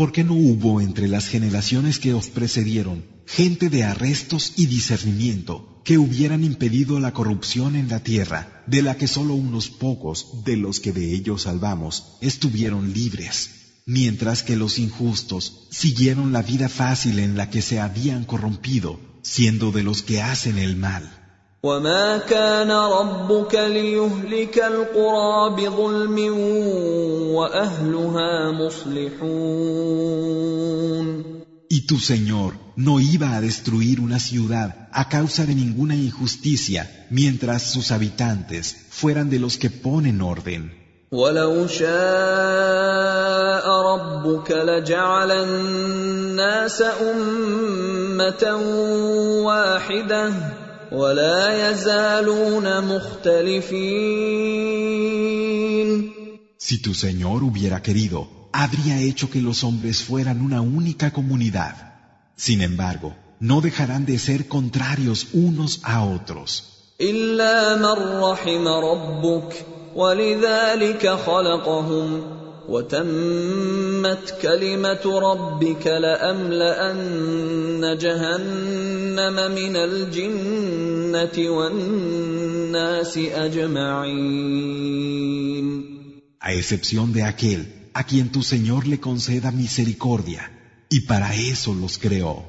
¿Por 0.00 0.12
qué 0.12 0.24
no 0.24 0.32
hubo 0.32 0.80
entre 0.80 1.08
las 1.08 1.28
generaciones 1.28 1.98
que 1.98 2.14
os 2.14 2.28
precedieron 2.28 3.04
gente 3.26 3.68
de 3.68 3.84
arrestos 3.84 4.54
y 4.56 4.64
discernimiento 4.64 5.82
que 5.84 5.98
hubieran 5.98 6.42
impedido 6.42 6.98
la 7.00 7.12
corrupción 7.12 7.76
en 7.76 7.90
la 7.90 8.02
tierra, 8.02 8.64
de 8.66 8.80
la 8.80 8.96
que 8.96 9.06
solo 9.06 9.34
unos 9.34 9.68
pocos 9.68 10.42
de 10.46 10.56
los 10.56 10.80
que 10.80 10.94
de 10.94 11.12
ellos 11.12 11.42
salvamos 11.42 12.16
estuvieron 12.22 12.94
libres, 12.94 13.82
mientras 13.84 14.42
que 14.42 14.56
los 14.56 14.78
injustos 14.78 15.68
siguieron 15.70 16.32
la 16.32 16.40
vida 16.40 16.70
fácil 16.70 17.18
en 17.18 17.36
la 17.36 17.50
que 17.50 17.60
se 17.60 17.78
habían 17.78 18.24
corrompido, 18.24 18.98
siendo 19.22 19.70
de 19.70 19.82
los 19.82 20.00
que 20.00 20.22
hacen 20.22 20.56
el 20.56 20.76
mal? 20.76 21.19
وما 21.65 22.17
كان 22.17 22.71
ربك 22.71 23.55
ليهلك 23.55 24.57
القرى 24.59 25.55
بظلم 25.57 26.17
واهلها 27.35 28.51
مصلحون 28.51 29.75
Y 31.67 31.87
tu 31.87 31.97
Señor 31.99 32.53
no 32.75 32.99
iba 32.99 33.35
a 33.35 33.41
destruir 33.41 33.99
una 33.99 34.19
ciudad 34.19 34.87
a 34.91 35.09
causa 35.09 35.45
de 35.47 35.55
ninguna 35.55 35.95
injusticia, 35.95 36.81
mientras 37.09 37.63
sus 37.73 37.91
habitantes 37.91 38.75
fueran 38.89 39.31
de 39.31 39.39
los 39.39 39.57
que 39.57 39.71
ponen 39.71 40.21
orden. 40.21 40.71
ولو 41.11 41.67
شاء 41.67 41.95
ربك 43.91 44.51
لجعل 44.51 45.31
الناس 45.31 46.81
امه 46.81 48.55
واحده 49.45 50.33
ولا 50.91 51.69
يزالون 51.69 52.81
مختلفين 52.81 54.25
Si 56.57 56.77
tu 56.81 56.93
Señor 56.95 57.43
hubiera 57.43 57.81
querido, 57.81 58.27
habría 58.51 58.99
hecho 58.99 59.29
que 59.29 59.41
los 59.41 59.63
hombres 59.63 60.03
fueran 60.03 60.41
una 60.41 60.61
única 60.61 61.11
comunidad. 61.11 61.75
Sin 62.35 62.61
embargo, 62.61 63.13
no 63.39 63.61
dejarán 63.61 64.05
de 64.05 64.17
ser 64.17 64.47
contrarios 64.47 65.27
unos 65.33 65.81
a 65.83 66.03
otros. 66.03 66.63
إلا 67.01 67.75
من 67.75 68.21
رحم 68.23 68.67
ربك 68.67 69.65
ولذلك 69.95 71.09
خلقهم 71.09 72.23
وتمت 72.69 74.37
كلمة 74.41 75.19
ربك 75.19 75.87
لأملأن 75.87 77.01
جهنم 77.97 79.51
من 79.51 79.75
الجنة 79.75 81.49
والناس 81.49 83.17
أجمعين 83.17 84.65
A 86.39 86.53
excepción 86.53 87.11
de 87.11 87.23
aquel 87.23 87.89
a 87.93 88.03
quien 88.03 88.31
tu 88.31 88.43
Señor 88.43 88.87
le 88.87 88.99
conceda 88.99 89.51
misericordia, 89.51 90.51
y 90.89 91.01
para 91.01 91.33
eso 91.33 91.73
los 91.73 91.97
creó. 91.97 92.45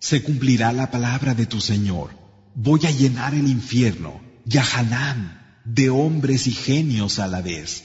Se 0.00 0.22
cumplirá 0.22 0.72
la 0.72 0.90
palabra 0.90 1.34
de 1.34 1.46
tu 1.46 1.60
Señor 1.60 2.10
voy 2.56 2.80
a 2.86 2.90
llenar 2.90 3.34
el 3.34 3.48
infierno, 3.48 4.18
Yahanam, 4.46 5.38
de 5.64 5.90
hombres 5.90 6.46
y 6.46 6.52
genios 6.52 7.18
a 7.18 7.28
la 7.28 7.42
vez. 7.42 7.84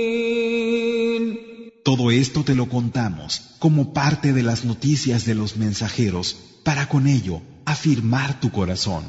Todo 1.83 2.11
esto 2.11 2.43
te 2.43 2.53
lo 2.53 2.69
contamos 2.69 3.55
como 3.57 3.91
parte 3.91 4.33
de 4.33 4.43
las 4.43 4.65
noticias 4.65 5.25
de 5.25 5.33
los 5.33 5.57
mensajeros 5.57 6.37
para 6.63 6.87
con 6.87 7.07
ello 7.07 7.41
afirmar 7.65 8.39
tu 8.39 8.51
corazón. 8.51 9.03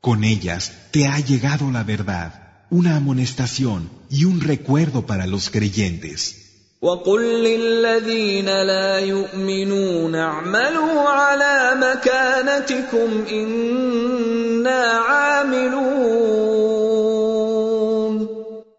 Con 0.00 0.22
ellas 0.22 0.72
te 0.92 1.08
ha 1.08 1.18
llegado 1.18 1.72
la 1.72 1.82
verdad, 1.82 2.64
una 2.70 2.94
amonestación 2.96 3.90
y 4.08 4.24
un 4.24 4.40
recuerdo 4.40 5.04
para 5.04 5.26
los 5.26 5.50
creyentes. 5.50 6.78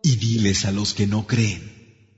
Y 0.03 0.15
diles 0.15 0.65
a 0.65 0.71
los 0.71 0.93
que 0.93 1.07
no 1.07 1.27
creen 1.27 1.76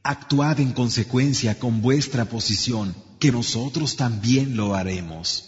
actuad 0.10 0.60
en 0.60 0.72
consecuencia 0.72 1.60
con 1.60 1.82
vuestra 1.82 2.26
posición, 2.26 2.96
que 3.20 3.32
nosotros 3.32 3.96
también 3.96 4.58
lo 4.58 4.74
haremos. 4.74 5.46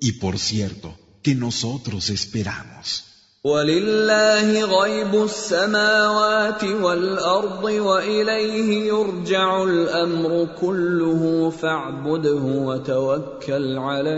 Y 0.00 0.12
por 0.12 0.38
cierto, 0.38 0.98
que 1.22 1.34
nosotros 1.34 2.10
esperamos. 2.10 3.05
ولله 3.46 4.48
غيب 4.64 5.14
السماوات 5.14 6.64
والأرض 6.64 7.64
وإليه 7.64 8.88
يرجع 8.88 9.62
الأمر 9.62 10.48
كله 10.60 11.50
فاعبده 11.50 12.42
وتوكل 12.42 13.78
عليه 13.78 14.16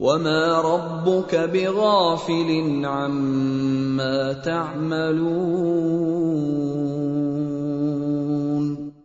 وما 0.00 0.60
ربك 0.60 1.34
بغافل 1.34 2.50
عما 2.84 4.32
تعملون 4.32 5.68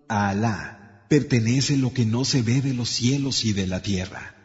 Alá 0.10 0.60
pertenece 1.10 1.78
lo 1.78 1.90
que 1.94 2.06
no 2.06 2.22
se 2.26 2.42
ve 2.44 2.62
de 2.62 2.74
los 2.74 2.90
cielos 2.90 3.46
y 3.46 3.54
de 3.54 3.66
la 3.68 3.82
tierra. 3.82 4.43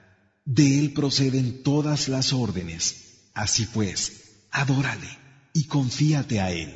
De 0.50 0.78
él 0.78 0.94
proceden 0.94 1.62
todas 1.62 2.08
las 2.08 2.32
órdenes. 2.32 3.26
Así 3.34 3.66
pues, 3.66 4.46
adórale 4.50 5.18
y 5.52 5.64
confíate 5.64 6.40
a 6.40 6.52
él. 6.52 6.74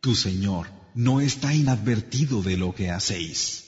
Tu 0.00 0.14
Señor 0.14 0.68
no 0.94 1.20
está 1.20 1.54
inadvertido 1.54 2.42
de 2.42 2.56
lo 2.56 2.74
que 2.74 2.90
hacéis. 2.90 3.64